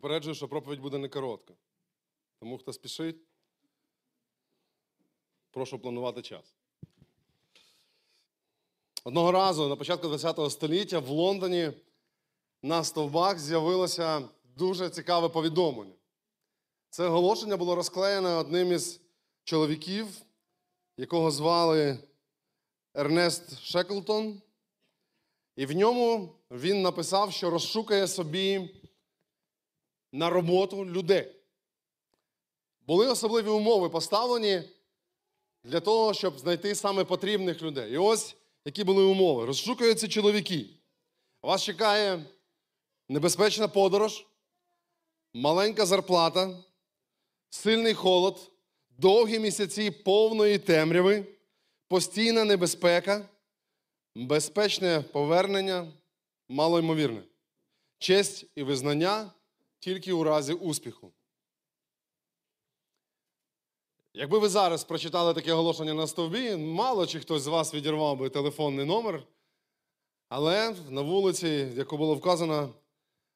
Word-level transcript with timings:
Попереджую, 0.00 0.34
що 0.34 0.48
проповідь 0.48 0.80
буде 0.80 0.98
не 0.98 1.08
коротка. 1.08 1.54
Тому 2.40 2.58
хто 2.58 2.72
спішить, 2.72 3.16
прошу 5.50 5.78
планувати 5.78 6.22
час. 6.22 6.54
Одного 9.04 9.32
разу 9.32 9.68
на 9.68 9.76
початку 9.76 10.08
ХХ 10.08 10.50
століття 10.50 10.98
в 10.98 11.08
Лондоні 11.08 11.72
на 12.62 12.84
стовбах 12.84 13.38
з'явилося 13.38 14.28
дуже 14.44 14.90
цікаве 14.90 15.28
повідомлення. 15.28 15.94
Це 16.90 17.06
оголошення 17.06 17.56
було 17.56 17.74
розклеєне 17.74 18.28
одним 18.28 18.72
із 18.72 19.00
чоловіків, 19.44 20.06
якого 20.96 21.30
звали 21.30 21.98
Ернест 22.94 23.60
Шеклтон. 23.60 24.42
І 25.56 25.66
в 25.66 25.72
ньому 25.72 26.34
він 26.50 26.82
написав, 26.82 27.32
що 27.32 27.50
розшукає 27.50 28.08
собі 28.08 28.70
на 30.12 30.30
роботу 30.30 30.86
людей. 30.86 31.34
Були 32.86 33.08
особливі 33.08 33.48
умови 33.48 33.88
поставлені 33.88 34.62
для 35.64 35.80
того, 35.80 36.14
щоб 36.14 36.38
знайти 36.38 36.74
саме 36.74 37.04
потрібних 37.04 37.62
людей. 37.62 37.92
І 37.92 37.96
ось 37.96 38.36
які 38.64 38.84
були 38.84 39.02
умови. 39.02 39.46
Розшукуються 39.46 40.08
чоловіки. 40.08 40.66
Вас 41.42 41.62
чекає 41.62 42.24
небезпечна 43.08 43.68
подорож, 43.68 44.26
маленька 45.34 45.86
зарплата, 45.86 46.56
сильний 47.50 47.94
холод, 47.94 48.50
довгі 48.90 49.38
місяці 49.38 49.90
повної 49.90 50.58
темряви, 50.58 51.26
постійна 51.88 52.44
небезпека, 52.44 53.28
безпечне 54.14 55.04
повернення 55.12 55.92
малоймовірне, 56.48 57.22
честь 57.98 58.46
і 58.54 58.62
визнання 58.62 59.30
тільки 59.78 60.12
у 60.12 60.24
разі 60.24 60.52
успіху. 60.52 61.12
Якби 64.14 64.38
ви 64.38 64.48
зараз 64.48 64.84
прочитали 64.84 65.34
таке 65.34 65.52
оголошення 65.52 65.94
на 65.94 66.06
стовбі, 66.06 66.56
мало 66.56 67.06
чи 67.06 67.20
хтось 67.20 67.42
з 67.42 67.46
вас 67.46 67.74
відірвав 67.74 68.18
би 68.18 68.30
телефонний 68.30 68.86
номер, 68.86 69.26
але 70.28 70.74
на 70.88 71.02
вулиці, 71.02 71.48
яку 71.76 71.96
було 71.96 72.14
вказана 72.14 72.68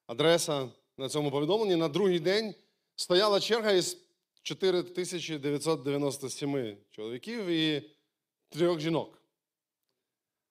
адреса 0.06 0.68
на 0.96 1.08
цьому 1.08 1.30
повідомленні, 1.30 1.76
на 1.76 1.88
другий 1.88 2.20
день 2.20 2.54
стояла 2.96 3.40
черга 3.40 3.70
із 3.70 3.98
4997 4.42 6.76
чоловіків 6.90 7.46
і 7.46 7.90
трьох 8.48 8.80
жінок. 8.80 9.22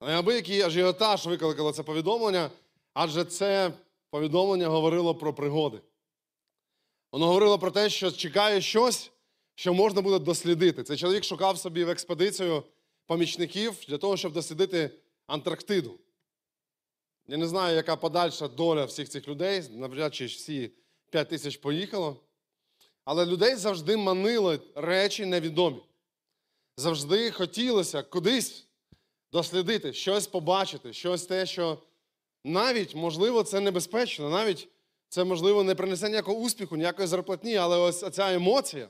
Неабиякий 0.01 0.61
ажіотаж 0.61 1.25
викликало 1.25 1.71
це 1.71 1.83
повідомлення, 1.83 2.51
адже 2.93 3.25
це 3.25 3.73
повідомлення 4.11 4.67
говорило 4.67 5.15
про 5.15 5.33
пригоди. 5.33 5.81
Воно 7.11 7.27
говорило 7.27 7.59
про 7.59 7.71
те, 7.71 7.89
що 7.89 8.11
чекає 8.11 8.61
щось, 8.61 9.11
що 9.55 9.73
можна 9.73 10.01
буде 10.01 10.19
дослідити. 10.19 10.83
Цей 10.83 10.97
чоловік 10.97 11.23
шукав 11.23 11.57
собі 11.57 11.83
в 11.83 11.89
експедицію 11.89 12.63
помічників 13.05 13.85
для 13.87 13.97
того, 13.97 14.17
щоб 14.17 14.33
дослідити 14.33 14.91
Антарктиду. 15.27 15.99
Я 17.27 17.37
не 17.37 17.47
знаю, 17.47 17.75
яка 17.75 17.95
подальша 17.95 18.47
доля 18.47 18.85
всіх 18.85 19.09
цих 19.09 19.27
людей, 19.27 19.63
навряд 19.69 20.15
чи 20.15 20.25
всі 20.25 20.71
5 21.09 21.29
тисяч 21.29 21.57
поїхало. 21.57 22.23
Але 23.05 23.25
людей 23.25 23.55
завжди 23.55 23.97
манили 23.97 24.59
речі 24.75 25.25
невідомі. 25.25 25.81
Завжди 26.77 27.31
хотілося 27.31 28.03
кудись 28.03 28.67
дослідити, 29.31 29.93
щось 29.93 30.27
побачити, 30.27 30.93
щось 30.93 31.25
те, 31.25 31.45
що 31.45 31.77
навіть, 32.43 32.95
можливо, 32.95 33.43
це 33.43 33.59
небезпечно, 33.59 34.29
навіть 34.29 34.69
це, 35.09 35.23
можливо, 35.23 35.63
не 35.63 35.75
принесе 35.75 36.09
ніякого 36.09 36.37
успіху, 36.37 36.75
ніякої 36.75 37.07
зарплатні, 37.07 37.55
але 37.55 37.77
ось 37.77 38.11
ця 38.11 38.33
емоція, 38.33 38.89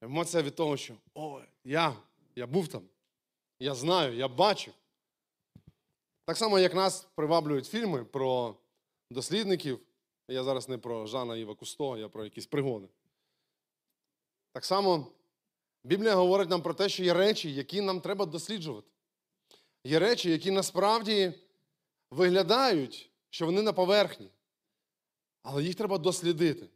емоція 0.00 0.42
від 0.42 0.54
того, 0.54 0.76
що 0.76 0.94
о, 1.14 1.40
я, 1.64 1.96
я 2.36 2.46
був 2.46 2.68
там, 2.68 2.82
я 3.60 3.74
знаю, 3.74 4.16
я 4.16 4.28
бачив. 4.28 4.74
Так 6.24 6.36
само, 6.36 6.58
як 6.58 6.74
нас 6.74 7.06
приваблюють 7.14 7.66
фільми 7.66 8.04
про 8.04 8.56
дослідників. 9.10 9.80
Я 10.28 10.44
зараз 10.44 10.68
не 10.68 10.78
про 10.78 11.06
Жана 11.06 11.36
Іва 11.36 11.54
Кусто, 11.54 11.96
я 11.96 12.08
про 12.08 12.24
якісь 12.24 12.46
пригоди. 12.46 12.88
Так 14.52 14.64
само 14.64 15.06
Біблія 15.84 16.14
говорить 16.14 16.50
нам 16.50 16.62
про 16.62 16.74
те, 16.74 16.88
що 16.88 17.04
є 17.04 17.14
речі, 17.14 17.54
які 17.54 17.80
нам 17.80 18.00
треба 18.00 18.26
досліджувати. 18.26 18.88
Є 19.84 19.98
речі, 19.98 20.30
які 20.30 20.50
насправді 20.50 21.32
виглядають, 22.10 23.10
що 23.30 23.46
вони 23.46 23.62
на 23.62 23.72
поверхні, 23.72 24.30
але 25.42 25.62
їх 25.62 25.74
треба 25.74 25.98
дослідити. 25.98 26.68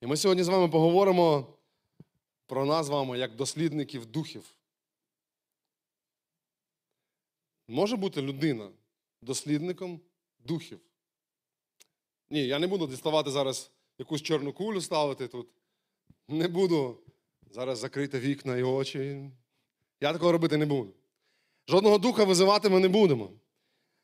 І 0.00 0.06
ми 0.06 0.16
сьогодні 0.16 0.44
з 0.44 0.48
вами 0.48 0.68
поговоримо 0.68 1.46
про 2.46 2.66
нас 2.66 2.86
з 2.86 2.88
вами 2.88 3.18
як 3.18 3.36
дослідників 3.36 4.06
духів. 4.06 4.44
Може 7.68 7.96
бути 7.96 8.22
людина 8.22 8.70
дослідником 9.22 10.00
духів. 10.38 10.80
Ні, 12.30 12.46
я 12.46 12.58
не 12.58 12.66
буду 12.66 12.86
діставати 12.86 13.30
зараз 13.30 13.70
якусь 13.98 14.22
чорну 14.22 14.52
кулю 14.52 14.80
ставити 14.80 15.28
тут. 15.28 15.48
Не 16.28 16.48
буду 16.48 16.98
зараз 17.50 17.78
закрити 17.78 18.20
вікна 18.20 18.56
і 18.56 18.62
очі. 18.62 19.30
Я 20.00 20.12
такого 20.12 20.32
робити 20.32 20.56
не 20.56 20.66
буду. 20.66 20.94
Жодного 21.68 21.98
духа 21.98 22.24
визивати 22.24 22.68
ми 22.68 22.80
не 22.80 22.88
будемо. 22.88 23.30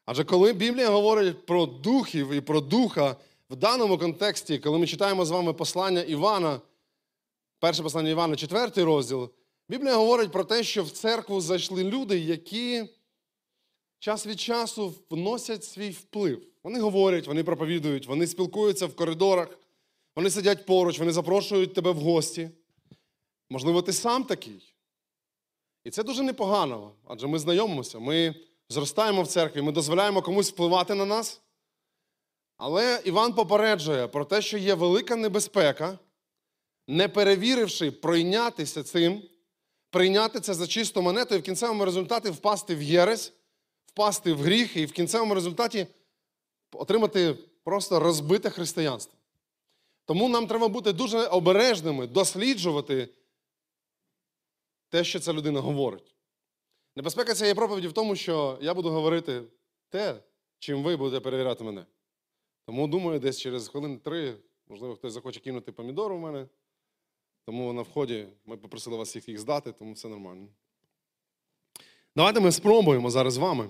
Адже 0.06 0.24
коли 0.24 0.52
Біблія 0.52 0.90
говорить 0.90 1.46
про 1.46 1.66
духів 1.66 2.32
і 2.32 2.40
про 2.40 2.60
духа 2.60 3.16
в 3.50 3.56
даному 3.56 3.98
контексті, 3.98 4.58
коли 4.58 4.78
ми 4.78 4.86
читаємо 4.86 5.24
з 5.24 5.30
вами 5.30 5.52
послання 5.52 6.02
Івана, 6.02 6.60
перше 7.58 7.82
послання 7.82 8.10
Івана, 8.10 8.36
четвертий 8.36 8.84
розділ, 8.84 9.30
Біблія 9.68 9.96
говорить 9.96 10.32
про 10.32 10.44
те, 10.44 10.62
що 10.64 10.84
в 10.84 10.90
церкву 10.90 11.40
зайшли 11.40 11.84
люди, 11.84 12.18
які 12.18 12.84
час 13.98 14.26
від 14.26 14.40
часу 14.40 14.94
вносять 15.10 15.64
свій 15.64 15.90
вплив. 15.90 16.42
Вони 16.62 16.80
говорять, 16.80 17.26
вони 17.26 17.44
проповідують, 17.44 18.06
вони 18.06 18.26
спілкуються 18.26 18.86
в 18.86 18.96
коридорах, 18.96 19.58
вони 20.16 20.30
сидять 20.30 20.66
поруч, 20.66 20.98
вони 20.98 21.12
запрошують 21.12 21.74
тебе 21.74 21.90
в 21.90 21.96
гості. 21.96 22.50
Можливо, 23.50 23.82
ти 23.82 23.92
сам 23.92 24.24
такий. 24.24 24.74
І 25.84 25.90
це 25.90 26.02
дуже 26.02 26.22
непогано, 26.22 26.92
адже 27.08 27.26
ми 27.26 27.38
знайомимося, 27.38 27.98
ми 27.98 28.34
зростаємо 28.70 29.22
в 29.22 29.26
церкві, 29.26 29.62
ми 29.62 29.72
дозволяємо 29.72 30.22
комусь 30.22 30.52
впливати 30.52 30.94
на 30.94 31.04
нас. 31.04 31.40
Але 32.56 33.02
Іван 33.04 33.32
попереджує 33.32 34.08
про 34.08 34.24
те, 34.24 34.42
що 34.42 34.58
є 34.58 34.74
велика 34.74 35.16
небезпека, 35.16 35.98
не 36.88 37.08
перевіривши 37.08 37.90
пройнятися 37.90 38.82
цим, 38.82 39.22
прийняти 39.90 40.40
це 40.40 40.54
за 40.54 40.66
чисту 40.66 41.02
монету 41.02 41.34
і 41.34 41.38
в 41.38 41.42
кінцевому 41.42 41.84
результаті 41.84 42.30
впасти 42.30 42.74
в 42.74 42.82
єресь, 42.82 43.32
впасти 43.86 44.32
в 44.32 44.40
гріх 44.40 44.76
і 44.76 44.86
в 44.86 44.92
кінцевому 44.92 45.34
результаті 45.34 45.86
отримати 46.72 47.34
просто 47.64 48.00
розбите 48.00 48.50
християнство. 48.50 49.18
Тому 50.04 50.28
нам 50.28 50.46
треба 50.46 50.68
бути 50.68 50.92
дуже 50.92 51.26
обережними, 51.26 52.06
досліджувати 52.06 53.08
те, 54.88 55.04
що 55.04 55.20
ця 55.20 55.32
людина 55.32 55.60
говорить. 55.60 56.14
Небезпека 56.96 57.34
цієї 57.34 57.54
проповіді 57.54 57.88
в 57.88 57.92
тому, 57.92 58.16
що 58.16 58.58
я 58.60 58.74
буду 58.74 58.90
говорити 58.90 59.42
те, 59.88 60.22
чим 60.58 60.82
ви 60.82 60.96
будете 60.96 61.20
перевіряти 61.20 61.64
мене. 61.64 61.86
Тому 62.66 62.88
думаю, 62.88 63.20
десь 63.20 63.40
через 63.40 63.68
хвилин 63.68 63.98
три, 63.98 64.36
можливо, 64.68 64.96
хтось 64.96 65.12
захоче 65.12 65.40
кинути 65.40 65.72
помідору 65.72 66.16
в 66.16 66.20
мене. 66.20 66.48
Тому 67.46 67.72
на 67.72 67.82
вході 67.82 68.28
ми 68.44 68.56
попросили 68.56 68.96
вас 68.96 69.08
всіх 69.08 69.28
їх 69.28 69.38
здати, 69.38 69.72
тому 69.72 69.92
все 69.92 70.08
нормально. 70.08 70.48
Давайте 72.16 72.40
ми 72.40 72.52
спробуємо 72.52 73.10
зараз 73.10 73.34
з 73.34 73.36
вами 73.36 73.68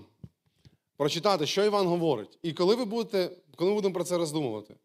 прочитати, 0.97 1.47
що 1.47 1.65
Іван 1.65 1.86
говорить. 1.86 2.39
І 2.42 2.53
коли 2.53 2.74
ви 2.74 2.84
будете, 2.84 3.36
коли 3.56 3.71
ми 3.71 3.74
будемо 3.74 3.95
про 3.95 4.04
це 4.04 4.18
роздумувати, 4.18 4.77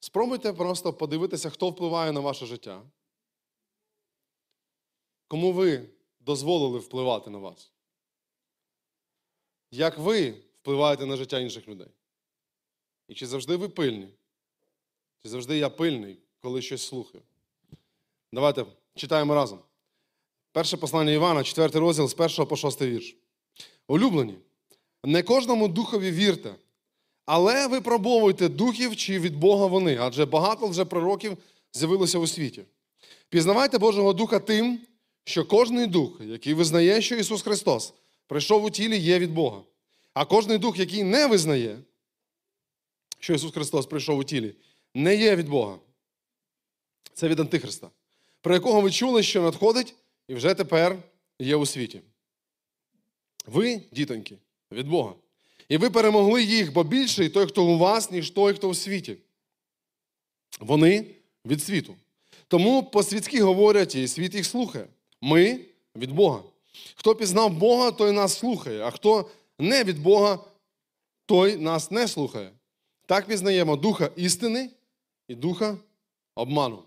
спробуйте 0.00 0.52
просто 0.52 0.92
подивитися, 0.92 1.50
хто 1.50 1.70
впливає 1.70 2.12
на 2.12 2.20
ваше 2.20 2.46
життя. 2.46 2.82
Кому 5.28 5.52
ви 5.52 5.88
дозволили 6.26 6.78
впливати 6.78 7.30
на 7.30 7.38
вас? 7.38 7.72
Як 9.70 9.98
ви 9.98 10.34
впливаєте 10.62 11.06
на 11.06 11.16
життя 11.16 11.38
інших 11.38 11.68
людей? 11.68 11.88
І 13.08 13.14
чи 13.14 13.26
завжди 13.26 13.56
ви 13.56 13.68
пильні? 13.68 14.08
Чи 15.22 15.28
завжди 15.28 15.58
я 15.58 15.70
пильний, 15.70 16.18
коли 16.40 16.62
щось 16.62 16.86
слухаю? 16.86 17.24
Давайте 18.32 18.66
читаємо 18.94 19.34
разом. 19.34 19.58
Перше 20.52 20.76
послання 20.76 21.12
Івана, 21.12 21.44
4 21.44 21.80
розділ 21.80 22.08
з 22.08 22.20
1 22.20 22.46
по 22.46 22.56
6 22.56 22.82
вірш. 22.82 23.16
Улюблені, 23.88 24.34
не 25.04 25.22
кожному 25.22 25.68
духові 25.68 26.10
вірте, 26.10 26.54
але 27.24 27.66
випробовуйте 27.66 28.48
духів, 28.48 28.96
чи 28.96 29.20
від 29.20 29.36
Бога 29.36 29.66
вони, 29.66 29.98
адже 30.00 30.26
багато 30.26 30.68
вже 30.68 30.84
пророків 30.84 31.38
з'явилося 31.72 32.18
у 32.18 32.26
світі. 32.26 32.64
Пізнавайте 33.28 33.78
Божого 33.78 34.12
Духа 34.12 34.40
тим, 34.40 34.80
що 35.26 35.44
кожний 35.44 35.86
дух, 35.86 36.20
який 36.20 36.54
визнає, 36.54 37.02
що 37.02 37.16
Ісус 37.16 37.42
Христос 37.42 37.92
прийшов 38.26 38.64
у 38.64 38.70
тілі, 38.70 38.98
є 38.98 39.18
від 39.18 39.32
Бога. 39.32 39.62
А 40.14 40.24
кожний 40.24 40.58
дух, 40.58 40.78
який 40.78 41.02
не 41.02 41.26
визнає, 41.26 41.78
що 43.18 43.34
Ісус 43.34 43.52
Христос 43.52 43.86
прийшов 43.86 44.18
у 44.18 44.24
тілі, 44.24 44.54
не 44.94 45.16
є 45.16 45.36
від 45.36 45.48
Бога. 45.48 45.78
Це 47.12 47.28
від 47.28 47.40
Антихриста, 47.40 47.90
про 48.40 48.54
якого 48.54 48.80
ви 48.80 48.90
чули, 48.90 49.22
що 49.22 49.42
надходить 49.42 49.94
і 50.28 50.34
вже 50.34 50.54
тепер 50.54 50.98
є 51.38 51.56
у 51.56 51.66
світі. 51.66 52.00
Ви, 53.46 53.82
дітоньки, 53.92 54.38
від 54.72 54.88
Бога. 54.88 55.14
І 55.68 55.76
ви 55.76 55.90
перемогли 55.90 56.42
їх, 56.42 56.72
бо 56.72 56.84
більший 56.84 57.28
той, 57.28 57.46
хто 57.46 57.64
у 57.64 57.78
вас, 57.78 58.10
ніж 58.10 58.30
той, 58.30 58.54
хто 58.54 58.68
у 58.68 58.74
світі. 58.74 59.16
Вони 60.60 61.06
від 61.46 61.62
світу. 61.62 61.96
Тому 62.48 62.82
по-світськи 62.82 63.42
говорять, 63.42 63.94
і 63.94 64.08
світ 64.08 64.34
їх 64.34 64.46
слухає. 64.46 64.86
Ми 65.22 65.60
від 65.96 66.12
Бога. 66.12 66.42
Хто 66.94 67.14
пізнав 67.14 67.50
Бога, 67.50 67.90
той 67.90 68.12
нас 68.12 68.38
слухає, 68.38 68.82
а 68.82 68.90
хто 68.90 69.30
не 69.58 69.84
від 69.84 70.02
Бога, 70.02 70.38
той 71.26 71.56
нас 71.56 71.90
не 71.90 72.08
слухає. 72.08 72.52
Так 73.06 73.26
пізнаємо 73.26 73.76
духа 73.76 74.10
істини 74.16 74.70
і 75.28 75.34
духа 75.34 75.78
обману. 76.34 76.82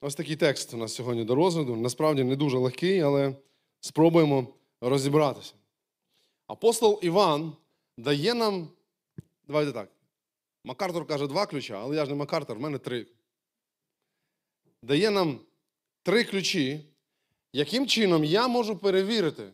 Ось 0.00 0.14
такий 0.14 0.36
текст 0.36 0.74
у 0.74 0.76
нас 0.76 0.94
сьогодні 0.94 1.24
до 1.24 1.34
розгляду. 1.34 1.76
Насправді 1.76 2.24
не 2.24 2.36
дуже 2.36 2.58
легкий, 2.58 3.00
але 3.00 3.34
спробуємо 3.80 4.46
розібратися. 4.80 5.54
Апостол 6.46 7.00
Іван 7.02 7.52
дає 7.98 8.34
нам. 8.34 8.68
Давайте 9.46 9.72
так. 9.72 9.88
Макартур 10.64 11.06
каже 11.06 11.26
два 11.26 11.46
ключа, 11.46 11.80
але 11.82 11.96
я 11.96 12.04
ж 12.04 12.10
не 12.10 12.16
Макартур, 12.16 12.56
в 12.56 12.60
мене 12.60 12.78
три. 12.78 13.06
Дає 14.82 15.10
нам 15.10 15.40
три 16.08 16.24
ключі, 16.24 16.80
яким 17.52 17.86
чином 17.86 18.24
я 18.24 18.48
можу 18.48 18.76
перевірити, 18.76 19.52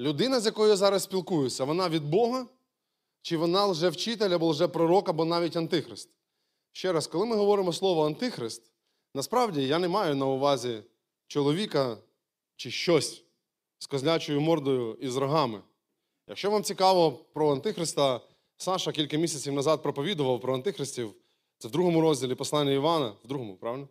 людина, 0.00 0.40
з 0.40 0.46
якою 0.46 0.68
я 0.68 0.76
зараз 0.76 1.02
спілкуюся, 1.02 1.64
вона 1.64 1.88
від 1.88 2.04
Бога, 2.04 2.46
чи 3.22 3.36
вона 3.36 3.66
лжевчитель 3.66 4.30
або 4.30 4.46
лжепророк, 4.46 5.08
або 5.08 5.24
навіть 5.24 5.56
антихрист. 5.56 6.10
Ще 6.72 6.92
раз, 6.92 7.06
коли 7.06 7.26
ми 7.26 7.36
говоримо 7.36 7.72
слово 7.72 8.06
антихрист, 8.06 8.62
насправді 9.14 9.66
я 9.66 9.78
не 9.78 9.88
маю 9.88 10.14
на 10.14 10.26
увазі 10.26 10.82
чоловіка 11.26 11.98
чи 12.56 12.70
щось 12.70 13.24
з 13.78 13.86
козлячою 13.86 14.40
мордою 14.40 14.98
і 15.00 15.08
з 15.08 15.16
рогами. 15.16 15.62
Якщо 16.28 16.50
вам 16.50 16.62
цікаво 16.62 17.12
про 17.12 17.52
Антихриста, 17.52 18.20
Саша 18.56 18.92
кілька 18.92 19.16
місяців 19.16 19.52
назад 19.52 19.82
проповідував 19.82 20.40
про 20.40 20.54
антихристів. 20.54 21.14
Це 21.58 21.68
в 21.68 21.70
другому 21.70 22.00
розділі 22.00 22.34
послання 22.34 22.72
Івана, 22.72 23.12
в 23.24 23.28
другому, 23.28 23.56
правильно? 23.56 23.88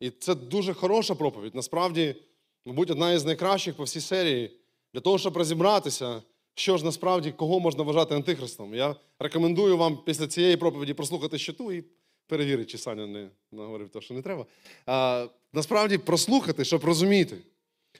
І 0.00 0.10
це 0.10 0.34
дуже 0.34 0.74
хороша 0.74 1.14
проповідь. 1.14 1.54
Насправді, 1.54 2.16
мабуть, 2.64 2.90
одна 2.90 3.12
із 3.12 3.24
найкращих 3.24 3.74
по 3.74 3.84
всій 3.84 4.00
серії 4.00 4.56
для 4.94 5.00
того, 5.00 5.18
щоб 5.18 5.36
розібратися, 5.36 6.22
що 6.54 6.76
ж 6.76 6.84
насправді 6.84 7.32
кого 7.32 7.60
можна 7.60 7.82
вважати 7.82 8.14
антихристом. 8.14 8.74
Я 8.74 8.96
рекомендую 9.18 9.76
вам 9.76 9.98
після 10.04 10.26
цієї 10.26 10.56
проповіді 10.56 10.94
прослухати 10.94 11.38
щиту 11.38 11.72
і 11.72 11.84
перевірити, 12.26 12.70
чи 12.70 12.78
Саня 12.78 13.06
не 13.06 13.28
наговорив 13.52 13.88
те, 13.88 14.00
що 14.00 14.14
не 14.14 14.22
треба. 14.22 14.46
А, 14.86 15.26
Насправді 15.52 15.98
прослухати, 15.98 16.64
щоб 16.64 16.84
розуміти. 16.84 17.36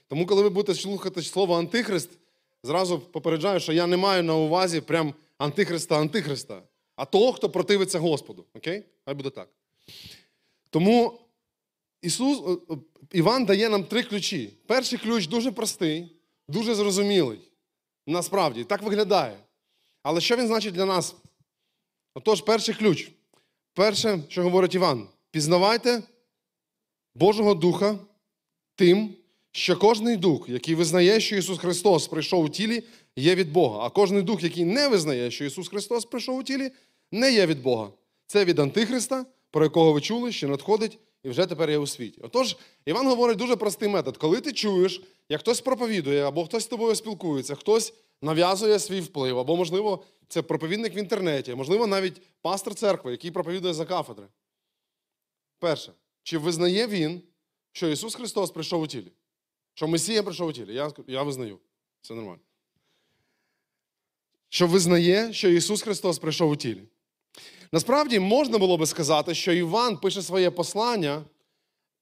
Тому, 0.07 0.25
коли 0.25 0.43
ви 0.43 0.49
будете 0.49 0.79
слухати 0.79 1.21
слово 1.21 1.55
антихрист, 1.55 2.09
зразу 2.63 2.99
попереджаю, 2.99 3.59
що 3.59 3.73
я 3.73 3.87
не 3.87 3.97
маю 3.97 4.23
на 4.23 4.35
увазі 4.35 4.81
прям 4.81 5.13
антихриста 5.37 5.99
антихриста, 5.99 6.61
а 6.95 7.05
того, 7.05 7.33
хто 7.33 7.49
противиться 7.49 7.99
Господу. 7.99 8.45
Окей? 8.53 8.83
Хай 9.05 9.13
буде 9.13 9.29
так. 9.29 9.49
Тому 10.69 11.20
Ісус, 12.01 12.59
Іван 13.11 13.45
дає 13.45 13.69
нам 13.69 13.83
три 13.83 14.03
ключі. 14.03 14.53
Перший 14.67 14.99
ключ 14.99 15.27
дуже 15.27 15.51
простий, 15.51 16.15
дуже 16.47 16.75
зрозумілий. 16.75 17.39
Насправді, 18.07 18.63
так 18.63 18.81
виглядає. 18.81 19.37
Але 20.03 20.21
що 20.21 20.35
він 20.35 20.47
значить 20.47 20.73
для 20.73 20.85
нас? 20.85 21.15
Отож, 22.13 22.41
перший 22.41 22.75
ключ. 22.75 23.11
Перше, 23.73 24.19
що 24.29 24.43
говорить 24.43 24.75
Іван, 24.75 25.07
пізнавайте 25.31 26.03
Божого 27.15 27.53
Духа 27.53 27.99
тим, 28.75 29.15
що 29.51 29.77
кожний 29.77 30.17
дух, 30.17 30.49
який 30.49 30.75
визнає, 30.75 31.19
що 31.19 31.35
Ісус 31.35 31.59
Христос 31.59 32.07
прийшов 32.07 32.43
у 32.43 32.49
тілі, 32.49 32.83
є 33.15 33.35
від 33.35 33.51
Бога. 33.51 33.85
А 33.85 33.89
кожний 33.89 34.21
дух, 34.21 34.43
який 34.43 34.65
не 34.65 34.87
визнає, 34.87 35.31
що 35.31 35.45
Ісус 35.45 35.69
Христос 35.69 36.05
прийшов 36.05 36.37
у 36.37 36.43
тілі, 36.43 36.71
не 37.11 37.33
є 37.33 37.45
від 37.45 37.61
Бога. 37.61 37.89
Це 38.27 38.45
від 38.45 38.59
Антихриста, 38.59 39.25
про 39.51 39.63
якого 39.63 39.93
ви 39.93 40.01
чули, 40.01 40.31
що 40.31 40.47
надходить 40.47 40.99
і 41.23 41.29
вже 41.29 41.45
тепер 41.45 41.69
є 41.69 41.77
у 41.77 41.87
світі. 41.87 42.21
Отож, 42.23 42.57
Іван 42.85 43.07
говорить 43.07 43.37
дуже 43.37 43.55
простий 43.55 43.89
метод. 43.89 44.17
Коли 44.17 44.41
ти 44.41 44.53
чуєш, 44.53 45.01
як 45.29 45.41
хтось 45.41 45.61
проповідує, 45.61 46.23
або 46.23 46.45
хтось 46.45 46.63
з 46.63 46.67
тобою 46.67 46.95
спілкується, 46.95 47.55
хтось 47.55 47.93
нав'язує 48.21 48.79
свій 48.79 49.01
вплив, 49.01 49.39
або, 49.39 49.57
можливо, 49.57 50.03
це 50.27 50.41
проповідник 50.41 50.95
в 50.95 50.97
інтернеті, 50.97 51.55
можливо, 51.55 51.87
навіть 51.87 52.21
пастор 52.41 52.75
церкви, 52.75 53.11
який 53.11 53.31
проповідує 53.31 53.73
за 53.73 53.85
кафедри. 53.85 54.27
Перше, 55.59 55.93
чи 56.23 56.37
визнає 56.37 56.87
він, 56.87 57.21
що 57.71 57.87
Ісус 57.87 58.15
Христос 58.15 58.51
прийшов 58.51 58.81
у 58.81 58.87
тілі? 58.87 59.11
Що 59.73 59.87
Месія 59.87 60.23
прийшов 60.23 60.47
у 60.47 60.53
тілі? 60.53 60.73
Я, 60.73 60.91
я 61.07 61.23
визнаю. 61.23 61.59
Все 62.01 62.13
нормально. 62.13 62.41
Що 64.49 64.67
визнає, 64.67 65.33
що 65.33 65.49
Ісус 65.49 65.81
Христос 65.81 66.19
прийшов 66.19 66.51
у 66.51 66.55
тілі. 66.55 66.83
Насправді 67.71 68.19
можна 68.19 68.57
було 68.57 68.77
би 68.77 68.85
сказати, 68.85 69.35
що 69.35 69.51
Іван 69.51 69.97
пише 69.97 70.21
своє 70.21 70.51
послання 70.51 71.23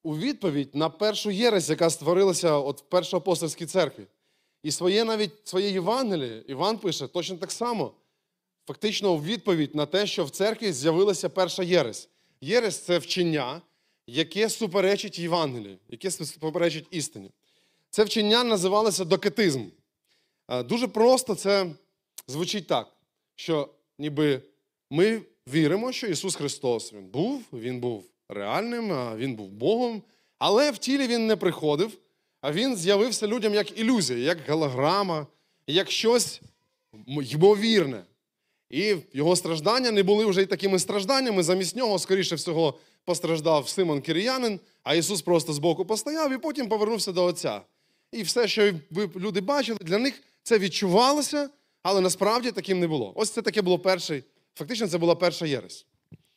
у 0.04 0.18
відповідь 0.18 0.76
на 0.76 0.90
першу 0.90 1.32
єресь, 1.32 1.70
яка 1.70 1.90
створилася 1.90 2.54
от 2.54 2.82
в 2.82 2.84
першоапостольській 2.84 3.66
церкві. 3.66 4.06
І 4.64 4.72
своє 4.72 5.04
навіть 5.04 5.48
своє 5.48 5.70
Євангеліє 5.70 6.44
Іван 6.48 6.78
пише 6.78 7.08
точно 7.08 7.38
так 7.38 7.52
само, 7.52 7.92
фактично 8.68 9.14
у 9.14 9.22
відповідь 9.22 9.76
на 9.76 9.86
те, 9.86 10.08
що 10.08 10.26
в 10.26 10.30
церкві 10.30 10.74
з'явилася 10.74 11.30
перша 11.30 11.64
єресь. 11.64 12.10
Єресь 12.42 12.80
це 12.80 12.98
вчення, 12.98 13.62
яке 14.08 14.50
суперечить 14.50 15.20
Євангелію, 15.20 15.78
яке 15.90 16.12
суперечить 16.12 16.88
істині. 16.92 17.32
Це 17.90 18.04
вчення 18.04 18.44
називалося 18.44 19.06
докетизм. 19.06 19.66
Дуже 20.66 20.88
просто 20.88 21.36
це 21.36 21.72
звучить 22.28 22.68
так, 22.68 22.88
що 23.36 23.70
ніби 23.98 24.42
ми 24.90 25.22
віримо, 25.48 25.92
що 25.92 26.08
Ісус 26.08 26.36
Христос 26.36 26.94
Він 26.94 27.08
був, 27.08 27.44
Він 27.54 27.80
був 27.80 28.04
реальним, 28.30 29.16
Він 29.18 29.36
був 29.36 29.50
Богом, 29.50 30.04
але 30.38 30.72
в 30.72 30.78
тілі 30.78 31.08
Він 31.08 31.28
не 31.28 31.36
приходив, 31.36 31.98
а 32.42 32.52
Він 32.52 32.76
з'явився 32.76 33.28
людям 33.28 33.54
як 33.54 33.80
ілюзія, 33.80 34.20
як 34.20 34.38
голограма, 34.50 35.28
як 35.68 35.92
щось 35.92 36.42
ймовірне. 37.08 38.04
І 38.70 38.96
його 39.14 39.36
страждання 39.36 39.92
не 39.92 40.04
були 40.04 40.26
вже 40.26 40.42
й 40.42 40.46
такими 40.46 40.80
стражданнями. 40.80 41.44
Замість 41.44 41.76
нього, 41.76 42.00
скоріше 42.00 42.36
всього, 42.36 42.74
постраждав 43.06 43.70
Симон 43.70 44.02
Киріянин, 44.02 44.60
а 44.84 44.96
Ісус 44.96 45.22
просто 45.22 45.54
збоку 45.54 45.86
постояв 45.86 46.34
і 46.34 46.38
потім 46.38 46.70
повернувся 46.70 47.12
до 47.12 47.24
Отця. 47.24 47.62
І 48.12 48.24
все, 48.24 48.48
що 48.48 48.74
люди 49.16 49.42
бачили, 49.42 49.80
для 49.82 49.98
них 49.98 50.24
це 50.44 50.60
відчувалося, 50.60 51.50
але 51.84 52.02
насправді 52.02 52.52
таким 52.52 52.80
не 52.80 52.88
було. 52.88 53.14
Ось 53.16 53.30
це 53.30 53.42
таке 53.42 53.62
було 53.62 53.80
перший. 53.80 54.24
Фактично, 54.60 54.88
це 54.88 54.98
була 54.98 55.16
перша 55.16 55.46
єресь. 55.46 55.86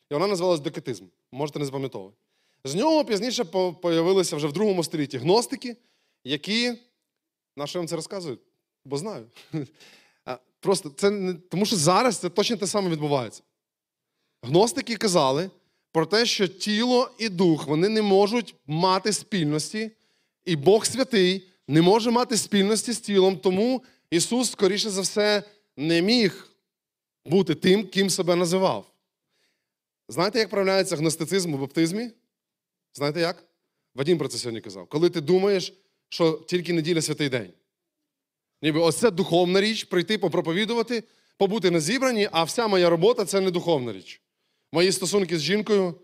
І 0.09 0.13
вона 0.13 0.27
називалась 0.27 0.59
докетизм. 0.59 1.05
Можете 1.31 1.59
не 1.59 1.65
запам'ятовувати. 1.65 2.17
З 2.63 2.75
нього 2.75 3.05
пізніше 3.05 3.43
появилися 3.81 4.35
вже 4.35 4.47
в 4.47 4.53
другому 4.53 4.83
столітті 4.83 5.17
гностики, 5.17 5.77
які. 6.23 6.73
На 7.57 7.67
що 7.67 7.79
я 7.79 7.81
вам 7.81 7.87
це 7.87 7.95
розказую? 7.95 8.37
Бо 8.85 8.97
знаю. 8.97 9.25
Просто 10.59 10.89
це 10.89 11.09
не... 11.09 11.33
Тому 11.33 11.65
що 11.65 11.75
зараз 11.75 12.17
це 12.17 12.29
точно 12.29 12.57
те 12.57 12.67
саме 12.67 12.89
відбувається. 12.89 13.43
Гностики 14.43 14.95
казали 14.95 15.49
про 15.91 16.05
те, 16.05 16.25
що 16.25 16.47
тіло 16.47 17.11
і 17.17 17.29
дух 17.29 17.67
вони 17.67 17.89
не 17.89 18.01
можуть 18.01 18.55
мати 18.67 19.13
спільності, 19.13 19.91
і 20.45 20.55
Бог 20.55 20.85
святий 20.85 21.47
не 21.67 21.81
може 21.81 22.11
мати 22.11 22.37
спільності 22.37 22.93
з 22.93 22.99
тілом, 22.99 23.37
тому 23.37 23.83
Ісус, 24.09 24.51
скоріше 24.51 24.89
за 24.89 25.01
все, 25.01 25.43
не 25.77 26.01
міг 26.01 26.52
бути 27.25 27.55
тим, 27.55 27.87
ким 27.87 28.09
себе 28.09 28.35
називав. 28.35 28.91
Знаєте, 30.07 30.39
як 30.39 30.49
проявляється 30.49 30.95
гностицизм 30.95 31.53
у 31.53 31.57
баптизмі? 31.57 32.11
Знаєте 32.93 33.19
як? 33.19 33.43
Вадім 33.95 34.17
про 34.17 34.27
це 34.27 34.37
сьогодні 34.37 34.61
казав. 34.61 34.87
Коли 34.87 35.09
ти 35.09 35.21
думаєш, 35.21 35.73
що 36.09 36.31
тільки 36.47 36.73
неділя 36.73 37.01
святий 37.01 37.29
день. 37.29 37.49
Ніби 38.61 38.79
ось 38.79 38.95
це 38.95 39.11
духовна 39.11 39.61
річ, 39.61 39.83
прийти 39.83 40.17
попроповідувати, 40.17 41.03
побути 41.37 41.71
на 41.71 41.79
зібранні, 41.79 42.29
а 42.31 42.43
вся 42.43 42.67
моя 42.67 42.89
робота 42.89 43.25
це 43.25 43.41
не 43.41 43.51
духовна 43.51 43.93
річ. 43.93 44.21
Мої 44.71 44.91
стосунки 44.91 45.37
з 45.37 45.41
жінкою, 45.41 45.95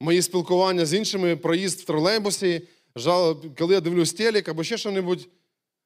мої 0.00 0.22
спілкування 0.22 0.86
з 0.86 0.94
іншими, 0.94 1.36
проїзд 1.36 1.80
в 1.80 1.84
тролейбусі, 1.84 2.62
коли 3.58 3.74
я 3.74 3.80
дивлюсь 3.80 4.12
телек 4.12 4.48
або 4.48 4.64
ще 4.64 4.78
що-небудь, 4.78 5.28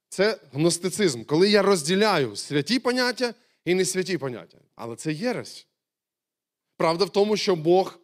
це 0.08 0.38
гностицизм. 0.52 1.24
Коли 1.24 1.50
я 1.50 1.62
розділяю 1.62 2.36
святі 2.36 2.78
поняття 2.78 3.34
і 3.64 3.74
не 3.74 3.84
святі 3.84 4.18
поняття. 4.18 4.58
Але 4.74 4.96
це 4.96 5.12
єресь. 5.12 5.66
Правда 6.76 7.04
в 7.04 7.10
тому, 7.10 7.36
що 7.36 7.56
Бог 7.56 7.98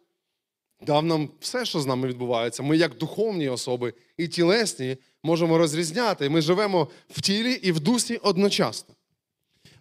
дав 0.81 1.05
нам 1.05 1.29
все, 1.39 1.65
що 1.65 1.79
з 1.79 1.85
нами 1.85 2.07
відбувається. 2.07 2.63
Ми, 2.63 2.77
як 2.77 2.97
духовні 2.97 3.49
особи 3.49 3.93
і 4.17 4.27
тілесні, 4.27 4.97
можемо 5.23 5.57
розрізняти. 5.57 6.29
Ми 6.29 6.41
живемо 6.41 6.87
в 7.09 7.21
тілі 7.21 7.53
і 7.53 7.71
в 7.71 7.79
дусі 7.79 8.17
одночасно. 8.17 8.95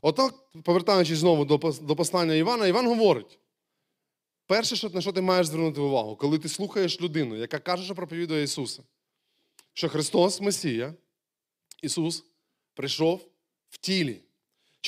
Отак, 0.01 0.35
повертаючись 0.63 1.19
знову 1.19 1.45
до, 1.45 1.97
послання 1.97 2.35
Івана, 2.35 2.67
Іван 2.67 2.87
говорить: 2.87 3.39
перше, 4.47 4.89
на 4.89 5.01
що 5.01 5.13
ти 5.13 5.21
маєш 5.21 5.47
звернути 5.47 5.81
увагу, 5.81 6.17
коли 6.17 6.39
ти 6.39 6.49
слухаєш 6.49 7.01
людину, 7.01 7.37
яка 7.37 7.59
каже, 7.59 7.85
що 7.85 7.95
проповідує 7.95 8.43
Ісуса, 8.43 8.83
що 9.73 9.89
Христос 9.89 10.41
Месія, 10.41 10.95
Ісус 11.83 12.25
прийшов 12.75 13.29
в 13.69 13.79
тілі. 13.79 14.21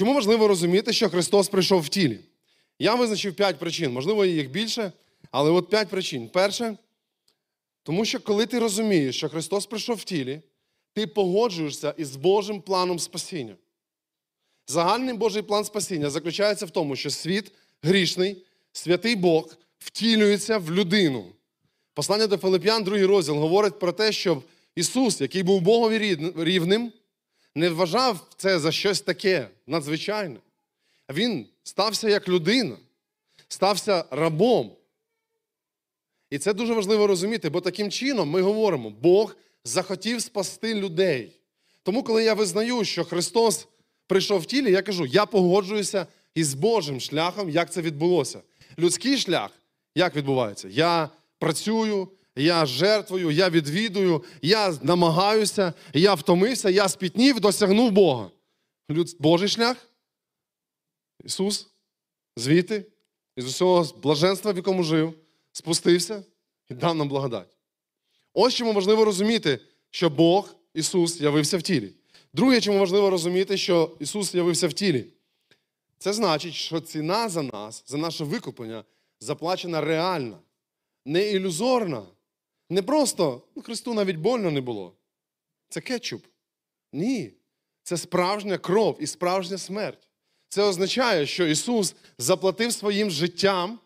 Чому 0.00 0.14
важливо 0.14 0.48
розуміти, 0.48 0.92
що 0.92 1.08
Христос 1.08 1.48
прийшов 1.48 1.80
в 1.80 1.88
тілі? 1.88 2.18
Я 2.78 2.94
визначив 2.94 3.34
п'ять 3.34 3.58
причин, 3.58 3.92
можливо, 3.92 4.24
їх 4.24 4.50
більше, 4.50 4.92
але 5.30 5.50
от 5.50 5.70
п'ять 5.70 5.88
причин. 5.88 6.28
Перше, 6.28 6.76
тому 7.82 8.04
що 8.04 8.20
коли 8.20 8.46
ти 8.46 8.58
розумієш, 8.58 9.16
що 9.16 9.28
Христос 9.28 9.66
прийшов 9.66 9.96
в 9.96 10.04
тілі, 10.04 10.40
ти 10.92 11.06
погоджуєшся 11.06 11.94
із 11.96 12.16
Божим 12.16 12.60
планом 12.60 12.98
спасіння. 12.98 13.56
Загальний 14.66 15.14
Божий 15.14 15.42
план 15.42 15.64
спасіння 15.64 16.10
заключається 16.10 16.66
в 16.66 16.70
тому, 16.70 16.96
що 16.96 17.10
світ 17.10 17.52
грішний, 17.82 18.44
святий 18.72 19.16
Бог 19.16 19.54
втілюється 19.78 20.58
в 20.58 20.72
людину. 20.72 21.24
Послання 21.94 22.26
до 22.26 22.36
Филип'ян, 22.36 22.84
другий 22.84 23.04
розділ, 23.06 23.34
говорить 23.34 23.78
про 23.78 23.92
те, 23.92 24.12
що 24.12 24.42
Ісус, 24.74 25.20
який 25.20 25.42
був 25.42 25.60
Богові 25.60 26.18
рівним, 26.36 26.92
не 27.54 27.68
вважав 27.70 28.26
це 28.36 28.58
за 28.58 28.72
щось 28.72 29.00
таке 29.00 29.48
надзвичайне. 29.66 30.36
Він 31.12 31.46
стався 31.62 32.08
як 32.08 32.28
людина, 32.28 32.76
стався 33.48 34.04
рабом. 34.10 34.72
І 36.30 36.38
це 36.38 36.54
дуже 36.54 36.74
важливо 36.74 37.06
розуміти, 37.06 37.50
бо 37.50 37.60
таким 37.60 37.90
чином 37.90 38.30
ми 38.30 38.42
говоримо, 38.42 38.90
Бог 38.90 39.36
захотів 39.64 40.22
спасти 40.22 40.74
людей. 40.74 41.40
Тому, 41.82 42.02
коли 42.02 42.24
я 42.24 42.34
визнаю, 42.34 42.84
що 42.84 43.04
Христос 43.04 43.68
прийшов 44.06 44.40
в 44.40 44.46
тілі, 44.46 44.72
я 44.72 44.82
кажу, 44.82 45.06
я 45.06 45.26
погоджуюся 45.26 46.06
із 46.34 46.54
Божим 46.54 47.00
шляхом, 47.00 47.50
як 47.50 47.72
це 47.72 47.80
відбулося. 47.80 48.40
Людський 48.78 49.18
шлях, 49.18 49.50
як 49.94 50.16
відбувається? 50.16 50.68
Я 50.68 51.10
працюю, 51.38 52.08
я 52.36 52.66
жертвую, 52.66 53.30
я 53.30 53.50
відвідую, 53.50 54.24
я 54.42 54.74
намагаюся, 54.82 55.72
я 55.94 56.14
втомився, 56.14 56.70
я 56.70 56.88
спітнів, 56.88 57.40
досягнув 57.40 57.90
Бога. 57.90 58.30
Божий 59.18 59.48
шлях 59.48 59.76
Ісус 61.24 61.70
звідти, 62.36 62.86
із 63.36 63.46
усього 63.46 63.86
блаженства, 64.02 64.52
в 64.52 64.56
якому 64.56 64.82
жив, 64.82 65.14
спустився 65.52 66.24
і 66.70 66.74
дав 66.74 66.94
нам 66.94 67.08
благодать. 67.08 67.56
Ось 68.32 68.54
чому 68.54 68.72
важливо 68.72 69.04
розуміти, 69.04 69.60
що 69.90 70.10
Бог, 70.10 70.54
Ісус, 70.74 71.20
явився 71.20 71.58
в 71.58 71.62
тілі. 71.62 71.92
Друге, 72.32 72.60
чому 72.60 72.78
важливо 72.78 73.10
розуміти, 73.10 73.56
що 73.56 73.96
Ісус 74.00 74.34
явився 74.34 74.68
в 74.68 74.72
тілі. 74.72 75.06
Це 75.98 76.12
значить, 76.12 76.54
що 76.54 76.80
ціна 76.80 77.28
за 77.28 77.42
нас, 77.42 77.84
за 77.86 77.98
наше 77.98 78.24
викуплення, 78.24 78.84
заплачена 79.20 79.80
реальна, 79.80 80.38
не 81.04 81.30
ілюзорна. 81.30 82.02
Не 82.70 82.82
просто, 82.82 83.42
ну, 83.56 83.62
Христу 83.62 83.94
навіть 83.94 84.16
больно 84.16 84.50
не 84.50 84.60
було. 84.60 84.96
Це 85.68 85.80
кетчуп. 85.80 86.26
Ні. 86.92 87.32
Це 87.82 87.96
справжня 87.96 88.58
кров 88.58 88.96
і 89.00 89.06
справжня 89.06 89.58
смерть. 89.58 90.08
Це 90.48 90.62
означає, 90.62 91.26
що 91.26 91.46
Ісус 91.46 91.94
заплатив 92.18 92.72
своїм 92.72 93.10
життям 93.10 93.78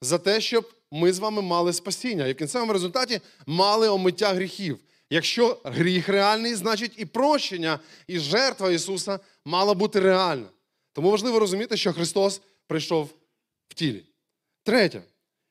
за 0.00 0.18
те, 0.18 0.40
щоб 0.40 0.72
ми 0.90 1.12
з 1.12 1.18
вами 1.18 1.42
мали 1.42 1.72
спасіння. 1.72 2.26
І 2.26 2.32
в 2.32 2.36
кінцевому 2.36 2.72
результаті 2.72 3.20
мали 3.46 3.88
омиття 3.88 4.34
гріхів. 4.34 4.78
Якщо 5.10 5.60
гріх 5.64 6.08
реальний, 6.08 6.54
значить 6.54 6.92
і 6.96 7.06
прощення, 7.06 7.78
і 8.06 8.18
жертва 8.18 8.72
Ісуса 8.72 9.20
мала 9.44 9.74
бути 9.74 10.00
реальна. 10.00 10.48
Тому 10.92 11.10
важливо 11.10 11.38
розуміти, 11.38 11.76
що 11.76 11.92
Христос 11.92 12.40
прийшов 12.66 13.10
в 13.68 13.74
тілі. 13.74 14.04
Третє, 14.62 15.02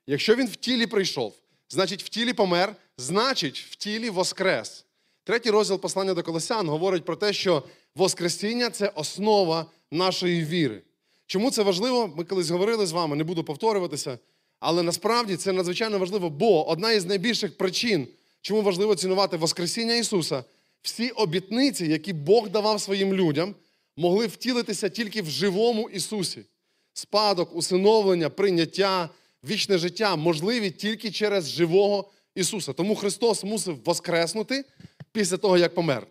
якщо 0.06 0.34
Він 0.34 0.46
в 0.46 0.56
тілі 0.56 0.86
прийшов, 0.86 1.41
значить 1.72 2.02
в 2.02 2.08
тілі 2.08 2.32
помер, 2.32 2.76
значить 2.98 3.58
в 3.70 3.74
тілі 3.74 4.10
воскрес. 4.10 4.84
Третій 5.24 5.50
розділ 5.50 5.80
послання 5.80 6.14
до 6.14 6.22
Колосян 6.22 6.68
говорить 6.68 7.04
про 7.04 7.16
те, 7.16 7.32
що 7.32 7.62
Воскресіння 7.94 8.70
це 8.70 8.88
основа 8.88 9.66
нашої 9.90 10.44
віри. 10.44 10.82
Чому 11.26 11.50
це 11.50 11.62
важливо? 11.62 12.12
Ми 12.16 12.24
колись 12.24 12.50
говорили 12.50 12.86
з 12.86 12.92
вами, 12.92 13.16
не 13.16 13.24
буду 13.24 13.44
повторюватися. 13.44 14.18
Але 14.60 14.82
насправді 14.82 15.36
це 15.36 15.52
надзвичайно 15.52 15.98
важливо, 15.98 16.30
бо 16.30 16.68
одна 16.68 16.92
із 16.92 17.04
найбільших 17.04 17.56
причин, 17.56 18.08
чому 18.40 18.62
важливо 18.62 18.94
цінувати 18.94 19.36
Воскресіння 19.36 19.94
Ісуса, 19.94 20.44
всі 20.82 21.10
обітниці, 21.10 21.86
які 21.86 22.12
Бог 22.12 22.48
давав 22.48 22.80
своїм 22.80 23.14
людям, 23.14 23.54
могли 23.96 24.26
втілитися 24.26 24.88
тільки 24.88 25.22
в 25.22 25.30
живому 25.30 25.90
Ісусі. 25.90 26.44
Спадок, 26.92 27.56
усиновлення, 27.56 28.30
прийняття, 28.30 29.08
вічне 29.44 29.78
життя 29.78 30.16
можливі 30.16 30.70
тільки 30.70 31.10
через 31.10 31.50
живого 31.50 32.10
Ісуса. 32.34 32.72
Тому 32.72 32.96
Христос 32.96 33.44
мусив 33.44 33.84
воскреснути 33.84 34.64
після 35.12 35.36
того, 35.36 35.58
як 35.58 35.74
помер. 35.74 36.06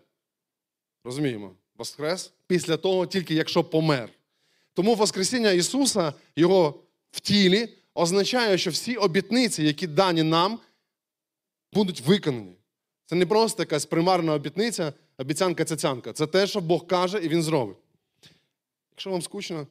Розуміємо? 1.04 1.56
Воскрес 1.76 2.32
після 2.46 2.76
того, 2.76 3.06
тільки 3.06 3.34
якщо 3.34 3.64
помер. 3.64 4.08
Тому 4.74 4.94
Воскресіння 4.94 5.50
Ісуса, 5.50 6.12
Його 6.36 6.82
в 7.10 7.20
тілі, 7.20 7.68
означає, 7.94 8.58
що 8.58 8.70
всі 8.70 8.96
обітниці, 8.96 9.62
які 9.62 9.86
дані 9.86 10.22
нам, 10.22 10.58
будуть 11.72 12.00
виконані. 12.00 12.56
Це 13.06 13.16
не 13.16 13.26
просто 13.26 13.62
якась 13.62 13.86
примарна 13.86 14.32
обітниця, 14.32 14.92
обіцянка 15.18 15.64
цяцянка. 15.64 16.12
Це 16.12 16.26
те, 16.26 16.46
що 16.46 16.60
Бог 16.60 16.86
каже, 16.86 17.18
і 17.24 17.28
Він 17.28 17.42
зробить. 17.42 17.76
Якщо 18.90 19.10
вам 19.10 19.22
скучно, 19.22 19.66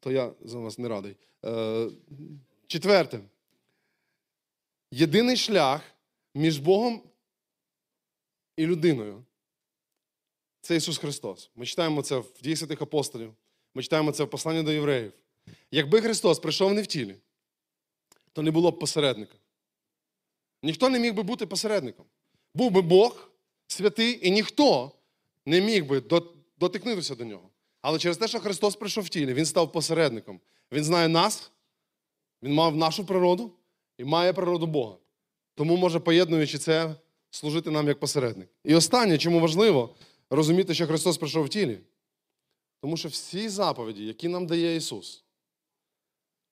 то 0.00 0.10
я 0.10 0.30
за 0.44 0.58
вас 0.58 0.78
не 0.78 0.88
радий. 0.88 1.16
Четверте. 2.68 3.20
Єдиний 4.90 5.36
шлях 5.36 5.82
між 6.34 6.58
Богом 6.58 7.02
і 8.56 8.66
людиною 8.66 9.24
це 10.60 10.76
Ісус 10.76 10.98
Христос. 10.98 11.50
Ми 11.54 11.66
читаємо 11.66 12.02
це 12.02 12.16
в 12.16 12.32
дії 12.42 12.56
святих 12.56 12.82
апостолів, 12.82 13.34
ми 13.74 13.82
читаємо 13.82 14.12
це 14.12 14.24
в 14.24 14.30
посланні 14.30 14.62
до 14.62 14.72
євреїв. 14.72 15.12
Якби 15.70 16.00
Христос 16.00 16.38
прийшов 16.38 16.74
не 16.74 16.82
в 16.82 16.86
тілі, 16.86 17.16
то 18.32 18.42
не 18.42 18.50
було 18.50 18.70
б 18.70 18.78
посередника. 18.78 19.34
Ніхто 20.62 20.88
не 20.88 20.98
міг 20.98 21.14
би 21.14 21.22
бути 21.22 21.46
посередником. 21.46 22.06
Був 22.54 22.70
би 22.70 22.82
Бог 22.82 23.30
святий, 23.66 24.28
і 24.28 24.30
ніхто 24.30 24.92
не 25.46 25.60
міг 25.60 25.86
би 25.86 26.02
дотикнутися 26.58 27.14
до 27.14 27.24
нього. 27.24 27.50
Але 27.80 27.98
через 27.98 28.16
те, 28.16 28.28
що 28.28 28.40
Христос 28.40 28.76
прийшов 28.76 29.04
в 29.04 29.08
тілі, 29.08 29.34
Він 29.34 29.46
став 29.46 29.72
посередником. 29.72 30.40
Він 30.72 30.84
знає 30.84 31.08
нас, 31.08 31.50
Він 32.42 32.54
мав 32.54 32.76
нашу 32.76 33.06
природу 33.06 33.52
і 33.98 34.04
має 34.04 34.32
природу 34.32 34.66
Бога. 34.66 34.96
Тому 35.54 35.76
може, 35.76 36.00
поєднуючи 36.00 36.58
це, 36.58 36.94
служити 37.30 37.70
нам 37.70 37.88
як 37.88 38.00
посередник. 38.00 38.48
І 38.64 38.74
останнє, 38.74 39.18
чому 39.18 39.40
важливо 39.40 39.94
розуміти, 40.30 40.74
що 40.74 40.86
Христос 40.86 41.18
прийшов 41.18 41.44
в 41.44 41.48
тілі. 41.48 41.80
Тому 42.80 42.96
що 42.96 43.08
всі 43.08 43.48
заповіді, 43.48 44.06
які 44.06 44.28
нам 44.28 44.46
дає 44.46 44.76
Ісус, 44.76 45.24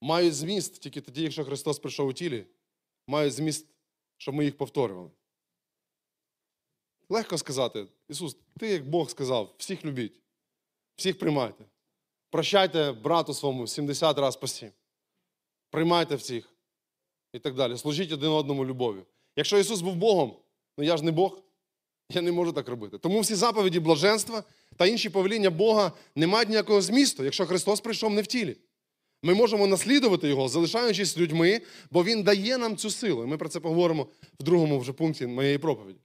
мають 0.01 0.35
зміст 0.35 0.79
тільки 0.79 1.01
тоді, 1.01 1.23
якщо 1.23 1.45
Христос 1.45 1.79
прийшов 1.79 2.07
у 2.07 2.13
тілі, 2.13 2.45
мають 3.07 3.33
зміст, 3.33 3.67
щоб 4.17 4.35
ми 4.35 4.45
їх 4.45 4.57
повторювали. 4.57 5.09
Легко 7.09 7.37
сказати, 7.37 7.87
Ісус, 8.09 8.37
ти 8.59 8.67
як 8.67 8.89
Бог 8.89 9.09
сказав, 9.09 9.55
всіх 9.57 9.85
любіть, 9.85 10.21
всіх 10.95 11.19
приймайте. 11.19 11.65
Прощайте 12.29 12.91
брату 12.91 13.33
своєму 13.33 13.67
70 13.67 14.17
разів 14.17 14.41
по 14.41 14.47
7. 14.47 14.71
Приймайте 15.71 16.15
всіх. 16.15 16.49
І 17.33 17.39
так 17.39 17.55
далі. 17.55 17.77
Служіть 17.77 18.11
один 18.11 18.29
одному 18.29 18.65
любов'ю. 18.65 19.03
Якщо 19.35 19.59
Ісус 19.59 19.81
був 19.81 19.95
Богом, 19.95 20.33
ну 20.77 20.83
я 20.83 20.97
ж 20.97 21.05
не 21.05 21.11
Бог, 21.11 21.39
я 22.09 22.21
не 22.21 22.31
можу 22.31 22.53
так 22.53 22.67
робити. 22.67 22.97
Тому 22.97 23.19
всі 23.19 23.35
заповіді 23.35 23.79
блаженства 23.79 24.43
та 24.77 24.85
інші 24.85 25.09
повеління 25.09 25.49
Бога 25.49 25.91
не 26.15 26.27
мають 26.27 26.49
ніякого 26.49 26.81
змісту, 26.81 27.23
якщо 27.23 27.45
Христос 27.45 27.81
прийшов 27.81 28.13
не 28.13 28.21
в 28.21 28.27
тілі. 28.27 28.57
Ми 29.23 29.33
можемо 29.33 29.67
наслідувати 29.67 30.27
Його, 30.27 30.49
залишаючись 30.49 31.17
людьми, 31.17 31.61
бо 31.91 32.03
Він 32.03 32.23
дає 32.23 32.57
нам 32.57 32.77
цю 32.77 32.89
силу. 32.89 33.23
І 33.23 33.27
ми 33.27 33.37
про 33.37 33.49
це 33.49 33.59
поговоримо 33.59 34.07
в 34.39 34.43
другому 34.43 34.79
вже 34.79 34.93
пункті 34.93 35.27
моєї 35.27 35.57
проповіді. 35.57 35.99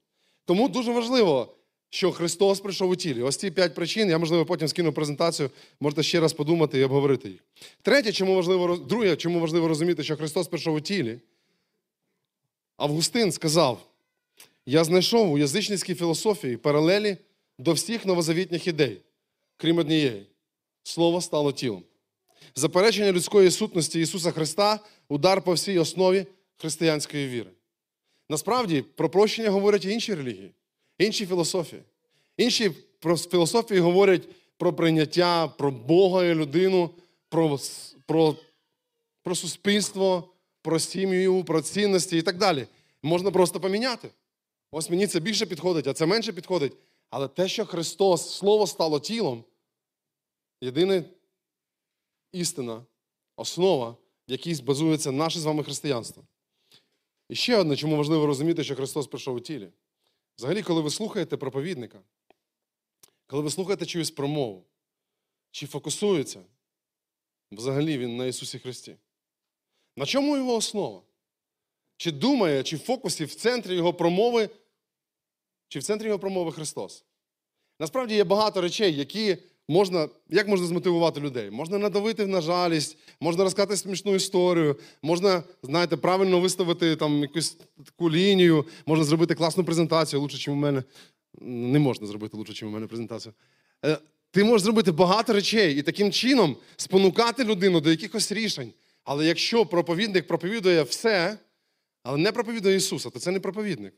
Тому 0.44 0.68
дуже 0.68 0.92
важливо, 0.92 1.54
що 1.94 2.12
Христос 2.12 2.60
прийшов 2.60 2.90
у 2.90 2.96
тілі. 2.96 3.22
Ось 3.22 3.36
ці 3.36 3.50
п'ять 3.50 3.74
причин. 3.74 4.08
Я, 4.08 4.18
можливо, 4.18 4.46
потім 4.46 4.68
скину 4.68 4.92
презентацію, 4.92 5.50
можете 5.80 6.02
ще 6.02 6.20
раз 6.20 6.32
подумати 6.32 6.78
і 6.78 6.84
обговорити 6.84 7.28
їх. 7.28 7.40
Третє, 7.82 8.12
чому 8.12 8.34
важливо, 8.34 8.76
друге, 8.76 9.16
чому 9.16 9.40
важливо 9.40 9.68
розуміти, 9.68 10.04
що 10.04 10.16
Христос 10.16 10.48
прийшов 10.48 10.74
у 10.74 10.80
тілі. 10.80 11.18
Августин 12.76 13.32
сказав: 13.32 13.80
я 14.66 14.84
знайшов 14.84 15.32
у 15.32 15.38
язичницькій 15.38 15.94
філософії 15.94 16.56
паралелі 16.56 17.16
до 17.58 17.72
всіх 17.72 18.06
новозавітніх 18.06 18.66
ідей, 18.66 19.00
крім 19.56 19.78
однієї. 19.78 20.26
Слово 20.82 21.20
стало 21.20 21.52
тілом. 21.52 21.82
Заперечення 22.54 23.12
людської 23.12 23.50
сутності 23.50 24.00
Ісуса 24.00 24.30
Христа 24.30 24.80
удар 25.08 25.42
по 25.42 25.52
всій 25.52 25.78
основі 25.78 26.26
християнської 26.56 27.28
віри. 27.28 27.50
Насправді 28.28 28.82
про 28.82 29.10
прощення 29.10 29.50
говорять 29.50 29.84
і 29.84 29.90
інші 29.90 30.14
релігії, 30.14 30.50
інші 31.04 31.26
філософії. 31.26 31.82
Інші 32.36 32.70
філософії 33.30 33.80
говорять 33.80 34.28
про 34.56 34.72
прийняття, 34.72 35.48
про 35.48 35.70
Бога 35.70 36.24
і 36.24 36.34
людину, 36.34 36.90
про, 37.28 37.58
про, 38.06 38.36
про 39.22 39.34
суспільство, 39.34 40.28
про 40.62 40.78
сім'ю, 40.78 41.44
про 41.44 41.62
цінності 41.62 42.18
і 42.18 42.22
так 42.22 42.38
далі. 42.38 42.66
Можна 43.02 43.30
просто 43.30 43.60
поміняти. 43.60 44.10
Ось 44.70 44.90
мені 44.90 45.06
це 45.06 45.20
більше 45.20 45.46
підходить, 45.46 45.86
а 45.86 45.92
це 45.92 46.06
менше 46.06 46.32
підходить. 46.32 46.72
Але 47.10 47.28
те, 47.28 47.48
що 47.48 47.66
Христос, 47.66 48.34
Слово 48.34 48.66
стало 48.66 49.00
тілом, 49.00 49.44
єдина 50.60 51.04
істина, 52.32 52.84
основа, 53.36 53.90
в 54.28 54.32
якій 54.32 54.62
базується 54.62 55.12
наше 55.12 55.38
з 55.38 55.44
вами 55.44 55.64
християнство. 55.64 56.22
І 57.28 57.34
ще 57.34 57.56
одне, 57.56 57.76
чому 57.76 57.96
важливо 57.96 58.26
розуміти, 58.26 58.64
що 58.64 58.76
Христос 58.76 59.06
прийшов 59.06 59.36
у 59.36 59.40
тілі. 59.40 59.68
Взагалі, 60.38 60.62
коли 60.62 60.80
ви 60.80 60.90
слухаєте 60.90 61.36
проповідника, 61.36 62.00
коли 63.26 63.42
ви 63.42 63.50
слухаєте 63.50 63.86
чиюсь 63.86 64.10
промову, 64.10 64.66
чи 65.50 65.66
фокусується 65.66 66.42
взагалі 67.52 67.98
він 67.98 68.16
на 68.16 68.26
Ісусі 68.26 68.58
Христі? 68.58 68.96
На 69.96 70.06
чому 70.06 70.36
його 70.36 70.54
основа? 70.54 71.02
Чи 71.96 72.12
думає, 72.12 72.62
чи 72.62 72.76
в 72.76 72.80
фокусі 72.80 73.24
в 73.24 73.34
центрі 73.34 73.74
його 73.74 73.94
промови, 73.94 74.50
чи 75.68 75.78
в 75.78 75.82
центрі 75.82 76.06
його 76.06 76.18
промови 76.18 76.52
Христос? 76.52 77.04
Насправді 77.78 78.14
є 78.14 78.24
багато 78.24 78.60
речей, 78.60 78.96
які 78.96 79.38
можна, 79.68 80.08
як 80.28 80.48
можна 80.48 80.66
змотивувати 80.66 81.20
людей? 81.20 81.50
Можна 81.50 81.78
надавити 81.78 82.26
на 82.26 82.40
жалість, 82.40 82.98
можна 83.20 83.44
розказати 83.44 83.76
смішну 83.76 84.14
історію, 84.14 84.76
можна, 85.02 85.42
знаєте, 85.62 85.96
правильно 85.96 86.40
виставити 86.40 86.96
там 86.96 87.22
якусь 87.22 87.58
таку 87.84 88.10
лінію, 88.10 88.64
можна 88.86 89.04
зробити 89.04 89.34
класну 89.34 89.64
презентацію, 89.64 90.20
лучше, 90.20 90.36
ніж 90.36 90.48
у 90.48 90.54
мене. 90.54 90.82
Не 91.40 91.78
можна 91.78 92.06
зробити 92.06 92.36
лучше, 92.36 92.52
ніж 92.52 92.62
у 92.62 92.74
мене 92.74 92.86
презентацію. 92.86 93.32
Е, 93.84 93.98
Ти 94.30 94.44
можеш 94.44 94.62
зробити 94.62 94.92
багато 94.92 95.32
речей 95.32 95.78
і 95.78 95.82
таким 95.82 96.12
чином 96.12 96.56
спонукати 96.76 97.44
людину 97.44 97.80
до 97.80 97.90
якихось 97.90 98.32
рішень. 98.32 98.72
Але 99.04 99.26
якщо 99.26 99.66
проповідник 99.66 100.26
проповідує 100.26 100.82
все, 100.82 101.38
але 102.02 102.18
не 102.18 102.32
проповідує 102.32 102.76
Ісуса, 102.76 103.10
то 103.10 103.18
це 103.18 103.30
не 103.30 103.40
проповідник. 103.40 103.94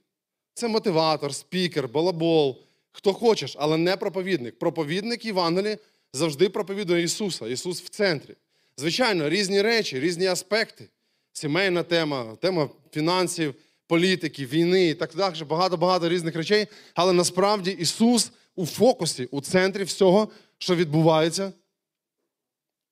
Це 0.54 0.68
мотиватор, 0.68 1.34
спікер, 1.34 1.88
балабол, 1.88 2.58
хто 2.94 3.12
хочеш, 3.12 3.56
але 3.58 3.76
не 3.76 3.96
проповідник. 3.96 4.58
Проповідник 4.58 5.24
Євангелії 5.24 5.78
завжди 6.12 6.48
проповідує 6.48 7.02
Ісуса. 7.02 7.48
Ісус 7.48 7.82
в 7.82 7.88
центрі. 7.88 8.34
Звичайно, 8.76 9.28
різні 9.28 9.62
речі, 9.62 10.00
різні 10.00 10.26
аспекти. 10.26 10.88
Сімейна 11.32 11.82
тема, 11.82 12.36
тема 12.40 12.68
фінансів, 12.92 13.54
політики, 13.86 14.46
війни 14.46 14.88
і 14.88 14.94
так 14.94 15.14
далі. 15.14 15.44
Багато-багато 15.44 16.08
різних 16.08 16.36
речей. 16.36 16.66
Але 16.94 17.12
насправді 17.12 17.70
Ісус 17.70 18.32
у 18.54 18.66
фокусі, 18.66 19.24
у 19.24 19.40
центрі 19.40 19.84
всього, 19.84 20.28
що 20.58 20.74
відбувається, 20.76 21.52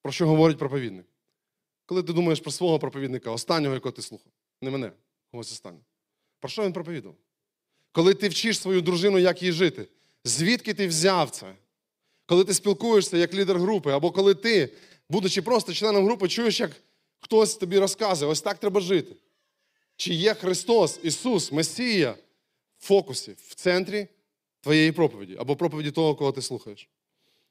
про 0.02 0.12
що 0.12 0.26
говорить 0.26 0.58
проповідник. 0.58 1.06
Коли 1.86 2.02
ти 2.02 2.12
думаєш 2.12 2.40
про 2.40 2.50
свого 2.50 2.78
проповідника, 2.78 3.30
останнього, 3.30 3.74
якого 3.74 3.92
ти 3.92 4.02
слухав, 4.02 4.32
не 4.62 4.70
мене, 4.70 4.92
когось 5.30 5.52
останнього. 5.52 5.84
Про 6.40 6.48
що 6.48 6.64
він 6.64 6.72
проповідував? 6.72 7.16
Коли 7.92 8.14
ти 8.14 8.28
вчиш 8.28 8.58
свою 8.58 8.80
дружину, 8.80 9.18
як 9.18 9.42
їй 9.42 9.52
жити, 9.52 9.88
звідки 10.24 10.74
ти 10.74 10.86
взяв 10.86 11.30
це? 11.30 11.54
Коли 12.26 12.44
ти 12.44 12.54
спілкуєшся 12.54 13.16
як 13.16 13.34
лідер 13.34 13.58
групи, 13.58 13.90
або 13.90 14.10
коли 14.10 14.34
ти, 14.34 14.72
будучи 15.08 15.42
просто 15.42 15.72
членом 15.72 16.04
групи, 16.04 16.28
чуєш, 16.28 16.60
як 16.60 16.70
хтось 17.20 17.56
тобі 17.56 17.78
розказує, 17.78 18.30
ось 18.30 18.42
так 18.42 18.58
треба 18.58 18.80
жити. 18.80 19.16
Чи 19.96 20.14
є 20.14 20.34
Христос, 20.34 21.00
Ісус, 21.02 21.52
Месія 21.52 22.10
в 22.78 22.86
фокусі, 22.86 23.36
в 23.38 23.54
центрі 23.54 24.06
твоєї 24.60 24.92
проповіді, 24.92 25.36
або 25.38 25.56
проповіді 25.56 25.90
того, 25.90 26.14
кого 26.14 26.32
ти 26.32 26.42
слухаєш? 26.42 26.88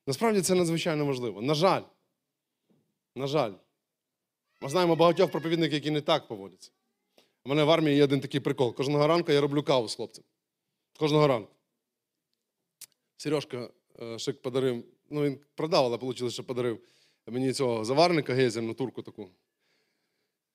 Насправді 0.07 0.41
це 0.41 0.55
надзвичайно 0.55 1.05
важливо. 1.05 1.41
На 1.41 1.53
жаль, 1.53 1.81
на 3.15 3.27
жаль, 3.27 3.51
ми 4.61 4.69
знаємо 4.69 4.95
багатьох 4.95 5.31
проповідників, 5.31 5.73
які 5.73 5.91
не 5.91 6.01
так 6.01 6.27
поводяться. 6.27 6.71
У 7.45 7.49
мене 7.49 7.63
в 7.63 7.69
армії 7.69 7.97
є 7.97 8.03
один 8.03 8.21
такий 8.21 8.39
прикол. 8.39 8.75
Кожного 8.75 9.07
ранку 9.07 9.31
я 9.31 9.41
роблю 9.41 9.63
каву 9.63 9.87
з 9.87 9.95
хлопцем. 9.95 10.23
Кожного 11.01 11.27
ранку. 11.27 11.51
Сережка 13.17 13.69
е, 14.01 14.19
Шик 14.19 14.41
подарив, 14.41 14.85
ну 15.09 15.23
він 15.23 15.39
продав, 15.55 15.85
але 15.85 15.97
вийшло, 15.97 16.29
що 16.29 16.43
подарив 16.43 16.79
мені 17.27 17.53
цього 17.53 17.85
заварника 17.85 18.33
гейзерну 18.33 18.73
турку 18.73 19.01
таку. 19.01 19.29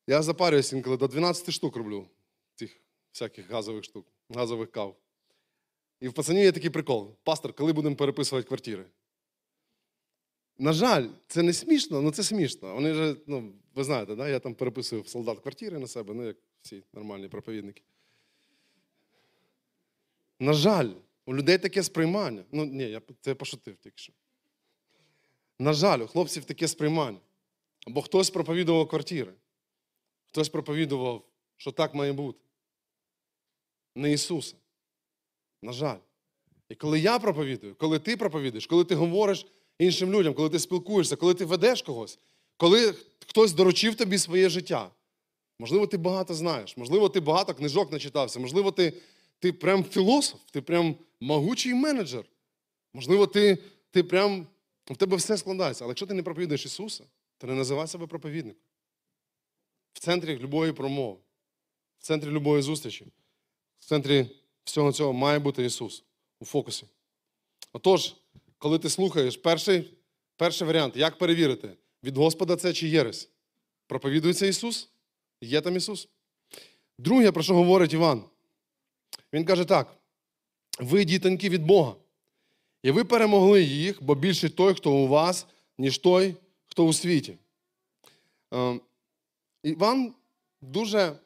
Я 0.06 0.22
запарююсь 0.22 0.72
інколи 0.72 0.96
до 0.96 1.08
12 1.08 1.50
штук 1.50 1.76
роблю 1.76 2.08
цих 2.54 2.80
всяких 3.12 3.50
газових 3.50 3.84
штук, 3.84 4.06
газових 4.28 4.70
кав. 4.70 4.96
І 6.00 6.08
в 6.08 6.12
пацанів 6.12 6.44
є 6.44 6.52
такий 6.52 6.70
прикол. 6.70 7.16
Пастор, 7.24 7.52
коли 7.52 7.72
будемо 7.72 7.96
переписувати 7.96 8.48
квартири? 8.48 8.84
На 10.58 10.72
жаль, 10.72 11.08
це 11.28 11.42
не 11.42 11.52
смішно, 11.52 11.98
але 11.98 12.10
це 12.10 12.22
смішно. 12.22 12.74
Вони 12.74 12.92
вже, 12.92 13.16
ну, 13.26 13.52
ви 13.74 13.84
знаєте, 13.84 14.14
да? 14.14 14.28
я 14.28 14.38
там 14.38 14.54
переписую 14.54 15.04
солдат 15.04 15.40
квартири 15.40 15.78
на 15.78 15.86
себе, 15.86 16.14
ну, 16.14 16.26
як 16.26 16.36
всі 16.62 16.82
нормальні 16.92 17.28
проповідники. 17.28 17.82
На 20.40 20.52
жаль, 20.52 20.90
у 21.26 21.34
людей 21.34 21.58
таке 21.58 21.82
сприймання. 21.82 22.44
Ну, 22.52 22.64
ні, 22.64 22.84
я 22.84 23.02
це 23.20 23.34
пошутив 23.34 23.76
тільки 23.76 23.98
що. 23.98 24.12
На 25.58 25.72
жаль, 25.72 25.98
у 25.98 26.06
хлопців 26.06 26.44
таке 26.44 26.68
сприймання. 26.68 27.18
Або 27.86 28.02
хтось 28.02 28.30
проповідував 28.30 28.88
квартири, 28.88 29.32
хтось 30.26 30.48
проповідував, 30.48 31.24
що 31.56 31.72
так 31.72 31.94
має 31.94 32.12
бути. 32.12 32.38
Не 33.94 34.12
Ісуса. 34.12 34.56
На 35.62 35.72
жаль. 35.72 35.98
І 36.68 36.74
коли 36.74 37.00
я 37.00 37.18
проповідую, 37.18 37.74
коли 37.74 37.98
ти 37.98 38.16
проповідуєш, 38.16 38.66
коли 38.66 38.84
ти 38.84 38.94
говориш 38.94 39.46
іншим 39.78 40.12
людям, 40.12 40.34
коли 40.34 40.50
ти 40.50 40.58
спілкуєшся, 40.58 41.16
коли 41.16 41.34
ти 41.34 41.44
ведеш 41.44 41.82
когось, 41.82 42.18
коли 42.56 42.94
хтось 43.26 43.52
доручив 43.52 43.94
тобі 43.94 44.18
своє 44.18 44.48
життя, 44.48 44.90
можливо, 45.58 45.86
ти 45.86 45.96
багато 45.96 46.34
знаєш, 46.34 46.76
можливо, 46.76 47.08
ти 47.08 47.20
багато 47.20 47.54
книжок 47.54 47.92
начитався, 47.92 48.40
можливо, 48.40 48.70
ти, 48.70 48.92
ти 49.38 49.52
прям 49.52 49.84
філософ, 49.84 50.40
ти 50.50 50.60
прям 50.60 50.96
могучий 51.20 51.74
менеджер. 51.74 52.24
Можливо, 52.94 53.26
ти, 53.26 53.58
ти 53.90 54.02
прям 54.02 54.46
в 54.86 54.96
тебе 54.96 55.16
все 55.16 55.36
складається. 55.36 55.84
Але 55.84 55.90
якщо 55.90 56.06
ти 56.06 56.14
не 56.14 56.22
проповідуєш 56.22 56.66
Ісуса, 56.66 57.04
то 57.38 57.46
не 57.46 57.54
називай 57.54 57.88
себе 57.88 58.06
проповідником. 58.06 58.62
В 59.92 59.98
центрі 59.98 60.38
любої 60.38 60.72
промови, 60.72 61.18
в 61.98 62.02
центрі 62.02 62.28
любої 62.28 62.62
зустрічі, 62.62 63.06
в 63.78 63.84
центрі 63.84 64.26
всього 64.64 64.92
цього 64.92 65.12
має 65.12 65.38
бути 65.38 65.64
Ісус 65.64 66.04
у 66.40 66.44
фокусі. 66.44 66.86
Отож, 67.72 68.14
коли 68.58 68.78
ти 68.78 68.90
слухаєш, 68.90 69.36
перший, 69.36 69.90
перший 70.36 70.66
варіант, 70.66 70.96
як 70.96 71.18
перевірити, 71.18 71.76
від 72.02 72.16
Господа 72.16 72.56
це 72.56 72.72
чи 72.72 72.88
єресь? 72.88 73.30
Проповідується 73.86 74.46
Ісус? 74.46 74.88
Є 75.40 75.60
там 75.60 75.76
Ісус? 75.76 76.08
Друге, 76.98 77.32
про 77.32 77.42
що 77.42 77.54
говорить 77.54 77.92
Іван? 77.92 78.24
Він 79.36 79.44
каже 79.44 79.64
так: 79.64 79.96
ви 80.80 81.04
дітоньки 81.04 81.48
від 81.48 81.64
Бога. 81.64 81.94
І 82.82 82.90
ви 82.90 83.04
перемогли 83.04 83.62
їх, 83.62 84.02
бо 84.02 84.14
більше 84.14 84.50
той, 84.50 84.74
хто 84.74 84.92
у 84.92 85.08
вас, 85.08 85.46
ніж 85.78 85.98
той, 85.98 86.34
хто 86.66 86.84
у 86.84 86.92
світі. 86.92 87.38
Е, 88.54 88.80
Іван 89.62 90.14
дуже 90.60 91.18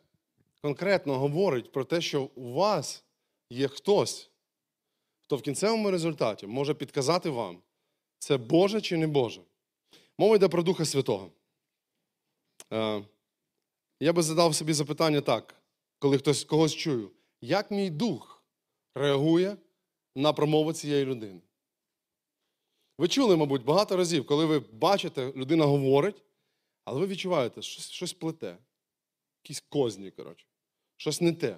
конкретно 0.63 1.19
говорить 1.19 1.73
про 1.73 1.85
те, 1.85 2.01
що 2.01 2.23
у 2.23 2.53
вас 2.53 3.05
є 3.51 3.69
хтось, 3.69 4.31
хто 5.23 5.37
в 5.37 5.43
кінцевому 5.43 5.91
результаті 5.91 6.47
може 6.47 6.75
підказати 6.75 7.31
вам, 7.31 7.59
це 8.19 8.37
Боже 8.37 8.81
чи 8.81 8.97
не 8.97 9.07
Боже. 9.07 9.41
Мова 10.19 10.37
йде 10.37 10.49
про 10.49 10.63
Духа 10.63 10.85
Святого. 10.85 11.31
Е, 12.73 13.03
Я 14.01 14.13
би 14.13 14.23
задав 14.23 14.55
собі 14.55 14.73
запитання 14.73 15.21
так, 15.21 15.55
коли 15.99 16.19
хтось 16.19 16.45
когось 16.45 16.75
чую, 16.75 17.11
як 17.41 17.71
мій 17.71 17.91
дух 17.91 18.45
реагує 18.95 19.57
на 20.15 20.33
промову 20.33 20.73
цієї 20.73 21.05
людини? 21.05 21.41
Ви 22.99 23.09
чули, 23.09 23.37
мабуть, 23.37 23.65
багато 23.65 23.97
разів, 23.97 24.27
коли 24.27 24.45
ви 24.45 24.59
бачите, 24.59 25.33
людина 25.37 25.65
говорить, 25.65 26.23
але 26.85 27.01
ви 27.01 27.07
відчуваєте, 27.07 27.63
щось, 27.63 27.91
щось 27.91 28.13
плете, 28.13 28.59
якісь 29.45 29.61
козні, 29.69 30.11
коротше, 30.11 30.47
щось 30.97 31.21
не 31.21 31.33
те. 31.33 31.57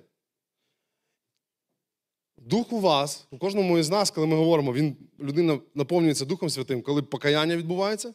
Дух 2.36 2.72
у 2.72 2.80
вас, 2.80 3.26
у 3.30 3.38
кожному 3.38 3.78
із 3.78 3.90
нас, 3.90 4.10
коли 4.10 4.26
ми 4.26 4.36
говоримо, 4.36 4.72
він, 4.72 4.96
людина 5.20 5.60
наповнюється 5.74 6.24
Духом 6.24 6.50
Святим, 6.50 6.82
коли 6.82 7.02
покаяння 7.02 7.56
відбувається. 7.56 8.14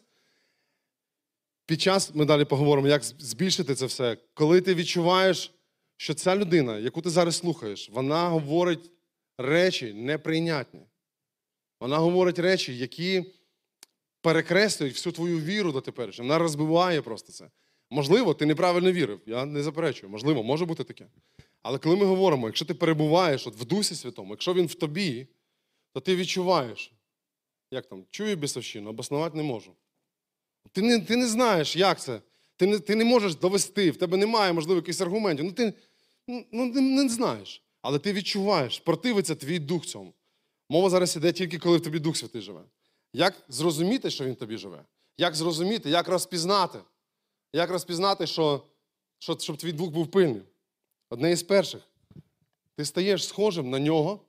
Під 1.66 1.82
час 1.82 2.16
ми 2.16 2.26
далі 2.26 2.46
поговоримо, 2.46 2.88
як 2.88 3.04
збільшити 3.04 3.76
це 3.76 3.86
все. 3.86 4.18
Коли 4.34 4.62
ти 4.62 4.76
відчуваєш, 4.76 5.54
що 5.98 6.14
ця 6.14 6.36
людина, 6.36 6.80
яку 6.80 7.02
ти 7.02 7.10
зараз 7.10 7.36
слухаєш, 7.36 7.90
вона 7.90 8.30
говорить 8.30 8.92
речі 9.38 9.94
неприйнятні. 9.94 10.82
Вона 11.80 11.98
говорить 11.98 12.40
речі, 12.40 12.78
які 12.78 13.26
перекреслюють 14.22 14.96
всю 14.96 15.14
твою 15.14 15.40
віру 15.40 15.72
до 15.72 15.82
теперішнього. 15.82 16.28
Вона 16.28 16.40
розбиває 16.40 17.02
просто 17.02 17.32
це. 17.32 17.50
Можливо, 17.90 18.34
ти 18.34 18.46
неправильно 18.46 18.92
вірив, 18.92 19.22
я 19.26 19.46
не 19.46 19.64
заперечую. 19.64 20.12
Можливо, 20.12 20.44
може 20.44 20.66
бути 20.66 20.84
таке. 20.84 21.08
Але 21.62 21.78
коли 21.78 21.96
ми 21.96 22.06
говоримо, 22.06 22.48
якщо 22.48 22.66
ти 22.66 22.74
перебуваєш 22.74 23.48
от 23.48 23.56
в 23.56 23.66
Дусі 23.66 23.96
Святому, 23.96 24.34
якщо 24.34 24.54
він 24.54 24.66
в 24.66 24.76
тобі, 24.76 25.28
то 25.94 26.00
ти 26.00 26.16
відчуваєш, 26.16 26.92
як 27.72 27.86
там, 27.86 28.06
чую 28.12 28.36
бісовщину, 28.36 28.90
обоснувати 28.90 29.38
не 29.38 29.44
можу. 29.44 29.72
Ти 30.72 30.82
не, 30.82 31.00
ти 31.00 31.16
не 31.16 31.28
знаєш, 31.28 31.76
як 31.76 32.00
це. 32.00 32.22
Ти 32.58 32.68
не, 32.68 32.80
ти 32.80 32.96
не 32.96 33.06
можеш 33.06 33.36
довести, 33.36 33.92
в 33.92 33.98
тебе 33.98 34.18
немає, 34.18 34.54
можливо, 34.54 34.76
якихось 34.76 35.02
аргументів. 35.02 35.46
Ну, 35.46 35.52
ти 35.52 35.74
ну, 36.28 36.46
ну, 36.52 36.82
не, 36.82 37.10
знаєш. 37.10 37.64
Але 37.82 38.00
ти 38.00 38.14
відчуваєш, 38.14 38.80
противиться 38.80 39.36
твій 39.36 39.60
дух 39.60 39.86
цьому. 39.86 40.14
Мова 40.70 40.90
зараз 40.90 41.16
іде 41.16 41.34
тільки 41.34 41.60
коли 41.60 41.78
в 41.78 41.82
тобі 41.82 42.00
Дух 42.00 42.18
Святий 42.18 42.42
живе. 42.42 42.62
Як 43.14 43.34
зрозуміти, 43.50 44.10
що 44.10 44.26
він 44.26 44.36
тобі 44.36 44.58
живе? 44.58 44.86
Як 45.18 45.36
зрозуміти, 45.36 45.90
як 45.90 46.08
розпізнати? 46.08 46.80
Як 47.54 47.70
розпізнати, 47.70 48.28
що, 48.28 48.64
що, 49.20 49.38
щоб 49.40 49.58
твій 49.58 49.72
дух 49.72 49.90
був 49.90 50.08
пильним? 50.08 50.44
Одне 51.10 51.32
із 51.32 51.44
перших. 51.44 51.82
Ти 52.76 52.86
стаєш 52.86 53.28
схожим 53.28 53.70
на 53.70 53.80
нього, 53.80 54.20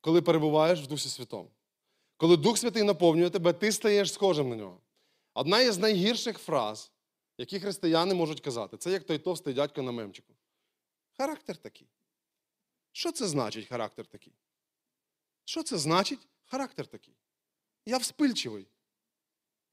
коли 0.00 0.22
перебуваєш 0.22 0.80
в 0.80 0.86
Дусі 0.86 1.08
Святому. 1.08 1.50
Коли 2.16 2.36
Дух 2.36 2.58
Святий 2.58 2.82
наповнює 2.82 3.30
тебе, 3.30 3.52
ти 3.52 3.72
стаєш 3.72 4.12
схожим 4.12 4.48
на 4.48 4.56
нього. 4.56 4.80
Одна 5.34 5.60
із 5.60 5.78
найгірших 5.78 6.38
фраз, 6.38 6.90
які 7.40 7.60
християни 7.60 8.14
можуть 8.14 8.40
казати, 8.40 8.76
це 8.76 8.90
як 8.90 9.04
той 9.04 9.18
товстий 9.18 9.54
дядько 9.54 9.82
на 9.82 9.92
мемчику. 9.92 10.34
Характер 11.16 11.56
такий. 11.56 11.88
Що 12.92 13.12
це 13.12 13.26
значить 13.26 13.68
характер 13.68 14.06
такий? 14.06 14.32
Що 15.44 15.62
це 15.62 15.78
значить 15.78 16.18
характер 16.44 16.86
такий? 16.86 17.14
Я 17.86 17.98
вспильчивий. 17.98 18.66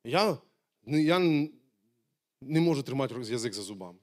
Я, 0.03 0.37
не- 0.83 1.01
я 1.03 1.19
не 2.41 2.59
можу 2.59 2.83
тримати 2.83 3.15
язик 3.15 3.53
за 3.53 3.61
зубами. 3.61 3.99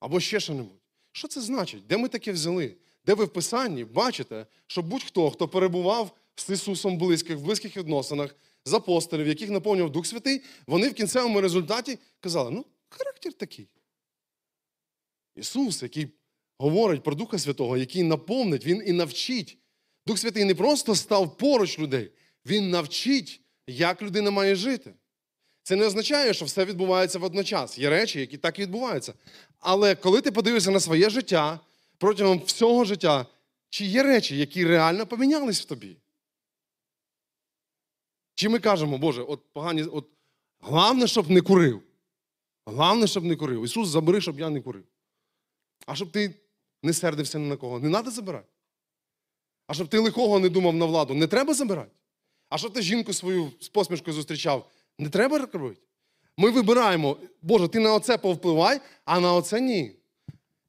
Або 0.00 0.20
ще 0.20 0.40
що-небудь. 0.40 0.80
Що 1.12 1.28
це 1.28 1.40
значить? 1.40 1.86
Де 1.86 1.96
ми 1.96 2.08
таке 2.08 2.32
взяли? 2.32 2.76
Де 3.06 3.14
ви 3.14 3.24
в 3.24 3.32
Писанні 3.32 3.84
бачите, 3.84 4.46
що 4.66 4.82
будь-хто, 4.82 5.30
хто 5.30 5.48
перебував 5.48 6.16
з 6.36 6.50
Ісусом 6.50 6.98
близьких, 6.98 7.36
в 7.36 7.42
близьких 7.42 7.76
відносинах, 7.76 8.34
з 8.64 8.72
апостолів, 8.72 9.28
яких 9.28 9.50
наповнював 9.50 9.92
Дух 9.92 10.06
Святий, 10.06 10.42
вони 10.66 10.88
в 10.88 10.94
кінцевому 10.94 11.40
результаті 11.40 11.98
казали: 12.20 12.50
ну, 12.50 12.66
характер 12.88 13.32
такий. 13.32 13.68
Ісус, 15.36 15.82
який 15.82 16.08
говорить 16.58 17.02
про 17.02 17.14
Духа 17.14 17.38
Святого, 17.38 17.76
який 17.76 18.02
наповнить, 18.02 18.66
Він 18.66 18.82
і 18.86 18.92
навчить. 18.92 19.58
Дух 20.06 20.18
Святий 20.18 20.44
не 20.44 20.54
просто 20.54 20.94
став 20.94 21.36
поруч 21.36 21.78
людей, 21.78 22.10
Він 22.46 22.70
навчить, 22.70 23.40
як 23.66 24.02
людина 24.02 24.30
має 24.30 24.54
жити. 24.56 24.94
Це 25.62 25.76
не 25.76 25.86
означає, 25.86 26.34
що 26.34 26.44
все 26.44 26.64
відбувається 26.64 27.18
водночас. 27.18 27.78
Є 27.78 27.90
речі, 27.90 28.20
які 28.20 28.38
так 28.38 28.58
і 28.58 28.62
відбуваються. 28.62 29.14
Але 29.58 29.94
коли 29.94 30.20
ти 30.20 30.32
подивишся 30.32 30.70
на 30.70 30.80
своє 30.80 31.10
життя 31.10 31.60
протягом 31.98 32.42
всього 32.46 32.84
життя, 32.84 33.26
чи 33.70 33.84
є 33.84 34.02
речі, 34.02 34.36
які 34.36 34.64
реально 34.64 35.06
помінялись 35.06 35.60
в 35.60 35.64
тобі? 35.64 35.96
Чи 38.34 38.48
ми 38.48 38.58
кажемо, 38.58 38.98
Боже, 38.98 39.22
от 39.22 39.40
погані, 39.52 39.82
от 39.82 40.08
головне, 40.60 41.06
щоб 41.06 41.30
не 41.30 41.40
курив. 41.40 41.82
Головне, 42.64 43.06
щоб 43.06 43.24
не 43.24 43.36
курив. 43.36 43.64
Ісус, 43.64 43.88
забери, 43.88 44.20
щоб 44.20 44.40
я 44.40 44.50
не 44.50 44.60
курив. 44.60 44.84
А 45.86 45.94
щоб 45.94 46.10
ти 46.10 46.34
не 46.82 46.92
сердився 46.92 47.38
ні 47.38 47.48
на 47.48 47.56
кого. 47.56 47.80
Не 47.80 47.90
треба 47.90 48.10
забирати. 48.10 48.48
А 49.66 49.74
щоб 49.74 49.88
ти 49.88 49.98
лихого 49.98 50.38
не 50.38 50.48
думав 50.48 50.74
на 50.74 50.86
владу, 50.86 51.14
не 51.14 51.26
треба 51.26 51.54
забирати. 51.54 51.90
А 52.48 52.58
щоб 52.58 52.72
ти 52.72 52.82
жінку 52.82 53.12
свою 53.12 53.52
з 53.60 53.68
посмішкою 53.68 54.14
зустрічав, 54.14 54.70
не 54.98 55.08
треба 55.08 55.38
робити. 55.38 55.80
Ми 56.36 56.50
вибираємо, 56.50 57.16
Боже, 57.42 57.68
ти 57.68 57.80
на 57.80 57.94
оце 57.94 58.18
повпливай, 58.18 58.80
а 59.04 59.20
на 59.20 59.34
оце 59.34 59.60
ні. 59.60 59.96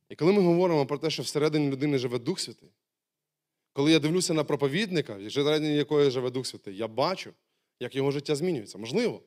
І 0.10 0.16
коли 0.16 0.34
ми 0.34 0.42
говоримо 0.42 0.86
про 0.86 0.98
те, 0.98 1.10
що 1.10 1.24
всередині 1.24 1.72
людини 1.72 1.98
живе 1.98 2.20
Дух 2.20 2.40
Святий, 2.40 2.70
коли 3.74 3.92
я 3.92 4.00
дивлюся 4.00 4.34
на 4.34 4.44
проповідника, 4.44 5.18
всередині 5.28 5.76
якої 5.76 6.12
живе 6.12 6.30
Дух 6.30 6.48
Святий, 6.48 6.78
я 6.78 6.88
бачу, 6.88 7.34
як 7.84 7.96
його 7.96 8.12
життя 8.12 8.36
змінюється. 8.36 8.78
Можливо, 8.78 9.22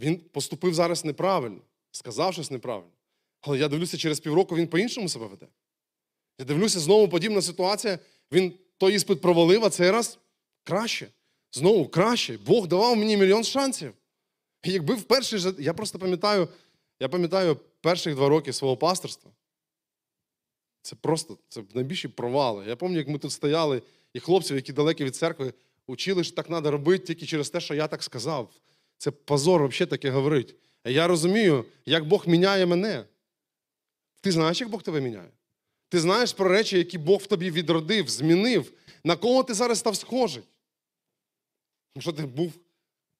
він 0.00 0.18
поступив 0.18 0.74
зараз 0.74 1.04
неправильно, 1.04 1.60
сказав 1.90 2.32
щось 2.32 2.50
неправильно. 2.50 2.92
Але 3.40 3.58
я 3.58 3.68
дивлюся, 3.68 3.96
через 3.96 4.20
півроку 4.20 4.56
він 4.56 4.68
по-іншому 4.68 5.08
себе 5.08 5.26
веде. 5.26 5.46
Я 6.38 6.44
дивлюся, 6.44 6.80
знову 6.80 7.08
подібна 7.08 7.42
ситуація. 7.42 7.98
Він 8.32 8.52
той 8.78 8.94
іспит 8.94 9.20
провалив, 9.20 9.64
а 9.64 9.70
цей 9.70 9.90
раз 9.90 10.18
краще. 10.64 11.08
Знову 11.52 11.88
краще. 11.88 12.38
Бог 12.46 12.66
давав 12.66 12.96
мені 12.96 13.16
мільйон 13.16 13.44
шансів. 13.44 13.94
І 14.62 14.72
якби 14.72 14.94
в 14.94 15.02
перший 15.02 15.38
же. 15.38 15.54
Я 15.58 15.74
просто 15.74 15.98
пам'ятаю, 15.98 16.48
я 17.00 17.08
пам'ятаю 17.08 17.56
перших 17.80 18.14
два 18.14 18.28
роки 18.28 18.52
свого 18.52 18.76
пасторства. 18.76 19.30
Це 20.82 20.96
просто 20.96 21.38
це 21.48 21.62
найбільші 21.74 22.08
провали. 22.08 22.64
Я 22.68 22.76
пам'ятаю, 22.76 22.98
як 22.98 23.08
ми 23.08 23.18
тут 23.18 23.32
стояли, 23.32 23.82
і 24.12 24.20
хлопців, 24.20 24.56
які 24.56 24.72
далекі 24.72 25.04
від 25.04 25.16
церкви, 25.16 25.52
учили, 25.86 26.24
що 26.24 26.36
так 26.36 26.46
треба 26.46 26.70
робити 26.70 27.04
тільки 27.04 27.26
через 27.26 27.50
те, 27.50 27.60
що 27.60 27.74
я 27.74 27.86
так 27.86 28.02
сказав. 28.02 28.50
Це 28.98 29.10
позор 29.10 29.68
взагалі 29.68 29.90
таке 29.90 30.10
говорить. 30.10 30.54
Я 30.84 31.06
розумію, 31.06 31.64
як 31.86 32.08
Бог 32.08 32.28
міняє 32.28 32.66
мене. 32.66 33.04
Ти 34.20 34.32
знаєш, 34.32 34.60
як 34.60 34.70
Бог 34.70 34.82
тебе 34.82 35.00
міняє? 35.00 35.30
Ти 35.88 36.00
знаєш 36.00 36.32
про 36.32 36.48
речі, 36.48 36.78
які 36.78 36.98
Бог 36.98 37.20
в 37.20 37.26
тобі 37.26 37.50
відродив, 37.50 38.08
змінив. 38.08 38.72
На 39.04 39.16
кого 39.16 39.42
ти 39.42 39.54
зараз 39.54 39.78
став 39.78 39.96
схожий? 39.96 40.42
Якщо 41.94 42.12
ти 42.12 42.26
був 42.26 42.52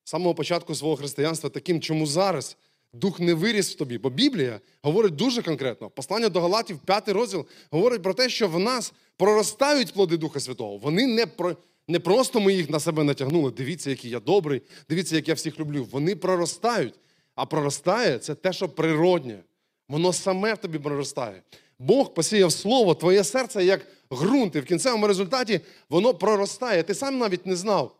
з 0.05 0.11
самого 0.11 0.35
початку 0.35 0.75
свого 0.75 0.97
християнства 0.97 1.51
таким, 1.51 1.81
чому 1.81 2.07
зараз 2.07 2.57
дух 2.93 3.21
не 3.21 3.35
виріс 3.35 3.75
в 3.75 3.75
тобі? 3.75 3.99
Бо 3.99 4.11
Біблія 4.11 4.61
говорить 4.83 5.17
дуже 5.17 5.43
конкретно. 5.43 5.91
Послання 5.91 6.29
до 6.29 6.41
Галатів, 6.41 6.79
п'ятий 6.79 7.15
розділ, 7.15 7.47
говорить 7.71 8.03
про 8.03 8.15
те, 8.15 8.29
що 8.29 8.49
в 8.49 8.59
нас 8.59 8.93
проростають 9.17 9.93
плоди 9.93 10.17
Духа 10.17 10.41
Святого. 10.41 10.79
Вони 10.79 11.07
не, 11.07 11.27
про, 11.27 11.57
не 11.89 12.01
просто 12.01 12.41
ми 12.41 12.55
їх 12.55 12.71
на 12.71 12.81
себе 12.81 13.05
натягнули. 13.05 13.51
Дивіться, 13.51 13.91
який 13.91 14.11
я 14.11 14.21
добрий, 14.21 14.63
дивіться, 14.89 15.17
як 15.17 15.29
я 15.29 15.35
всіх 15.35 15.61
люблю. 15.61 15.85
Вони 15.91 16.17
проростають. 16.17 16.95
А 17.35 17.47
проростає 17.47 18.19
це 18.19 18.35
те, 18.35 18.53
що 18.53 18.69
природнє. 18.69 19.43
Воно 19.89 20.13
саме 20.13 20.55
в 20.55 20.59
тобі 20.59 20.79
проростає. 20.79 21.43
Бог 21.79 22.15
посіяв 22.15 22.53
слово, 22.53 22.95
твоє 22.95 23.25
серце 23.25 23.65
як 23.65 23.87
ґрунт, 24.13 24.57
і 24.57 24.61
в 24.61 24.65
кінцевому 24.65 25.07
результаті 25.07 25.61
воно 25.89 26.15
проростає. 26.15 26.83
Ти 26.83 26.95
сам 26.95 27.19
навіть 27.19 27.47
не 27.47 27.57
знав. 27.57 27.97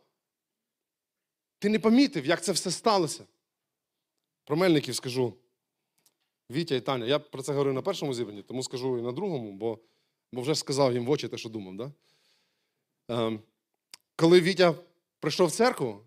Ти 1.59 1.69
не 1.69 1.79
помітив, 1.79 2.25
як 2.25 2.43
це 2.43 2.51
все 2.51 2.71
сталося. 2.71 3.23
Про 4.45 4.55
мельників 4.55 4.95
скажу. 4.95 5.33
Вітя 6.51 6.75
і 6.75 6.81
Таня. 6.81 7.05
Я 7.05 7.19
про 7.19 7.41
це 7.41 7.51
говорив 7.51 7.73
на 7.73 7.81
першому 7.81 8.13
зібранні, 8.13 8.41
тому 8.41 8.63
скажу 8.63 8.97
і 8.97 9.01
на 9.01 9.11
другому, 9.11 9.51
бо, 9.51 9.79
бо 10.31 10.41
вже 10.41 10.55
сказав 10.55 10.93
їм 10.93 11.05
в 11.05 11.09
очі 11.09 11.27
те, 11.27 11.37
що 11.37 11.49
думав. 11.49 11.75
Да? 11.77 11.91
Ем, 13.09 13.39
коли 14.15 14.41
Вітя 14.41 14.75
прийшов 15.19 15.47
в 15.47 15.51
церкву, 15.51 16.01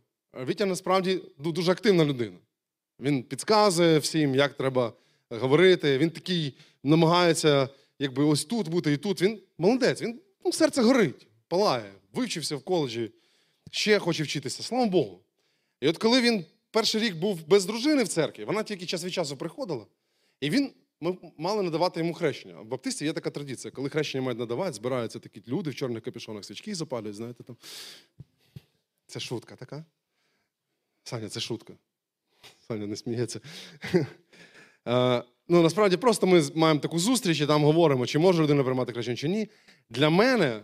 Вітя 0.47 0.67
насправді 0.67 1.21
дуже 1.39 1.73
активна 1.73 2.05
людина. 2.05 2.37
Він 3.01 3.23
підказує 3.23 3.99
всім, 3.99 4.35
як 4.35 4.55
треба 4.55 4.93
говорити. 5.31 5.99
Він 5.99 6.11
такий 6.11 6.57
намагається, 6.83 7.69
якби 7.99 8.25
ось 8.25 8.45
тут 8.45 8.69
бути 8.69 8.93
і 8.93 8.97
тут. 8.97 9.23
Він 9.23 9.41
молодець, 9.59 10.03
він 10.03 10.21
ну, 10.45 10.53
серце 10.53 10.83
горить, 10.83 11.27
палає, 11.49 11.93
вивчився 12.13 12.57
в 12.57 12.63
коледжі, 12.63 13.11
ще 13.71 13.99
хоче 13.99 14.23
вчитися. 14.23 14.63
Слава 14.63 14.87
Богу. 14.87 15.21
І 15.81 15.89
от 15.89 15.99
коли 15.99 16.21
він 16.21 16.45
перший 16.71 17.01
рік 17.01 17.17
був 17.17 17.47
без 17.47 17.65
дружини 17.65 18.03
в 18.05 18.09
церкві, 18.09 18.45
вона 18.45 18.63
тільки 18.63 18.87
час 18.87 19.05
від 19.05 19.13
часу 19.13 19.37
приходила, 19.37 19.87
і 20.41 20.51
він, 20.51 20.73
ми 21.01 21.17
мали 21.39 21.63
надавати 21.63 22.01
йому 22.01 22.15
хрещення. 22.15 22.61
В 22.61 22.65
баптисті 22.65 23.05
є 23.05 23.13
така 23.13 23.31
традиція, 23.31 23.73
коли 23.73 23.89
хрещення 23.89 24.25
мають 24.25 24.39
надавати, 24.39 24.73
збираються 24.73 25.19
такі 25.19 25.43
люди 25.49 25.71
в 25.71 25.75
чорних 25.75 26.03
капюшонах 26.03 26.45
свічки 26.45 26.75
запалюють, 26.75 27.17
знаєте 27.17 27.45
там. 27.45 27.57
Це 29.07 29.21
шутка 29.21 29.57
така. 29.57 29.85
Саня, 31.05 31.29
це 31.29 31.41
шутка. 31.41 31.73
Саня 32.69 32.87
не 32.87 32.97
сміється. 32.97 33.41
Е, 34.89 35.23
Ну, 35.49 35.63
насправді, 35.63 35.97
просто 35.97 36.27
ми 36.27 36.43
маємо 36.55 36.81
таку 36.81 36.99
зустріч 36.99 37.41
і 37.41 37.47
там 37.47 37.65
говоримо, 37.65 38.07
чи 38.07 38.19
може 38.19 38.43
людина 38.43 38.65
приймати 38.65 38.93
хрещення, 38.93 39.17
чи 39.17 39.29
ні. 39.29 39.49
Для 39.91 40.11
мене, 40.11 40.63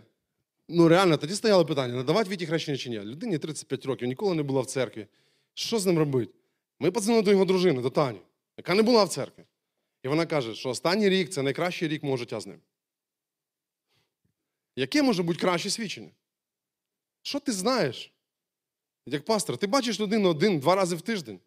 ну 0.69 0.87
реально, 0.87 1.17
тоді 1.17 1.33
стояло 1.33 1.65
питання: 1.65 1.95
надавати 1.95 2.29
Віті 2.29 2.45
хрещення 2.45 2.77
чи 2.77 2.89
ні. 2.89 2.99
Людині 2.99 3.37
35 3.37 3.85
років, 3.85 4.07
ніколи 4.07 4.35
не 4.35 4.43
була 4.43 4.61
в 4.61 4.65
церкві. 4.65 5.07
Що 5.53 5.79
з 5.79 5.85
ним 5.85 5.97
робити? 5.97 6.33
Ми 6.79 6.91
подзвонили 6.91 7.23
до 7.23 7.31
його 7.31 7.45
дружини, 7.45 7.81
до 7.81 7.89
Тані, 7.89 8.21
яка 8.57 8.75
не 8.75 8.83
була 8.83 9.03
в 9.03 9.09
церкві. 9.09 9.43
І 10.05 10.07
вона 10.07 10.25
каже, 10.25 10.55
що 10.55 10.69
останній 10.69 11.09
рік 11.09 11.29
це 11.29 11.41
найкращий 11.41 11.87
рік 11.87 12.03
мого 12.03 12.17
життя 12.17 12.39
з 12.39 12.47
ним. 12.47 12.61
Яке 14.75 15.03
може 15.03 15.23
бути 15.23 15.39
краще 15.39 15.69
свідчення? 15.69 16.11
Що 17.21 17.39
ти 17.39 17.51
знаєш? 17.51 18.13
Як 19.05 19.25
пастор, 19.25 19.57
ти 19.57 19.67
бачиш 19.67 19.99
людину 19.99 20.29
один-два 20.29 20.75
рази 20.75 20.95
в 20.95 21.01
тиждень. 21.01 21.39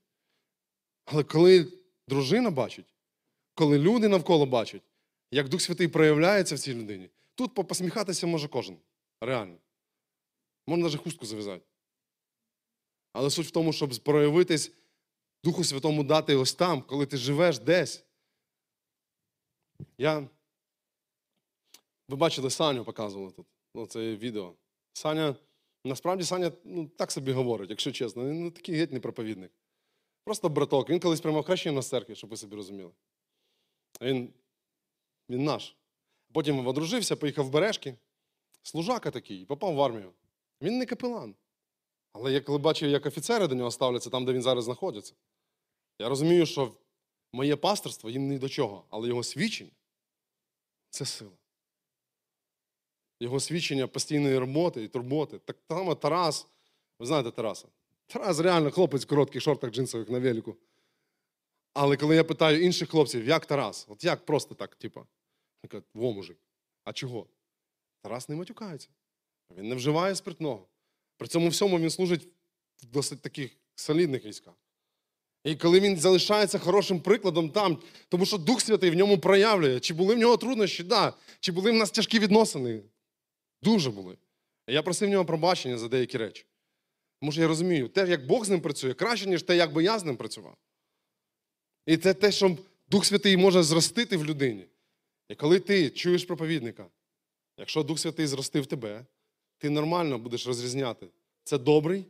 Але 1.04 1.24
коли 1.24 1.72
дружина 2.08 2.50
бачить, 2.50 2.94
коли 3.54 3.78
люди 3.78 4.08
навколо 4.08 4.46
бачать, 4.46 4.82
як 5.30 5.48
Дух 5.48 5.60
Святий 5.60 5.88
проявляється 5.88 6.54
в 6.54 6.58
цій 6.58 6.74
людині, 6.74 7.10
тут 7.34 7.54
посміхатися 7.54 8.26
може 8.26 8.48
кожен. 8.48 8.76
Реально. 9.20 9.56
Можна 10.66 10.84
навіть 10.84 11.00
хустку 11.00 11.26
зав'язати. 11.26 11.64
Але 13.12 13.30
суть 13.30 13.46
в 13.46 13.50
тому, 13.50 13.72
щоб 13.72 13.98
проявитись 13.98 14.72
Духу 15.44 15.64
Святому 15.64 16.04
дати 16.04 16.36
ось 16.36 16.54
там, 16.54 16.82
коли 16.82 17.06
ти 17.06 17.16
живеш 17.16 17.58
десь. 17.58 18.07
Я. 19.98 20.28
Ви 22.08 22.16
бачили 22.16 22.50
Саню 22.50 22.84
показували 22.84 23.32
тут. 23.32 23.46
Ну, 23.74 23.86
це 23.86 24.16
відео. 24.16 24.54
Саня 24.92 25.34
Насправді 25.84 26.24
Саня 26.24 26.52
ну, 26.64 26.86
так 26.86 27.12
собі 27.12 27.32
говорить, 27.32 27.70
якщо 27.70 27.92
чесно. 27.92 28.28
Він 28.28 28.44
ну, 28.44 28.50
такий 28.50 28.74
геть 28.74 28.92
не 28.92 29.00
проповідник. 29.00 29.52
Просто 30.24 30.48
браток. 30.48 30.90
Він 30.90 31.00
колись 31.00 31.20
приймав 31.20 31.44
хрещення 31.44 31.82
з 31.82 31.88
церкви, 31.88 32.14
щоб 32.14 32.30
ви 32.30 32.36
собі 32.36 32.56
розуміли. 32.56 32.90
Він, 34.00 34.32
він 35.30 35.44
наш. 35.44 35.76
Потім 36.32 36.66
одружився, 36.66 37.16
поїхав 37.16 37.46
в 37.46 37.50
Бережки. 37.50 37.94
Служака 38.62 39.10
такий, 39.10 39.44
попав 39.44 39.74
в 39.74 39.82
армію. 39.82 40.12
Він 40.62 40.78
не 40.78 40.86
капелан. 40.86 41.34
Але 42.12 42.32
я 42.32 42.40
коли 42.40 42.58
бачив, 42.58 42.90
як 42.90 43.06
офіцери 43.06 43.46
до 43.46 43.54
нього 43.54 43.70
ставляться 43.70 44.10
там, 44.10 44.24
де 44.24 44.32
він 44.32 44.42
зараз 44.42 44.64
знаходиться, 44.64 45.14
я 45.98 46.08
розумію, 46.08 46.46
що 46.46 46.74
моє 47.32 47.56
пасторство 47.56 48.10
їм 48.10 48.28
ні 48.28 48.38
до 48.38 48.48
чого, 48.48 48.84
але 48.90 49.08
його 49.08 49.22
свідчення 49.22 49.70
це 50.90 51.04
сила. 51.04 51.30
Його 53.20 53.40
свідчення 53.40 53.86
постійної 53.86 54.38
роботи 54.38 54.84
і 54.84 54.88
турботи. 54.88 55.38
Так 55.38 55.56
там 55.66 55.96
Тарас, 55.96 56.46
ви 56.98 57.06
знаєте 57.06 57.30
Тараса? 57.30 57.68
Тарас 58.06 58.38
реально 58.38 58.70
хлопець 58.70 59.04
в 59.04 59.08
коротких 59.08 59.42
шортах 59.42 59.70
джинсових 59.70 60.08
на 60.08 60.18
велику. 60.18 60.56
Але 61.74 61.96
коли 61.96 62.16
я 62.16 62.24
питаю 62.24 62.62
інших 62.64 62.90
хлопців, 62.90 63.28
як 63.28 63.46
Тарас? 63.46 63.86
От 63.88 64.04
як 64.04 64.26
просто 64.26 64.54
так, 64.54 64.74
типа, 64.74 65.06
каже, 65.68 65.84
во 65.94 66.12
мужик. 66.12 66.38
А 66.84 66.92
чого? 66.92 67.26
Тарас 68.02 68.28
не 68.28 68.36
матюкається. 68.36 68.88
Він 69.56 69.68
не 69.68 69.74
вживає 69.74 70.14
спиртного. 70.14 70.68
При 71.16 71.28
цьому 71.28 71.48
всьому 71.48 71.78
він 71.78 71.90
служить 71.90 72.28
в 72.82 72.86
досить 72.86 73.22
таких 73.22 73.56
солідних 73.74 74.24
військах. 74.24 74.54
І 75.48 75.56
коли 75.56 75.80
він 75.80 75.96
залишається 75.96 76.58
хорошим 76.58 77.00
прикладом 77.00 77.50
там, 77.50 77.78
тому 78.08 78.26
що 78.26 78.38
Дух 78.38 78.60
Святий 78.60 78.90
в 78.90 78.94
ньому 78.94 79.18
проявлює, 79.18 79.80
чи 79.80 79.94
були 79.94 80.14
в 80.14 80.18
нього 80.18 80.36
труднощі, 80.36 80.82
да. 80.82 81.12
чи 81.40 81.52
були 81.52 81.70
в 81.70 81.74
нас 81.74 81.90
тяжкі 81.90 82.18
відносини. 82.18 82.82
Дуже 83.62 83.90
були. 83.90 84.16
Я 84.66 84.82
просив 84.82 85.08
в 85.08 85.12
нього 85.12 85.24
пробачення 85.24 85.78
за 85.78 85.88
деякі 85.88 86.18
речі. 86.18 86.46
Тому 87.20 87.32
що 87.32 87.40
я 87.40 87.48
розумію, 87.48 87.88
те, 87.88 88.08
як 88.08 88.26
Бог 88.26 88.44
з 88.44 88.48
ним 88.48 88.60
працює, 88.60 88.94
краще, 88.94 89.26
ніж 89.26 89.42
те, 89.42 89.56
як 89.56 89.72
би 89.72 89.84
я 89.84 89.98
з 89.98 90.04
ним 90.04 90.16
працював. 90.16 90.56
І 91.86 91.96
це 91.96 92.14
те, 92.14 92.32
що 92.32 92.56
Дух 92.90 93.04
Святий 93.04 93.36
може 93.36 93.62
зростити 93.62 94.16
в 94.16 94.24
людині. 94.24 94.66
І 95.28 95.34
коли 95.34 95.60
ти 95.60 95.90
чуєш 95.90 96.24
проповідника, 96.24 96.86
якщо 97.58 97.82
Дух 97.82 97.98
Святий 97.98 98.26
зростив 98.26 98.66
тебе, 98.66 99.06
ти 99.58 99.70
нормально 99.70 100.18
будеш 100.18 100.46
розрізняти, 100.46 101.06
це 101.44 101.58
добрий 101.58 102.04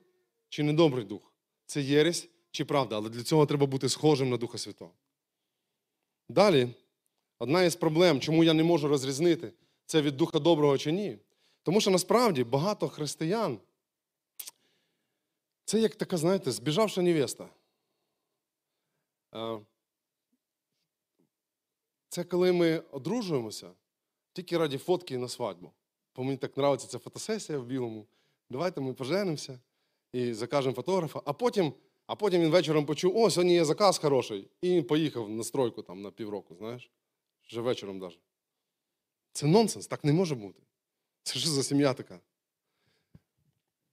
чи 0.48 0.62
недобрий 0.62 1.04
дух, 1.04 1.32
це 1.66 1.82
єресь 1.82 2.28
чи 2.50 2.64
правда. 2.64 2.96
Але 2.96 3.08
для 3.10 3.22
цього 3.22 3.46
треба 3.46 3.66
бути 3.66 3.88
схожим 3.88 4.30
на 4.30 4.36
Духа 4.36 4.58
Святого. 4.58 4.92
Далі, 6.28 6.68
одна 7.38 7.62
із 7.62 7.76
проблем, 7.76 8.20
чому 8.20 8.44
я 8.44 8.52
не 8.54 8.64
можу 8.64 8.88
розрізнити, 8.88 9.52
це 9.86 10.02
від 10.02 10.16
Духа 10.16 10.38
Доброго 10.38 10.78
чи 10.78 10.92
ні. 10.92 11.18
Тому 11.62 11.80
що 11.80 11.90
насправді 11.90 12.44
багато 12.44 12.88
християн 12.88 13.58
це 15.64 15.80
як 15.80 15.94
така, 15.94 16.16
знаєте, 16.16 16.52
збіжавша 16.52 17.02
невеста. 17.02 17.48
Е, 19.34 19.60
Це 22.08 22.24
коли 22.24 22.52
ми 22.52 22.78
одружуємося 22.78 23.70
тільки 24.32 24.58
раді 24.58 24.78
фотки 24.78 25.18
на 25.18 25.28
свадьбу. 25.28 25.72
Бо 26.16 26.24
мені 26.24 26.36
так 26.36 26.54
подобається 26.54 26.88
ця 26.88 26.98
фотосесія 26.98 27.58
в 27.58 27.64
білому. 27.64 28.06
Давайте 28.50 28.80
ми 28.80 28.94
поженимося 28.94 29.60
і 30.12 30.34
закажемо 30.34 30.74
фотографа, 30.74 31.22
а 31.24 31.32
потім, 31.32 31.72
а 32.08 32.16
потім 32.16 32.42
він 32.42 32.50
вечором 32.50 32.86
почув, 32.86 33.16
о, 33.16 33.30
сьогодні 33.30 33.54
є 33.54 33.64
заказ 33.64 33.98
хороший, 33.98 34.48
і 34.62 34.82
поїхав 34.82 35.30
на 35.30 35.44
стройку 35.44 35.82
там 35.82 36.02
на 36.02 36.10
півроку, 36.10 36.54
знаєш, 36.54 36.90
вже 37.48 37.60
вечором 37.60 37.98
навіть. 37.98 38.20
Це 39.32 39.46
нонсенс, 39.46 39.86
так 39.86 40.04
не 40.04 40.12
може 40.12 40.34
бути. 40.34 40.62
Це 41.22 41.38
що 41.38 41.48
за 41.48 41.62
сім'я 41.62 41.94
така? 41.94 42.20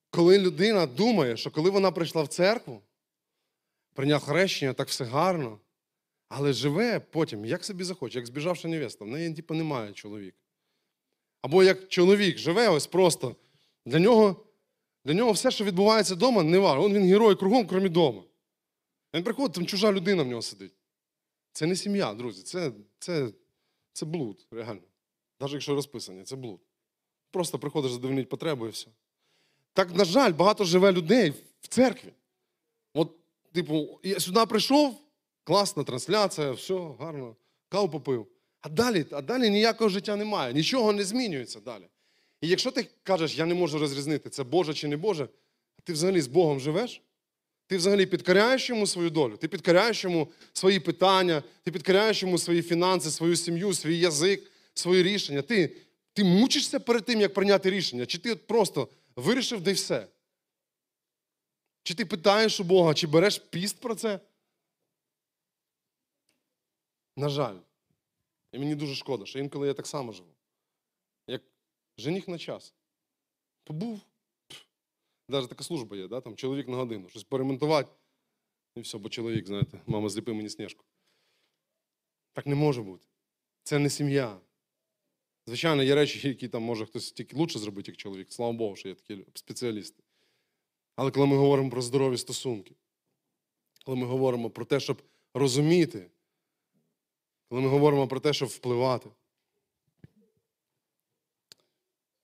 Коли 0.10 0.40
людина 0.40 0.86
думає, 0.86 1.38
що 1.38 1.52
коли 1.52 1.70
вона 1.70 1.92
прийшла 1.92 2.24
в 2.24 2.28
церкву, 2.28 2.82
прийняв 3.94 4.22
хрещення, 4.22 4.74
так 4.74 4.88
все 4.88 5.04
гарно, 5.06 5.60
але 6.30 6.54
живе 6.54 7.00
потім, 7.00 7.46
як 7.46 7.66
собі 7.66 7.84
захоче, 7.84 8.20
як 8.20 8.28
збіжавша 8.28 8.68
невеста, 8.68 9.06
в 9.06 9.08
неї 9.08 9.34
типу, 9.34 9.54
немає 9.54 9.94
чоловіка. 9.94 10.38
Або 11.42 11.64
як 11.64 11.88
чоловік 11.88 12.38
живе 12.38 12.70
ось 12.70 12.88
просто, 12.88 13.36
для 13.86 14.00
нього, 14.00 14.45
для 15.06 15.14
нього 15.14 15.32
все, 15.32 15.52
що 15.52 15.64
відбувається 15.64 16.16
вдома, 16.16 16.44
не 16.44 16.60
важливо. 16.60 16.90
Він 16.90 17.06
герой 17.08 17.36
кругом, 17.36 17.68
крім 17.68 17.92
дома. 17.92 18.24
Він 19.14 19.24
приходить, 19.24 19.56
там 19.56 19.66
чужа 19.66 19.92
людина 19.92 20.24
в 20.24 20.28
нього 20.28 20.42
сидить. 20.42 20.74
Це 21.52 21.66
не 21.66 21.76
сім'я, 21.76 22.14
друзі, 22.14 22.44
це, 22.44 22.72
це, 23.00 23.30
це 23.94 24.06
блуд, 24.06 24.48
реально. 24.52 24.82
Навіть 25.40 25.54
якщо 25.54 25.76
розписані, 25.76 26.24
це 26.24 26.36
блуд. 26.36 26.60
Просто 27.32 27.60
приходиш 27.60 27.92
задовольнити 27.92 28.28
потребу 28.28 28.68
і 28.68 28.70
все. 28.70 28.88
Так, 29.74 29.96
на 29.96 30.06
жаль, 30.06 30.34
багато 30.34 30.64
живе 30.64 30.92
людей 30.92 31.34
в 31.62 31.68
церкві. 31.68 32.14
От, 32.94 33.12
типу, 33.54 34.00
я 34.04 34.20
сюди 34.20 34.46
прийшов, 34.46 35.02
класна 35.44 35.84
трансляція, 35.84 36.52
все, 36.52 36.74
гарно, 37.00 37.36
каву 37.70 37.90
попив. 37.90 38.28
А 38.62 38.70
далі, 38.70 39.06
а 39.12 39.22
далі 39.22 39.50
ніякого 39.50 39.90
життя 39.90 40.16
немає, 40.16 40.54
нічого 40.54 40.94
не 40.94 41.04
змінюється 41.04 41.60
далі. 41.60 41.88
І 42.46 42.48
якщо 42.48 42.72
ти 42.72 42.88
кажеш, 43.04 43.38
я 43.38 43.46
не 43.46 43.56
можу 43.56 43.80
розрізнити, 43.80 44.30
це 44.30 44.44
Боже 44.44 44.74
чи 44.74 44.88
не 44.88 44.98
Боже, 44.98 45.30
ти 45.84 45.94
взагалі 45.94 46.22
з 46.22 46.28
Богом 46.28 46.60
живеш? 46.60 47.02
Ти 47.68 47.78
взагалі 47.78 48.06
підкоряєш 48.06 48.70
йому 48.70 48.88
свою 48.88 49.10
долю, 49.10 49.38
ти 49.38 49.48
підкоряєш 49.48 50.04
йому 50.04 50.28
свої 50.54 50.80
питання, 50.80 51.44
ти 51.64 51.72
підкоряєш 51.72 52.22
йому 52.22 52.38
свої 52.38 52.62
фінанси, 52.62 53.12
свою 53.12 53.36
сім'ю, 53.36 53.74
свій 53.74 53.98
язик, 53.98 54.52
свої 54.74 55.04
рішення. 55.04 55.42
Ти, 55.42 55.76
ти 56.14 56.24
мучишся 56.24 56.80
перед 56.80 57.06
тим, 57.06 57.22
як 57.22 57.34
прийняти 57.34 57.70
рішення, 57.70 58.06
чи 58.06 58.18
ти 58.18 58.32
от 58.32 58.48
просто 58.48 58.88
вирішив, 59.16 59.62
де 59.62 59.74
все? 59.74 60.08
Чи 61.84 61.94
ти 61.94 62.06
питаєш 62.06 62.60
у 62.60 62.64
Бога, 62.64 62.94
чи 62.94 63.08
береш 63.08 63.38
піст 63.38 63.80
про 63.80 63.96
це? 63.96 64.20
На 67.18 67.30
жаль. 67.30 67.58
І 68.52 68.60
мені 68.60 68.76
дуже 68.76 68.96
шкода, 68.96 69.26
що 69.26 69.40
інколи 69.40 69.68
я 69.68 69.74
так 69.74 69.88
само 69.88 70.12
живу. 70.12 70.35
Жених 71.98 72.28
на 72.28 72.38
час. 72.38 72.74
Побув. 73.64 74.00
Навіть 75.30 75.50
така 75.50 75.64
служба 75.64 75.98
є, 75.98 76.08
да? 76.08 76.22
там 76.22 76.36
чоловік 76.36 76.68
на 76.68 76.76
годину, 76.76 77.10
щось 77.10 77.24
поремонтувати. 77.24 77.92
І 78.76 78.82
все, 78.82 78.98
бо 78.98 79.10
чоловік, 79.10 79.48
знаєте, 79.48 79.82
мама 79.86 80.10
зліпи 80.10 80.34
мені 80.34 80.50
сніжку. 80.50 80.86
Так 82.34 82.46
не 82.46 82.56
може 82.56 82.82
бути. 82.82 83.08
Це 83.64 83.80
не 83.80 83.90
сім'я. 83.90 84.40
Звичайно, 85.48 85.84
є 85.84 85.96
речі, 85.96 86.28
які 86.28 86.48
там 86.48 86.64
може 86.64 86.86
хтось 86.86 87.12
тільки 87.12 87.38
лучше 87.38 87.60
зробити, 87.60 87.92
як 87.92 87.98
чоловік. 87.98 88.34
Слава 88.34 88.54
Богу, 88.54 88.76
що 88.76 88.90
є 88.90 88.96
такі 88.96 89.26
спеціалісти. 89.34 90.04
Але 90.96 91.12
коли 91.12 91.28
ми 91.28 91.38
говоримо 91.38 91.70
про 91.70 91.82
здорові 91.82 92.18
стосунки, 92.18 92.76
коли 93.86 93.98
ми 93.98 94.06
говоримо 94.06 94.50
про 94.50 94.66
те, 94.66 94.80
щоб 94.80 95.02
розуміти, 95.34 96.12
коли 97.50 97.62
ми 97.62 97.68
говоримо 97.68 98.08
про 98.08 98.20
те, 98.20 98.34
щоб 98.34 98.50
впливати. 98.50 99.10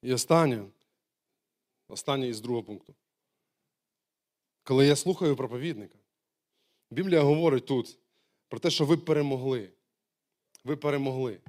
І 0.02 0.12
останнє, 0.12 0.64
останнє 1.88 2.28
із 2.28 2.40
другого 2.40 2.64
пункту. 2.64 2.94
Коли 4.62 4.86
я 4.86 4.96
слухаю 4.96 5.36
проповідника, 5.36 5.98
Біблія 6.90 7.22
говорить 7.22 7.66
тут 7.66 7.98
про 8.48 8.58
те, 8.58 8.70
що 8.70 8.84
ви 8.84 8.96
перемогли. 8.96 9.70
Ви 10.64 10.76
перемогли. 10.76 11.40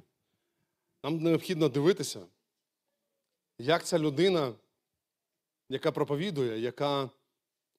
Нам 1.02 1.18
необхідно 1.18 1.68
дивитися, 1.68 2.26
як 3.58 3.84
ця 3.84 3.98
людина, 3.98 4.52
яка 5.68 5.92
проповідує, 5.92 6.60
яка, 6.60 7.10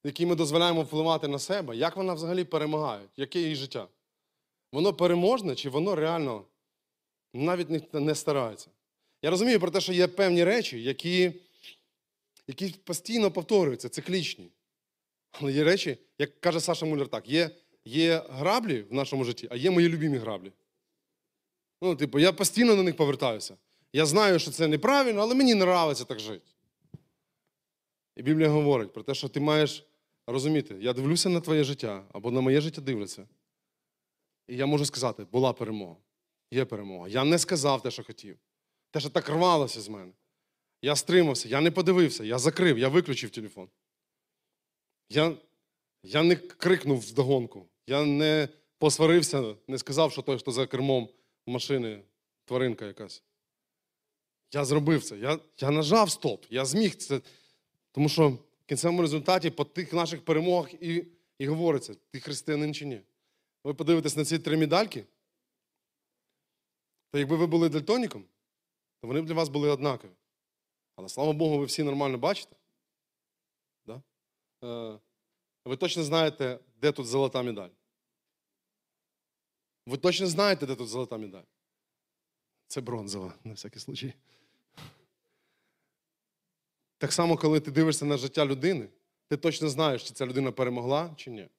якій 0.03 0.25
ми 0.25 0.35
дозволяємо 0.35 0.83
впливати 0.83 1.27
на 1.27 1.39
себе, 1.39 1.75
як 1.75 1.95
вона 1.95 2.13
взагалі 2.13 2.43
перемагає, 2.43 3.07
яке 3.17 3.39
її 3.39 3.55
життя. 3.55 3.88
Воно 4.71 4.93
переможне, 4.93 5.55
чи 5.55 5.69
воно 5.69 5.95
реально 5.95 6.45
навіть 7.33 7.93
не, 7.93 8.15
старається. 8.15 8.69
Я 9.25 9.31
розумію 9.31 9.59
про 9.59 9.71
те, 9.71 9.81
що 9.81 9.93
є 9.93 10.07
певні 10.07 10.43
речі, 10.43 10.83
які, 10.83 11.33
які 12.47 12.69
постійно 12.69 13.31
повторюються, 13.31 13.89
циклічні. 13.89 14.49
Але 15.31 15.53
є 15.53 15.63
речі, 15.63 15.97
як 16.19 16.41
каже 16.41 16.59
Саша 16.59 16.85
Муляр, 16.85 17.07
так, 17.07 17.29
є, 17.29 17.49
є 17.85 18.23
граблі 18.29 18.81
в 18.81 18.93
нашому 18.93 19.23
житті, 19.23 19.47
а 19.51 19.55
є 19.55 19.71
мої 19.71 19.89
любимі 19.89 20.17
граблі. 20.17 20.51
Ну, 21.81 21.95
типу, 21.95 22.19
я 22.19 22.31
постійно 22.31 22.75
на 22.75 22.83
них 22.83 22.95
повертаюся. 22.95 23.57
Я 23.93 24.05
знаю, 24.05 24.39
що 24.39 24.51
це 24.51 24.67
неправильно, 24.67 25.21
але 25.21 25.35
мені 25.35 25.53
подобається 25.53 26.05
так 26.05 26.19
жити. 26.19 26.47
І 28.15 28.21
Біблія 28.21 28.49
говорить 28.49 28.93
про 28.93 29.03
те, 29.03 29.13
що 29.13 29.29
ти 29.29 29.39
маєш 29.39 29.85
розуміти, 30.27 30.77
я 30.79 30.93
дивлюся 30.93 31.29
на 31.29 31.41
твоє 31.41 31.63
життя, 31.63 32.03
або 32.13 32.31
на 32.31 32.41
моє 32.41 32.61
життя 32.61 32.81
дивляться. 32.81 33.27
І 34.47 34.55
я 34.55 34.65
можу 34.65 34.85
сказати, 34.85 35.25
була 35.31 35.53
перемога. 35.53 35.95
Є 36.51 36.65
перемога. 36.65 37.07
Я 37.07 37.23
не 37.23 37.39
сказав 37.39 37.81
те, 37.81 37.91
що 37.91 38.03
хотів. 38.03 38.38
Те, 38.95 38.99
що 38.99 39.10
так 39.10 39.29
рвалося 39.29 39.81
з 39.81 39.89
мене. 39.89 40.12
Я 40.81 40.95
стримався, 40.95 41.49
я 41.49 41.62
не 41.62 41.71
подивився, 41.71 42.23
я 42.23 42.39
закрив, 42.39 42.79
я 42.79 42.88
виключив 42.88 43.29
телефон. 43.29 43.69
Я, 45.10 45.38
я 46.03 46.23
не 46.23 46.36
крикнув 46.36 46.99
вдогонку. 46.99 47.67
Я 47.88 48.05
не 48.05 48.49
посварився, 48.77 49.55
не 49.67 49.77
сказав, 49.77 50.12
що 50.12 50.21
той, 50.21 50.39
хто 50.39 50.51
за 50.51 50.67
кермом 50.67 51.10
машини, 51.47 52.03
тваринка 52.45 52.86
якась. 52.86 53.23
Я 54.53 54.65
зробив 54.65 55.03
це. 55.03 55.17
Я, 55.17 55.39
я 55.58 55.71
нажав 55.71 56.12
стоп. 56.12 56.45
Я 56.49 56.65
зміг 56.65 56.95
це. 56.95 57.21
Тому 57.91 58.10
що 58.10 58.29
в 58.29 58.65
кінцевому 58.65 59.01
результаті 59.01 59.49
по 59.49 59.65
тих 59.65 59.93
наших 59.93 60.25
перемогах 60.25 60.73
і, 60.73 61.05
і 61.39 61.47
говориться, 61.47 61.95
ти 62.12 62.19
християнин 62.19 62.73
чи 62.73 62.86
ні. 62.86 63.01
Ви 63.63 63.73
подивитесь 63.73 64.15
на 64.15 64.25
ці 64.25 64.39
три 64.39 64.58
медальки, 64.58 65.05
то 67.12 67.19
якби 67.19 67.36
ви 67.36 67.47
були 67.47 67.69
дальтоніком, 67.69 68.25
то 69.01 69.08
вони 69.08 69.21
б 69.21 69.25
для 69.25 69.34
вас 69.34 69.49
були 69.49 69.69
однакові. 69.69 70.12
Але 70.95 71.10
слава 71.10 71.34
Богу, 71.34 71.58
ви 71.58 71.65
всі 71.65 71.84
нормально 71.84 72.17
бачите. 72.17 72.55
Да? 73.86 74.01
Е, 74.63 74.99
ви 75.65 75.77
точно 75.77 76.03
знаєте, 76.03 76.60
де 76.75 76.91
тут 76.91 77.08
золота 77.08 77.43
медаль. 77.43 77.69
Ви 79.86 79.97
точно 79.97 80.27
знаєте, 80.27 80.65
де 80.65 80.75
тут 80.75 80.88
золота 80.88 81.17
медаль. 81.17 81.43
Це 82.67 82.81
бронзова, 82.81 83.34
на 83.43 83.53
всякий 83.53 83.81
случай. 83.81 84.13
Так 86.97 87.13
само, 87.13 87.38
коли 87.38 87.60
ти 87.60 87.71
дивишся 87.71 88.05
на 88.05 88.17
життя 88.17 88.45
людини, 88.45 88.89
ти 89.27 89.38
точно 89.38 89.69
знаєш, 89.69 90.03
чи 90.03 90.13
ця 90.13 90.25
людина 90.25 90.51
перемогла, 90.51 91.13
чи 91.15 91.31
ні. 91.31 91.49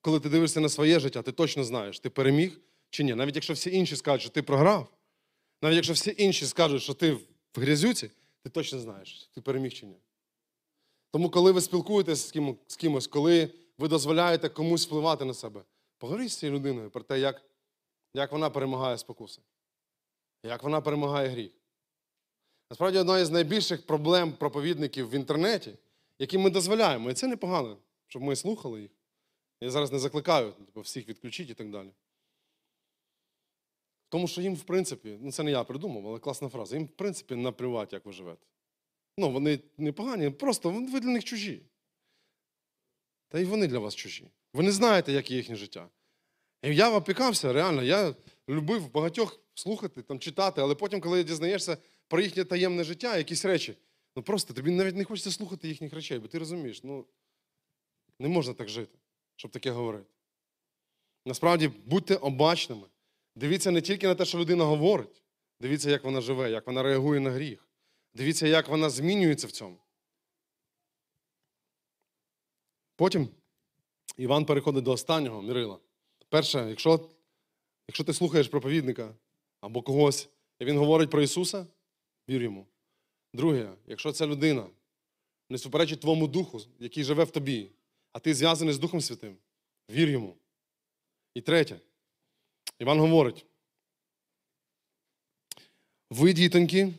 Коли 0.00 0.20
ти 0.20 0.28
дивишся 0.28 0.60
на 0.60 0.68
своє 0.68 1.00
життя, 1.00 1.22
ти 1.22 1.32
точно 1.32 1.64
знаєш, 1.64 2.00
ти 2.00 2.10
переміг 2.10 2.60
чи 2.90 3.04
ні. 3.04 3.14
Навіть 3.14 3.34
якщо 3.34 3.52
всі 3.52 3.70
інші 3.70 3.96
скажуть, 3.96 4.20
що 4.22 4.30
ти 4.30 4.42
програв, 4.42 4.88
навіть 5.62 5.76
якщо 5.76 5.92
всі 5.92 6.14
інші 6.18 6.46
скажуть, 6.46 6.82
що 6.82 6.94
ти 6.94 7.12
в 7.12 7.20
грязюці, 7.54 8.10
ти 8.42 8.50
точно 8.50 8.78
знаєш, 8.78 9.30
ти 9.34 9.40
переміг 9.40 9.72
чи 9.72 9.86
ні. 9.86 9.96
Тому, 11.10 11.30
коли 11.30 11.52
ви 11.52 11.60
спілкуєтесь 11.60 12.26
з, 12.28 12.30
ким, 12.30 12.56
з 12.66 12.76
кимось, 12.76 13.06
коли 13.06 13.50
ви 13.78 13.88
дозволяєте 13.88 14.48
комусь 14.48 14.86
впливати 14.86 15.24
на 15.24 15.34
себе, 15.34 15.62
поговоріть 15.98 16.30
з 16.30 16.36
цією 16.36 16.58
людиною 16.58 16.90
про 16.90 17.02
те, 17.02 17.20
як, 17.20 17.42
як 18.14 18.32
вона 18.32 18.50
перемагає 18.50 18.98
спокуси, 18.98 19.42
як 20.42 20.62
вона 20.62 20.80
перемагає 20.80 21.28
гріх. 21.28 21.52
Насправді, 22.70 22.98
одна 22.98 23.18
із 23.18 23.30
найбільших 23.30 23.86
проблем 23.86 24.32
проповідників 24.32 25.10
в 25.10 25.14
інтернеті, 25.14 25.74
які 26.18 26.38
ми 26.38 26.50
дозволяємо, 26.50 27.10
і 27.10 27.14
це 27.14 27.26
непогано, 27.26 27.78
щоб 28.06 28.22
ми 28.22 28.36
слухали 28.36 28.80
їх. 28.80 28.90
Я 29.60 29.70
зараз 29.70 29.92
не 29.92 29.98
закликаю 29.98 30.52
типу, 30.52 30.80
всіх 30.80 31.08
відключити 31.08 31.52
і 31.52 31.54
так 31.54 31.70
далі. 31.70 31.90
Тому 34.12 34.28
що 34.28 34.42
їм, 34.42 34.54
в 34.54 34.62
принципі, 34.62 35.18
ну 35.20 35.32
це 35.32 35.42
не 35.42 35.50
я 35.50 35.64
придумав, 35.64 36.08
але 36.08 36.18
класна 36.18 36.48
фраза, 36.48 36.76
їм, 36.76 36.84
в 36.84 36.88
принципі, 36.88 37.34
наплювати, 37.34 37.96
як 37.96 38.06
ви 38.06 38.12
живете. 38.12 38.46
Ну, 39.18 39.30
вони 39.30 39.58
не 39.78 39.92
погані, 39.92 40.30
просто 40.30 40.70
ви 40.70 41.00
для 41.00 41.08
них 41.08 41.24
чужі. 41.24 41.62
Та 43.28 43.38
й 43.40 43.44
вони 43.44 43.66
для 43.66 43.78
вас 43.78 43.94
чужі. 43.94 44.30
Ви 44.52 44.62
не 44.62 44.72
знаєте, 44.72 45.12
яке 45.12 45.34
їхнє 45.34 45.56
життя. 45.56 45.88
І 46.62 46.74
я 46.74 46.90
опікався, 46.90 47.52
реально, 47.52 47.82
я 47.82 48.14
любив 48.48 48.92
багатьох 48.92 49.40
слухати, 49.54 50.02
там, 50.02 50.18
читати, 50.18 50.60
але 50.60 50.74
потім, 50.74 51.00
коли 51.00 51.24
дізнаєшся 51.24 51.76
про 52.08 52.20
їхнє 52.20 52.44
таємне 52.44 52.84
життя, 52.84 53.16
якісь 53.16 53.44
речі, 53.44 53.76
ну 54.16 54.22
просто 54.22 54.54
тобі 54.54 54.70
навіть 54.70 54.96
не 54.96 55.04
хочеться 55.04 55.30
слухати 55.30 55.68
їхніх 55.68 55.92
речей, 55.92 56.18
бо 56.18 56.28
ти 56.28 56.38
розумієш, 56.38 56.84
ну 56.84 57.06
не 58.18 58.28
можна 58.28 58.54
так 58.54 58.68
жити, 58.68 58.98
щоб 59.36 59.50
таке 59.50 59.70
говорити. 59.70 60.10
Насправді, 61.26 61.68
будьте 61.68 62.16
обачними. 62.16 62.91
Дивіться 63.34 63.70
не 63.70 63.80
тільки 63.80 64.06
на 64.06 64.14
те, 64.14 64.24
що 64.24 64.38
людина 64.38 64.64
говорить, 64.64 65.22
дивіться, 65.60 65.90
як 65.90 66.04
вона 66.04 66.20
живе, 66.20 66.50
як 66.50 66.66
вона 66.66 66.82
реагує 66.82 67.20
на 67.20 67.30
гріх. 67.30 67.68
Дивіться, 68.14 68.46
як 68.46 68.68
вона 68.68 68.90
змінюється 68.90 69.46
в 69.46 69.50
цьому. 69.50 69.78
Потім 72.96 73.28
Іван 74.16 74.44
переходить 74.44 74.84
до 74.84 74.92
останнього 74.92 75.42
мірила. 75.42 75.78
Перше, 76.28 76.66
якщо, 76.68 77.08
якщо 77.88 78.04
ти 78.04 78.14
слухаєш 78.14 78.48
проповідника 78.48 79.14
або 79.60 79.82
когось, 79.82 80.28
і 80.58 80.64
він 80.64 80.78
говорить 80.78 81.10
про 81.10 81.22
Ісуса, 81.22 81.66
вір 82.28 82.42
йому. 82.42 82.66
Друге, 83.34 83.72
якщо 83.86 84.12
ця 84.12 84.26
людина 84.26 84.66
не 85.50 85.58
суперечить 85.58 86.00
твоєму 86.00 86.28
духу, 86.28 86.60
який 86.78 87.04
живе 87.04 87.24
в 87.24 87.30
тобі, 87.30 87.70
а 88.12 88.18
ти 88.18 88.34
зв'язаний 88.34 88.74
з 88.74 88.78
Духом 88.78 89.00
Святим, 89.00 89.36
вір 89.90 90.08
йому. 90.08 90.36
І 91.34 91.40
третє, 91.40 91.80
Іван 92.82 93.00
говорить: 93.00 93.46
ви, 96.10 96.32
дітоньки, 96.32 96.94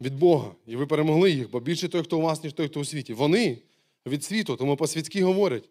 від 0.00 0.18
Бога, 0.18 0.54
і 0.66 0.76
ви 0.76 0.86
перемогли 0.86 1.30
їх, 1.30 1.50
бо 1.50 1.60
більше 1.60 1.88
той, 1.88 2.02
хто 2.02 2.18
у 2.18 2.22
вас, 2.22 2.42
ніж 2.42 2.52
той, 2.52 2.68
хто 2.68 2.80
у 2.80 2.84
світі. 2.84 3.12
Вони 3.14 3.58
від 4.06 4.24
світу, 4.24 4.56
тому 4.56 4.76
по-світськи 4.76 5.24
говорять, 5.24 5.68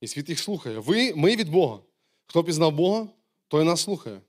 і 0.00 0.08
світ 0.08 0.28
їх 0.28 0.38
слухає. 0.38 0.78
Ви, 0.78 1.14
ми 1.14 1.36
від 1.36 1.48
Бога. 1.50 1.78
Хто 2.26 2.44
пізнав 2.44 2.72
Бога, 2.72 3.08
той 3.48 3.64
нас 3.64 3.80
слухає. 3.80 4.20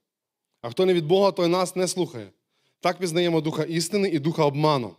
А 0.61 0.69
хто 0.69 0.85
не 0.85 0.93
від 0.93 1.05
Бога, 1.05 1.31
той 1.31 1.47
нас 1.47 1.75
не 1.75 1.87
слухає. 1.87 2.31
Так 2.79 2.97
пізнаємо 2.97 3.41
духа 3.41 3.63
істини 3.63 4.09
і 4.09 4.19
духа 4.19 4.45
обману. 4.45 4.95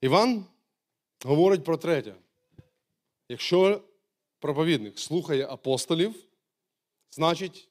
Іван 0.00 0.44
говорить 1.24 1.64
про 1.64 1.76
третє. 1.76 2.14
Якщо 3.28 3.82
проповідник 4.38 4.98
слухає 4.98 5.46
апостолів, 5.46 6.14
значить 7.10 7.69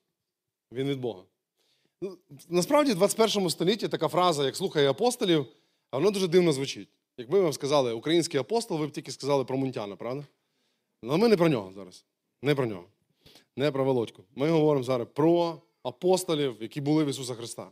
він 0.72 0.88
від 0.90 1.00
Бога. 1.00 1.24
Ну, 2.02 2.18
Насправді, 2.50 2.92
в 2.92 2.96
21 2.96 3.50
столітті 3.50 3.88
така 3.88 4.08
фраза, 4.08 4.46
як 4.46 4.56
слухає 4.56 4.90
апостолів, 4.90 5.46
воно 5.92 6.12
дуже 6.12 6.28
дивно 6.28 6.52
звучить. 6.54 6.90
Якби 7.18 7.40
вам 7.40 7.54
сказали 7.54 7.94
український 7.94 8.40
апостол, 8.40 8.80
ви 8.80 8.88
б 8.88 8.92
тільки 8.92 9.12
сказали 9.12 9.46
про 9.46 9.58
Мунтяна, 9.58 9.96
правда? 9.96 10.26
Але 11.04 11.18
ми 11.18 11.28
не 11.28 11.38
про 11.38 11.50
нього 11.50 11.72
зараз. 11.74 12.06
Не 12.42 12.56
про 12.56 12.66
нього. 12.66 12.86
Не 13.56 13.72
про 13.72 13.84
Володьку. 13.84 14.24
Ми 14.36 14.50
говоримо 14.50 14.84
зараз 14.84 15.08
про 15.14 15.62
апостолів, 15.84 16.58
які 16.62 16.82
були 16.82 17.04
в 17.04 17.08
Ісуса 17.08 17.36
Христа. 17.36 17.72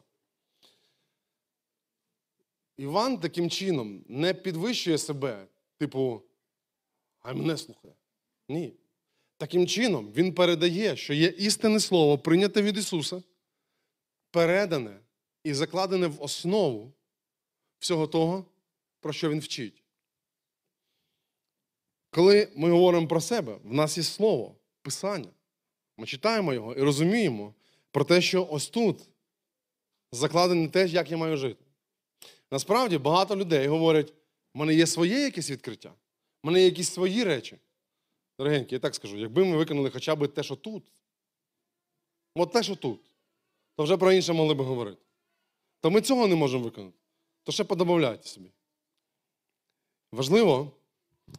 Іван 2.78 3.18
таким 3.18 3.50
чином 3.50 4.04
не 4.08 4.34
підвищує 4.34 4.98
себе, 4.98 5.48
типу, 5.78 6.22
а 7.20 7.34
мене 7.34 7.58
слухає. 7.58 7.94
Ні. 8.50 8.74
Таким 9.38 9.68
чином, 9.68 10.12
він 10.16 10.34
передає, 10.34 10.96
що 10.96 11.14
є 11.14 11.28
істинне 11.28 11.80
слово, 11.80 12.18
прийняте 12.18 12.62
від 12.62 12.78
Ісуса, 12.78 13.24
передане 14.32 15.00
і 15.44 15.54
закладене 15.54 16.08
в 16.08 16.24
основу 16.24 16.94
всього 17.80 18.08
того, 18.08 18.46
про 19.00 19.14
що 19.14 19.30
Він 19.30 19.40
вчить. 19.40 19.84
Коли 22.10 22.50
ми 22.56 22.72
говоримо 22.72 23.08
про 23.08 23.22
себе, 23.22 23.58
в 23.64 23.74
нас 23.74 23.98
є 23.98 24.04
слово, 24.04 24.56
Писання. 24.82 25.30
Ми 25.98 26.06
читаємо 26.06 26.54
його 26.54 26.74
і 26.74 26.82
розуміємо 26.82 27.54
про 27.92 28.04
те, 28.04 28.22
що 28.22 28.48
ось 28.52 28.70
тут 28.70 29.10
закладене 30.12 30.68
те, 30.68 30.88
як 30.88 31.12
я 31.12 31.18
маю 31.18 31.38
жити. 31.38 31.66
Насправді 32.52 32.98
багато 32.98 33.36
людей 33.36 33.68
говорять, 33.68 34.14
в 34.54 34.58
мене 34.58 34.74
є 34.74 34.88
своє 34.88 35.20
якесь 35.20 35.52
відкриття, 35.52 35.94
в 36.44 36.48
мене 36.48 36.60
є 36.60 36.66
якісь 36.66 36.90
свої 36.90 37.24
речі. 37.24 37.58
Дорогенькі, 38.40 38.76
я 38.76 38.80
так 38.80 38.96
скажу, 38.96 39.18
якби 39.18 39.46
ми 39.46 39.58
виконали 39.58 39.90
хоча 39.90 40.16
б 40.16 40.28
те, 40.28 40.44
що 40.44 40.56
тут, 40.56 40.92
от 42.36 42.52
те, 42.52 42.64
що 42.64 42.76
тут, 42.76 43.00
то 43.76 43.84
вже 43.84 43.98
про 43.98 44.12
інше 44.12 44.34
могли 44.34 44.54
б 44.54 44.62
говорити. 44.62 45.02
То 45.82 45.92
ми 45.92 46.02
цього 46.02 46.28
не 46.28 46.36
можемо 46.36 46.64
виконати. 46.64 46.98
То 47.44 47.52
ще 47.52 47.64
подобавляйте 47.64 48.28
собі. 48.28 48.52
Важливо, 50.12 50.72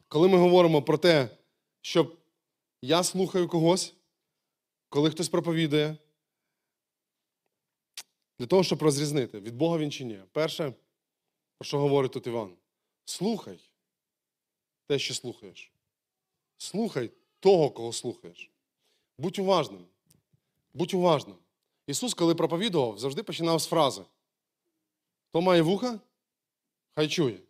коли 0.08 0.28
ми 0.28 0.38
говоримо 0.38 0.82
про 0.82 0.98
те, 0.98 1.28
що 1.80 2.16
я 2.82 3.02
слухаю 3.02 3.48
когось, 3.48 3.94
коли 4.88 5.11
хтось 5.11 5.28
проповідує, 5.28 5.96
для 8.38 8.46
того, 8.46 8.62
щоб 8.62 8.82
розрізнити, 8.82 9.40
від 9.40 9.56
Бога 9.56 9.78
він 9.78 9.90
чи 9.90 10.04
ні. 10.04 10.22
Перше, 10.32 10.74
про 11.58 11.66
що 11.66 11.78
говорить 11.78 12.12
тут 12.12 12.26
Іван, 12.26 12.56
слухай 13.04 13.70
те, 14.87 14.98
що 14.98 15.14
слухаєш. 15.14 15.72
Слухай 16.59 17.11
того, 17.40 17.71
кого 17.71 17.92
слухаєш. 17.92 18.51
Будь 19.18 19.38
уважним. 19.38 19.87
Будь 20.75 20.94
уважним. 20.94 21.37
Ісус, 21.87 22.14
коли 22.14 22.35
проповідував, 22.35 22.99
завжди 22.99 23.23
починав 23.23 23.59
з 23.61 23.66
фрази: 23.66 24.03
Хто 25.29 25.40
має 25.40 25.63
вуха, 25.63 26.00
хай 26.94 27.09
чує. 27.09 27.40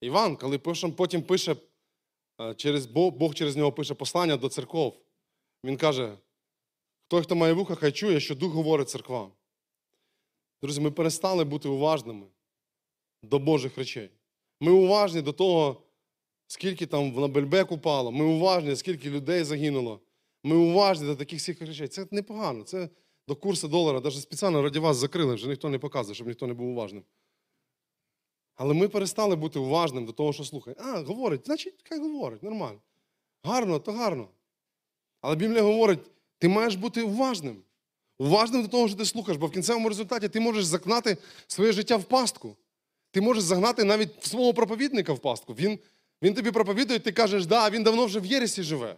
Іван, 0.00 0.36
коли 0.36 0.58
потім 0.96 1.22
пише, 1.22 1.56
через 2.56 2.86
Бог, 2.86 3.34
через 3.34 3.56
нього 3.56 3.72
пише 3.72 3.94
послання 3.94 4.36
до 4.36 4.48
церков, 4.48 4.96
він 5.64 5.76
каже: 5.76 6.18
той, 7.08 7.22
хто 7.22 7.36
має 7.36 7.52
вуха, 7.52 7.74
хай 7.74 7.92
чує, 7.92 8.20
що 8.20 8.34
Дух 8.34 8.52
говорить 8.52 8.90
церквам. 8.90 9.32
Друзі, 10.62 10.80
ми 10.80 10.90
перестали 10.90 11.44
бути 11.44 11.68
уважними 11.68 12.26
до 13.22 13.38
Божих 13.38 13.78
речей. 13.78 14.10
Ми 14.60 14.72
уважні 14.72 15.22
до 15.22 15.32
того, 15.32 15.82
скільки 16.48 16.86
там 16.86 17.12
на 17.12 17.28
Бельбек 17.28 17.72
упало, 17.72 18.12
ми 18.12 18.24
уважні, 18.24 18.76
скільки 18.76 19.10
людей 19.10 19.44
загинуло. 19.44 20.00
Ми 20.42 20.56
уважні 20.56 21.06
до 21.06 21.16
таких 21.16 21.38
всіх 21.38 21.62
речей. 21.62 21.88
Це 21.88 22.06
непогано. 22.10 22.64
Це 22.64 22.88
до 23.28 23.36
курсу 23.36 23.68
долара, 23.68 24.00
навіть 24.00 24.20
спеціально 24.20 24.62
раді 24.62 24.78
вас 24.78 24.96
закрили, 24.96 25.34
вже 25.34 25.48
ніхто 25.48 25.68
не 25.68 25.78
показує, 25.78 26.14
щоб 26.14 26.26
ніхто 26.26 26.46
не 26.46 26.54
був 26.54 26.68
уважним. 26.68 27.02
Але 28.54 28.74
ми 28.74 28.88
перестали 28.88 29.36
бути 29.36 29.58
уважним 29.58 30.06
до 30.06 30.12
того, 30.12 30.32
що 30.32 30.44
слухає. 30.44 30.76
А, 30.80 31.00
говорить, 31.00 31.46
значить, 31.46 31.74
хай 31.88 32.00
говорить, 32.00 32.42
нормально. 32.42 32.78
Гарно, 33.42 33.78
то 33.78 33.92
гарно. 33.92 34.28
Але 35.20 35.36
Біблія 35.36 35.62
говорить, 35.62 36.00
ти 36.38 36.48
маєш 36.48 36.74
бути 36.74 37.02
уважним. 37.02 37.62
Уважним 38.18 38.62
до 38.62 38.68
того, 38.68 38.88
що 38.88 38.96
ти 38.96 39.04
слухаєш, 39.04 39.40
бо 39.40 39.46
в 39.46 39.50
кінцевому 39.50 39.88
результаті 39.88 40.28
ти 40.28 40.40
можеш 40.40 40.64
закнати 40.64 41.16
своє 41.46 41.72
життя 41.72 41.96
в 41.96 42.04
пастку. 42.04 42.56
Ти 43.10 43.20
можеш 43.20 43.42
загнати 43.42 43.84
навіть 43.84 44.24
свого 44.24 44.54
проповідника 44.54 45.12
в 45.12 45.18
пастку. 45.18 45.54
Він, 45.54 45.78
він 46.22 46.34
тобі 46.34 46.50
проповідує, 46.50 46.98
ти 46.98 47.12
кажеш, 47.12 47.46
да, 47.46 47.70
він 47.70 47.82
давно 47.82 48.06
вже 48.06 48.20
в 48.20 48.26
Єресі 48.26 48.62
живе. 48.62 48.96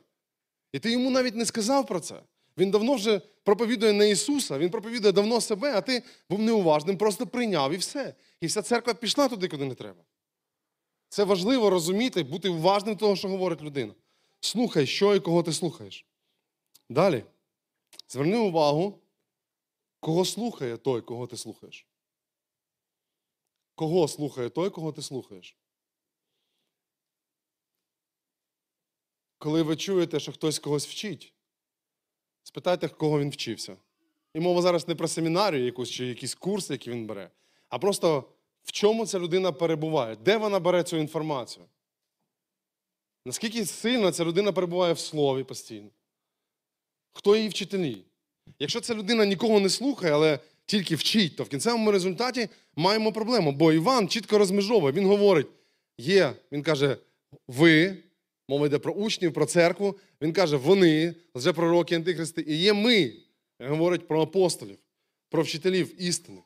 І 0.73 0.79
ти 0.79 0.93
йому 0.93 1.11
навіть 1.11 1.35
не 1.35 1.47
сказав 1.47 1.87
про 1.87 2.01
це. 2.01 2.23
Він 2.59 2.71
давно 2.71 2.95
вже 2.95 3.19
проповідує 3.19 3.93
не 3.93 4.11
Ісуса, 4.11 4.59
він 4.59 4.71
проповідує 4.71 5.13
давно 5.13 5.41
себе, 5.41 5.73
а 5.77 5.81
ти 5.81 6.03
був 6.31 6.43
неуважним, 6.43 6.99
просто 6.99 7.27
прийняв 7.27 7.73
і 7.73 7.77
все. 7.77 8.15
І 8.41 8.47
вся 8.47 8.63
церква 8.63 8.95
пішла 8.95 9.29
туди, 9.29 9.49
куди 9.49 9.65
не 9.65 9.75
треба. 9.75 10.05
Це 11.09 11.25
важливо 11.25 11.71
розуміти, 11.71 12.23
бути 12.23 12.49
уважним 12.49 12.97
того, 12.97 13.17
що 13.17 13.29
говорить 13.29 13.63
людина. 13.63 13.95
Слухай, 14.41 14.87
що 14.87 15.15
і 15.15 15.21
кого 15.21 15.43
ти 15.43 15.53
слухаєш. 15.53 16.07
Далі. 16.89 17.25
Зверни 18.09 18.37
увагу, 18.37 18.99
кого 20.01 20.25
слухає 20.25 20.77
той, 20.77 21.03
кого 21.03 21.27
ти 21.27 21.37
слухаєш. 21.37 21.87
Кого 23.75 24.09
слухає 24.09 24.49
той, 24.49 24.71
кого 24.71 24.93
ти 24.93 25.03
слухаєш? 25.03 25.57
Коли 29.41 29.63
ви 29.63 29.77
чуєте, 29.77 30.21
що 30.21 30.33
хтось 30.33 30.59
когось 30.59 30.87
вчить, 30.87 31.33
спитайте, 32.43 32.89
кого 32.89 33.21
він 33.21 33.31
вчився. 33.31 33.77
І 34.35 34.41
мова 34.41 34.63
зараз 34.63 34.89
не 34.89 34.95
про 34.95 35.09
семінарію 35.09 35.65
якусь 35.65 35.91
чи 35.91 36.07
якийсь 36.07 36.35
курс, 36.35 36.71
який 36.71 36.93
він 36.93 37.07
бере, 37.07 37.31
а 37.69 37.79
просто 37.79 38.25
в 38.65 38.73
чому 38.73 39.07
ця 39.07 39.19
людина 39.19 39.53
перебуває, 39.53 40.17
де 40.17 40.37
вона 40.37 40.59
бере 40.59 40.83
цю 40.83 40.97
інформацію. 40.97 41.67
Наскільки 43.27 43.67
сильно 43.67 44.11
ця 44.11 44.25
людина 44.25 44.53
перебуває 44.53 44.93
в 44.93 44.99
слові 44.99 45.45
постійно? 45.45 45.89
Хто 47.13 47.37
її 47.37 47.49
вчителі? 47.49 48.05
Якщо 48.59 48.81
ця 48.81 48.95
людина 48.95 49.25
нікого 49.25 49.61
не 49.61 49.69
слухає, 49.69 50.13
але 50.13 50.39
тільки 50.67 50.95
вчить, 50.95 51.37
то 51.37 51.45
в 51.45 51.49
кінцевому 51.49 51.93
результаті 51.93 52.49
маємо 52.77 53.13
проблему. 53.13 53.53
Бо 53.53 53.73
Іван 53.73 54.09
чітко 54.09 54.39
розмежовує. 54.39 54.93
Він 54.93 55.07
говорить: 55.07 55.47
є, 55.99 56.33
він 56.53 56.63
каже, 56.63 56.97
ви, 57.49 57.97
мова 58.51 58.67
йде 58.67 58.79
про 58.79 58.93
учнів, 58.93 59.33
про 59.33 59.47
церкву. 59.47 59.97
Він 60.21 60.33
каже, 60.33 60.57
вони, 60.57 61.15
вже 61.35 61.53
пророки 61.53 61.95
антихристи, 61.95 62.45
і 62.49 62.57
є 62.57 62.73
ми. 62.73 63.13
Говорить 63.59 64.09
про 64.09 64.23
апостолів, 64.23 64.79
про 65.29 65.43
вчителів 65.43 66.03
істини. 66.03 66.43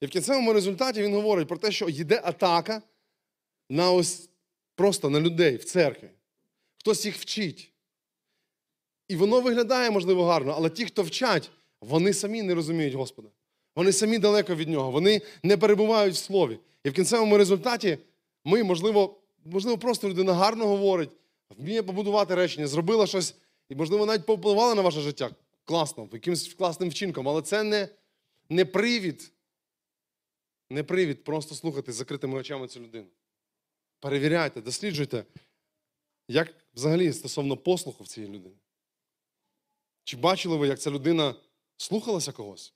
І 0.00 0.06
в 0.06 0.08
кінцевому 0.08 0.52
результаті 0.52 1.02
він 1.02 1.14
говорить 1.14 1.48
про 1.48 1.56
те, 1.56 1.72
що 1.72 1.88
йде 1.88 2.20
атака 2.24 2.82
на 3.70 3.92
ось 3.92 4.30
просто 4.74 5.10
на 5.10 5.20
людей 5.20 5.56
в 5.56 5.64
церкві. 5.64 6.08
Хтось 6.80 7.06
їх 7.06 7.16
вчить. 7.16 7.72
І 9.08 9.16
воно 9.16 9.40
виглядає, 9.40 9.90
можливо, 9.90 10.24
гарно, 10.24 10.54
але 10.56 10.70
ті, 10.70 10.84
хто 10.84 11.02
вчать, 11.02 11.50
вони 11.80 12.12
самі 12.12 12.42
не 12.42 12.54
розуміють 12.54 12.94
Господа. 12.94 13.28
Вони 13.76 13.92
самі 13.92 14.18
далеко 14.18 14.54
від 14.54 14.68
нього, 14.68 14.90
вони 14.90 15.20
не 15.42 15.56
перебувають 15.56 16.14
в 16.14 16.18
слові. 16.18 16.58
І 16.84 16.90
в 16.90 16.92
кінцевому 16.92 17.38
результаті 17.38 17.98
ми, 18.44 18.64
можливо, 18.64 19.20
можливо, 19.44 19.78
просто 19.78 20.08
людина 20.08 20.34
гарно 20.34 20.66
говорить, 20.66 21.10
вміє 21.58 21.82
побудувати 21.82 22.34
речення, 22.34 22.66
зробила 22.66 23.06
щось, 23.06 23.34
і, 23.68 23.74
можливо, 23.74 24.06
навіть 24.06 24.26
повпливала 24.26 24.74
на 24.74 24.82
ваше 24.82 25.00
життя. 25.00 25.30
Класно, 25.64 26.08
якимось 26.12 26.54
класним 26.54 26.90
вчинком, 26.90 27.28
але 27.28 27.42
це 27.42 27.62
не, 27.62 27.88
не 28.48 28.64
привід, 28.64 29.32
не 30.70 30.82
привід 30.82 31.24
просто 31.24 31.54
слухати 31.54 31.92
з 31.92 31.96
закритими 31.96 32.38
очами 32.38 32.68
цю 32.68 32.80
людину. 32.80 33.06
Перевіряйте, 34.00 34.60
досліджуйте, 34.60 35.24
як 36.28 36.54
взагалі 36.74 37.12
стосовно 37.12 37.56
послуху 37.56 38.04
в 38.04 38.08
цієї 38.08 38.32
людини. 38.32 38.54
Чи 40.04 40.16
бачили 40.16 40.56
ви, 40.56 40.68
як 40.68 40.80
ця 40.80 40.90
людина 40.90 41.34
слухалася 41.76 42.32
когось? 42.32 42.74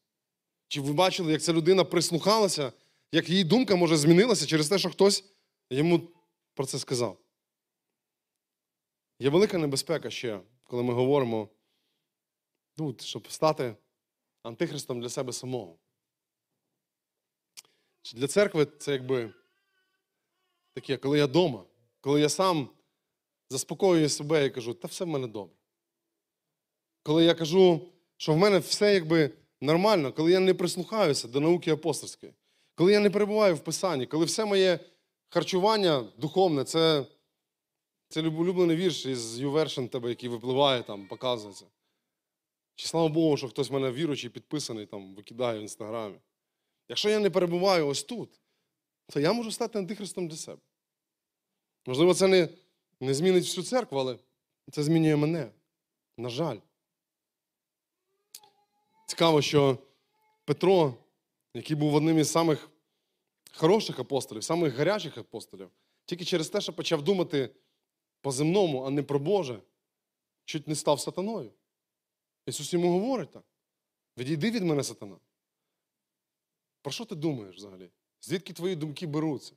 Чи 0.68 0.80
ви 0.80 0.92
бачили, 0.92 1.32
як 1.32 1.42
ця 1.42 1.52
людина 1.52 1.84
прислухалася, 1.84 2.72
як 3.12 3.28
її 3.28 3.44
думка 3.44 3.76
може 3.76 3.96
змінилася 3.96 4.46
через 4.46 4.68
те, 4.68 4.78
що 4.78 4.90
хтось 4.90 5.24
йому 5.70 6.08
про 6.54 6.66
це 6.66 6.78
сказав? 6.78 7.18
Є 9.18 9.30
велика 9.30 9.58
небезпека 9.58 10.10
ще, 10.10 10.40
коли 10.64 10.82
ми 10.82 10.94
говоримо, 10.94 11.48
ну, 12.76 12.96
щоб 13.00 13.32
стати 13.32 13.76
антихристом 14.42 15.00
для 15.00 15.08
себе 15.08 15.32
самого. 15.32 15.78
Для 18.14 18.26
церкви 18.26 18.66
це 18.78 18.92
якби 18.92 19.34
таке, 20.72 20.96
коли 20.96 21.18
я 21.18 21.26
вдома, 21.26 21.64
коли 22.00 22.20
я 22.20 22.28
сам 22.28 22.68
заспокоюю 23.48 24.08
себе 24.08 24.46
і 24.46 24.50
кажу, 24.50 24.74
та 24.74 24.88
все 24.88 25.04
в 25.04 25.08
мене 25.08 25.26
добре. 25.26 25.56
Коли 27.02 27.24
я 27.24 27.34
кажу, 27.34 27.92
що 28.16 28.32
в 28.32 28.36
мене 28.36 28.58
все 28.58 28.94
якби 28.94 29.30
нормально, 29.60 30.12
коли 30.12 30.32
я 30.32 30.40
не 30.40 30.54
прислухаюся 30.54 31.28
до 31.28 31.40
науки 31.40 31.70
апостольської, 31.70 32.32
коли 32.74 32.92
я 32.92 33.00
не 33.00 33.10
перебуваю 33.10 33.56
в 33.56 33.60
Писанні, 33.60 34.06
коли 34.06 34.24
все 34.24 34.44
моє 34.44 34.80
харчування 35.28 36.08
духовне, 36.18 36.64
це, 36.64 37.06
це 38.08 38.22
улюблений 38.22 38.76
вірш 38.76 39.06
із 39.06 39.40
Ювершин 39.40 39.88
тебе, 39.88 40.08
який 40.08 40.28
випливає, 40.28 40.82
там, 40.82 41.06
показується. 41.06 41.66
Чи 42.74 42.86
слава 42.86 43.08
Богу, 43.08 43.36
що 43.36 43.48
хтось 43.48 43.70
в 43.70 43.72
мене 43.72 43.90
віруючий, 43.90 44.30
підписаний, 44.30 44.86
там, 44.86 45.14
викидає 45.14 45.58
в 45.58 45.62
інстаграмі. 45.62 46.16
Якщо 46.88 47.08
я 47.08 47.18
не 47.18 47.30
перебуваю 47.30 47.86
ось 47.86 48.02
тут, 48.02 48.40
то 49.08 49.20
я 49.20 49.32
можу 49.32 49.52
стати 49.52 49.78
антихристом 49.78 50.28
для 50.28 50.36
себе. 50.36 50.60
Можливо, 51.86 52.14
це 52.14 52.26
не, 52.26 52.48
не 53.00 53.14
змінить 53.14 53.44
всю 53.44 53.64
церкву, 53.64 53.98
але 53.98 54.18
це 54.72 54.82
змінює 54.82 55.16
мене. 55.16 55.50
На 56.18 56.28
жаль. 56.28 56.58
Цікаво, 59.06 59.42
що 59.42 59.78
Петро, 60.44 60.94
який 61.54 61.76
був 61.76 61.94
одним 61.94 62.18
із 62.18 62.30
самих 62.30 62.70
хороших 63.52 63.98
апостолів, 63.98 64.44
самих 64.44 64.74
гарячих 64.74 65.18
апостолів, 65.18 65.70
тільки 66.04 66.24
через 66.24 66.48
те, 66.48 66.60
що 66.60 66.72
почав 66.72 67.02
думати 67.02 67.50
по-земному, 68.26 68.84
а 68.84 68.90
не 68.90 69.02
про 69.02 69.18
Боже, 69.18 69.62
чуть 70.44 70.68
не 70.68 70.74
став 70.74 71.00
сатаною. 71.00 71.52
Ісус 72.46 72.72
йому 72.72 72.92
говорить 72.92 73.30
так. 73.30 73.44
Відійди 74.18 74.50
від 74.50 74.62
мене, 74.62 74.84
сатана. 74.84 75.16
Про 76.82 76.92
що 76.92 77.04
ти 77.04 77.14
думаєш 77.14 77.56
взагалі? 77.56 77.90
Звідки 78.20 78.52
твої 78.52 78.76
думки 78.76 79.06
беруться? 79.06 79.52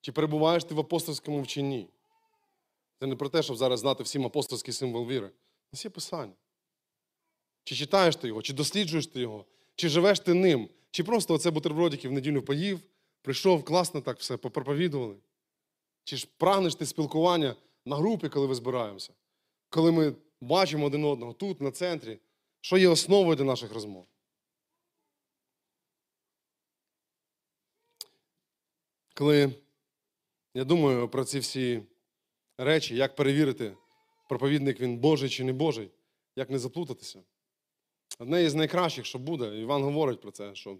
Чи 0.00 0.12
перебуваєш 0.12 0.64
ти 0.64 0.74
в 0.74 0.80
апостольському 0.80 1.42
вченні? 1.42 1.88
Це 3.00 3.06
не 3.06 3.16
про 3.16 3.28
те, 3.28 3.42
щоб 3.42 3.56
зараз 3.56 3.80
знати 3.80 4.02
всім 4.02 4.26
апостольський 4.26 4.74
символ 4.74 5.08
віри. 5.08 5.30
Це 5.72 5.88
є 5.88 5.90
писання. 5.90 6.34
Чи 7.64 7.74
читаєш 7.74 8.16
ти 8.16 8.28
його, 8.28 8.42
чи 8.42 8.52
досліджуєш 8.52 9.06
ти 9.06 9.20
його, 9.20 9.44
чи 9.74 9.88
живеш 9.88 10.20
ти 10.20 10.34
ним, 10.34 10.68
чи 10.90 11.04
просто 11.04 11.34
оце 11.34 11.50
бутербродики 11.50 12.08
в 12.08 12.12
неділю 12.12 12.42
поїв, 12.42 12.80
прийшов, 13.20 13.64
класно 13.64 14.00
так 14.00 14.18
все, 14.18 14.36
попроповідували. 14.36 15.16
Чи 16.04 16.16
ж 16.16 16.28
прагнеш 16.36 16.74
ти 16.74 16.86
спілкування 16.86 17.56
на 17.84 17.96
групі, 17.96 18.28
коли 18.28 18.46
ви 18.46 18.54
збираємося, 18.54 19.12
коли 19.68 19.92
ми 19.92 20.14
бачимо 20.40 20.86
один 20.86 21.04
одного 21.04 21.32
тут, 21.32 21.60
на 21.60 21.70
центрі, 21.70 22.18
що 22.60 22.76
є 22.76 22.88
основою 22.88 23.36
для 23.36 23.44
наших 23.44 23.72
розмов? 23.72 24.06
Коли 29.14 29.52
я 30.54 30.64
думаю 30.64 31.08
про 31.08 31.24
ці 31.24 31.38
всі 31.38 31.82
речі, 32.58 32.96
як 32.96 33.16
перевірити, 33.16 33.76
проповідник 34.28 34.80
він 34.80 34.98
Божий 34.98 35.28
чи 35.28 35.44
не 35.44 35.52
Божий, 35.52 35.90
як 36.36 36.50
не 36.50 36.58
заплутатися. 36.58 37.22
Одне 38.18 38.44
із 38.44 38.54
найкращих, 38.54 39.06
що 39.06 39.18
буде, 39.18 39.60
Іван 39.60 39.82
говорить 39.82 40.20
про 40.20 40.30
це, 40.30 40.54
що 40.54 40.78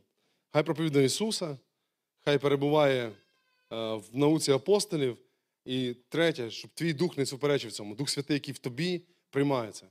хай 0.50 0.62
проповідує 0.62 1.04
Ісуса, 1.06 1.58
хай 2.24 2.38
перебуває 2.38 3.12
в 3.76 4.02
науці 4.12 4.52
апостолів. 4.52 5.18
І 5.64 5.94
третє, 6.08 6.50
щоб 6.50 6.70
твій 6.70 6.92
дух 6.92 7.18
не 7.18 7.26
суперечив 7.26 7.72
цьому, 7.72 7.94
Дух 7.94 8.10
Святий, 8.10 8.34
який 8.34 8.54
в 8.54 8.58
тобі 8.58 9.02
приймається. 9.30 9.88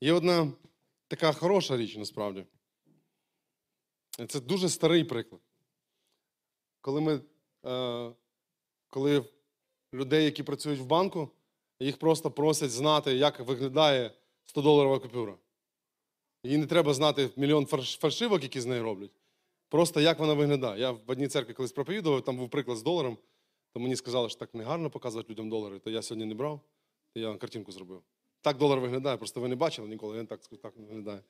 Є 0.00 0.12
одна 0.12 0.52
така 1.08 1.32
хороша 1.32 1.76
річ 1.76 1.96
насправді. 1.96 2.44
Це 4.28 4.40
дуже 4.40 4.68
старий 4.68 5.04
приклад. 5.04 5.40
Коли 6.80 7.00
ми, 7.00 7.20
е, 7.66 8.12
коли 8.88 9.24
людей, 9.94 10.24
які 10.24 10.42
працюють 10.42 10.80
в 10.80 10.84
банку, 10.84 11.30
їх 11.80 11.98
просто 11.98 12.30
просять 12.30 12.70
знати, 12.70 13.14
як 13.14 13.40
виглядає 13.40 14.10
100-доларова 14.46 14.98
купюра. 14.98 15.36
Їй 16.44 16.58
не 16.58 16.66
треба 16.66 16.94
знати 16.94 17.30
мільйон 17.36 17.64
фальш- 17.64 17.98
фальшивок, 18.00 18.42
які 18.42 18.60
з 18.60 18.66
нею 18.66 18.82
роблять. 18.82 19.10
Просто 19.72 20.00
як 20.00 20.18
вона 20.18 20.34
виглядає. 20.34 20.80
Я 20.80 20.90
в 20.90 21.00
одній 21.06 21.28
церкві 21.28 21.52
колись 21.54 21.72
проповідував, 21.72 22.24
там 22.24 22.36
був 22.36 22.50
приклад 22.50 22.78
з 22.78 22.82
доларом, 22.82 23.18
то 23.72 23.80
мені 23.80 23.96
сказали, 23.96 24.28
що 24.28 24.38
так 24.38 24.54
не 24.54 24.64
гарно 24.64 24.90
показувати 24.90 25.30
людям 25.30 25.50
долари, 25.50 25.78
то 25.78 25.90
я 25.90 26.02
сьогодні 26.02 26.24
не 26.24 26.34
брав, 26.34 26.60
то 27.14 27.20
я 27.20 27.36
картинку 27.36 27.72
зробив. 27.72 28.02
Так 28.40 28.56
долар 28.56 28.80
виглядає, 28.80 29.16
просто 29.16 29.40
ви 29.40 29.48
не 29.48 29.56
бачили 29.56 29.88
ніколи, 29.88 30.18
він 30.18 30.26
так, 30.26 30.40
так 30.62 30.76
виглядає. 30.76 31.20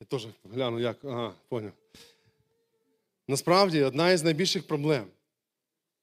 Я 0.00 0.06
теж 0.06 0.26
гляну, 0.44 0.80
як, 0.80 1.04
ага, 1.04 1.34
поняв. 1.48 1.72
Насправді, 3.28 3.82
одна 3.82 4.10
із 4.10 4.22
найбільших 4.22 4.66
проблем, 4.66 5.06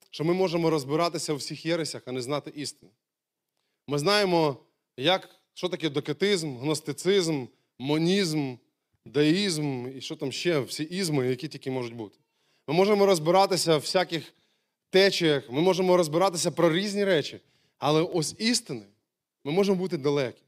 що 0.10 0.24
ми 0.26 0.34
можемо 0.34 0.70
розбиратися 0.70 1.34
у 1.34 1.36
всіх 1.36 1.66
єресях, 1.66 2.02
а 2.06 2.12
не 2.12 2.22
знати 2.22 2.52
істини. 2.56 2.92
Ми 3.88 4.00
знаємо, 4.00 4.58
як, 4.98 5.30
що 5.54 5.70
таке 5.70 5.90
докетизм, 5.90 6.58
гностицизм, 6.58 7.46
монізм, 7.80 8.56
деїзм 9.12 9.88
і 9.98 10.02
що 10.02 10.16
там 10.16 10.32
ще, 10.32 10.60
всі 10.60 10.84
ізми, 10.84 11.28
які 11.28 11.48
тільки 11.48 11.72
можуть 11.72 11.96
бути. 11.96 12.18
Ми 12.68 12.74
можемо 12.74 13.06
розбиратися 13.06 13.78
в 13.78 13.80
всяких 13.80 14.34
течіях, 14.90 15.52
ми 15.52 15.62
можемо 15.62 15.98
розбиратися 15.98 16.52
про 16.52 16.74
різні 16.74 17.06
речі, 17.06 17.40
але 17.78 18.02
ось 18.02 18.36
істини 18.40 18.86
ми 19.44 19.52
можемо 19.52 19.78
бути 19.78 19.98
далекі. 19.98 20.42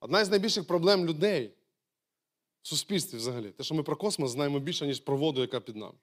Одна 0.00 0.20
із 0.20 0.30
найбільших 0.30 0.66
проблем 0.66 1.06
людей 1.06 1.50
в 2.62 2.68
суспільстві 2.68 3.16
взагалі, 3.18 3.50
те, 3.50 3.64
що 3.64 3.74
ми 3.74 3.82
про 3.82 3.96
космос 3.96 4.30
знаємо 4.30 4.58
більше, 4.58 4.86
ніж 4.86 5.00
про 5.00 5.16
воду, 5.16 5.40
яка 5.40 5.60
під 5.60 5.76
нами. 5.76 5.98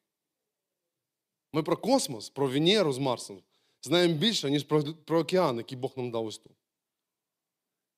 Ми 1.53 1.63
про 1.63 1.77
космос, 1.77 2.29
про 2.29 2.47
Венеру 2.47 2.93
з 2.93 2.97
Марсом 2.97 3.41
знаємо 3.81 4.13
більше, 4.13 4.51
ніж 4.51 4.63
про, 4.63 4.83
про 4.83 5.19
океан, 5.19 5.57
який 5.57 5.77
Бог 5.77 5.93
нам 5.95 6.11
дав 6.11 6.25
ось 6.25 6.37
тут. 6.37 6.51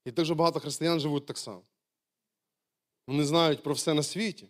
І 0.05 0.11
дуже 0.11 0.35
багато 0.35 0.59
християн 0.59 0.99
живуть 0.99 1.25
так 1.25 1.37
само. 1.37 1.61
Вони 3.07 3.25
знають 3.25 3.63
про 3.63 3.73
все 3.73 3.93
на 3.93 4.03
світі, 4.03 4.47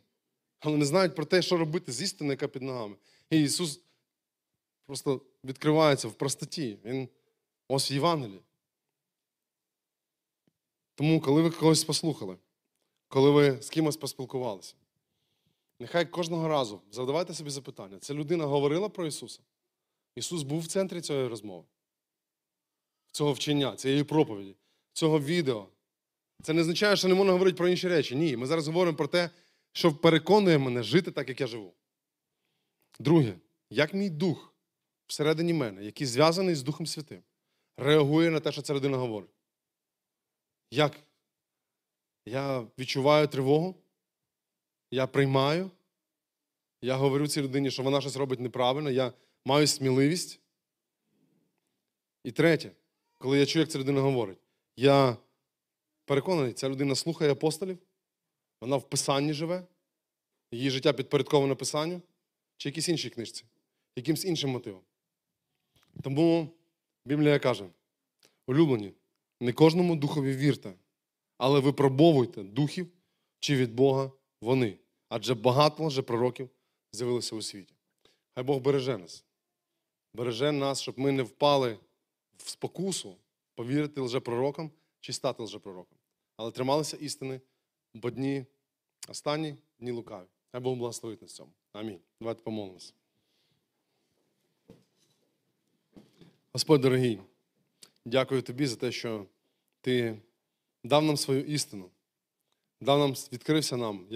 але 0.60 0.78
не 0.78 0.86
знають 0.86 1.16
про 1.16 1.26
те, 1.26 1.42
що 1.42 1.58
робити 1.58 1.92
з 1.92 2.02
істиною, 2.02 2.32
яка 2.32 2.48
під 2.48 2.62
ногами. 2.62 2.96
І 3.30 3.42
Ісус 3.42 3.82
просто 4.86 5.22
відкривається 5.44 6.08
в 6.08 6.14
простоті. 6.14 6.78
Він 6.86 7.10
ось 7.68 7.92
в 7.92 7.94
Євангелії. 7.94 8.42
Тому, 10.96 11.22
коли 11.22 11.42
ви 11.42 11.52
когось 11.52 11.84
послухали, 11.84 12.38
коли 13.08 13.32
ви 13.32 13.62
з 13.62 13.70
кимось 13.70 13.98
поспілкувалися, 13.98 14.76
нехай 15.80 16.06
кожного 16.06 16.48
разу 16.48 16.82
задавайте 16.92 17.34
собі 17.34 17.50
запитання: 17.50 18.00
ця 18.00 18.14
людина 18.14 18.46
говорила 18.46 18.90
про 18.90 19.08
Ісуса? 19.08 19.42
Ісус 20.16 20.44
був 20.44 20.60
в 20.60 20.68
центрі 20.68 21.02
цієї 21.02 21.28
розмови, 21.28 21.66
цього 23.12 23.34
вчення, 23.34 23.76
цієї 23.76 24.04
проповіді, 24.04 24.56
цього 24.94 25.20
відео. 25.20 25.68
Це 26.44 26.54
не 26.54 26.62
означає, 26.62 26.96
що 26.96 27.08
не 27.08 27.16
можна 27.16 27.32
говорити 27.32 27.58
про 27.58 27.68
інші 27.68 27.88
речі. 27.88 28.16
Ні, 28.16 28.38
ми 28.38 28.46
зараз 28.46 28.68
говоримо 28.68 28.98
про 28.98 29.08
те, 29.08 29.30
що 29.72 29.96
переконує 29.96 30.58
мене 30.58 30.84
жити 30.84 31.12
так, 31.12 31.30
як 31.30 31.42
я 31.42 31.48
живу. 31.48 31.74
Друге, 33.00 33.34
як 33.70 33.94
мій 33.94 34.10
дух 34.10 34.54
всередині 35.08 35.54
мене, 35.54 35.86
який 35.86 36.08
зв'язаний 36.08 36.56
з 36.56 36.64
Духом 36.64 36.88
Святим, 36.88 37.24
реагує 37.78 38.32
на 38.32 38.40
те, 38.40 38.52
що 38.52 38.62
ця 38.62 38.74
людина 38.74 38.98
говорить. 38.98 39.30
Як? 40.72 41.00
Я 42.26 42.68
відчуваю 42.80 43.28
тривогу, 43.28 43.76
я 44.92 45.08
приймаю, 45.08 45.72
я 46.82 46.96
говорю 46.96 47.28
цій 47.28 47.42
людині, 47.42 47.72
що 47.72 47.84
вона 47.84 48.02
щось 48.02 48.16
робить 48.16 48.40
неправильно, 48.40 48.92
я 48.92 49.14
маю 49.46 49.68
сміливість. 49.68 50.40
І 52.24 52.32
третє, 52.32 52.72
коли 53.18 53.40
я 53.40 53.46
чую, 53.46 53.62
як 53.62 53.72
ця 53.72 53.80
людина 53.80 54.02
говорить, 54.02 54.38
я 54.76 55.18
переконаний, 56.06 56.54
ця 56.54 56.70
людина 56.70 56.96
слухає 56.96 57.32
апостолів, 57.32 57.78
вона 58.62 58.76
в 58.76 58.90
Писанні 58.90 59.34
живе, 59.34 59.68
її 60.52 60.70
життя 60.70 60.94
підпорядковане 60.94 61.56
Писанню 61.56 62.02
чи 62.58 62.70
якійсь 62.70 62.90
іншій 62.90 63.10
книжці, 63.10 63.46
якимсь 63.96 64.26
іншим 64.26 64.50
мотивом. 64.50 64.82
Тому 66.04 66.50
Біблія 67.06 67.40
каже: 67.40 67.66
улюблені, 68.48 68.94
не 69.40 69.54
кожному 69.54 69.96
духові 69.96 70.36
вірте, 70.36 70.74
але 71.38 71.60
випробовуйте 71.60 72.44
духів, 72.44 72.88
чи 73.40 73.56
від 73.56 73.74
Бога 73.74 74.12
вони. 74.42 74.78
Адже 75.10 75.36
багато 75.36 75.84
лжепророків 75.84 76.50
з'явилося 76.92 77.36
у 77.36 77.42
світі. 77.42 77.74
Хай 78.36 78.44
Бог 78.44 78.62
береже 78.62 78.98
нас, 78.98 79.26
береже 80.14 80.52
нас, 80.52 80.82
щоб 80.82 81.00
ми 81.00 81.12
не 81.12 81.24
впали 81.24 81.80
в 82.38 82.50
спокусу 82.50 83.18
повірити 83.56 84.02
лжепророкам 84.02 84.72
чи 85.00 85.14
стати 85.14 85.44
лжепророком. 85.44 85.95
Але 86.38 86.52
трималися 86.52 86.98
істини, 86.98 87.42
бо 87.94 88.10
дні 88.10 88.46
останні 89.08 89.56
дні 89.80 89.92
лукаві. 89.92 90.26
Хай 90.52 90.62
Бог 90.62 90.78
благословить 90.78 91.22
на 91.22 91.28
цьому. 91.28 91.52
Амінь. 91.74 92.00
Давайте 92.20 92.42
помолимося. 92.42 92.94
Господь 96.54 96.82
дорогий, 96.82 97.22
дякую 98.06 98.42
тобі 98.42 98.68
за 98.68 98.76
те, 98.76 98.92
що 98.92 99.26
ти 99.82 100.22
дав 100.84 101.04
нам 101.04 101.18
свою 101.18 101.44
істину, 101.44 101.90
дав 102.82 103.00
нам, 103.00 103.12
відкрився 103.12 103.78
нам. 103.78 104.08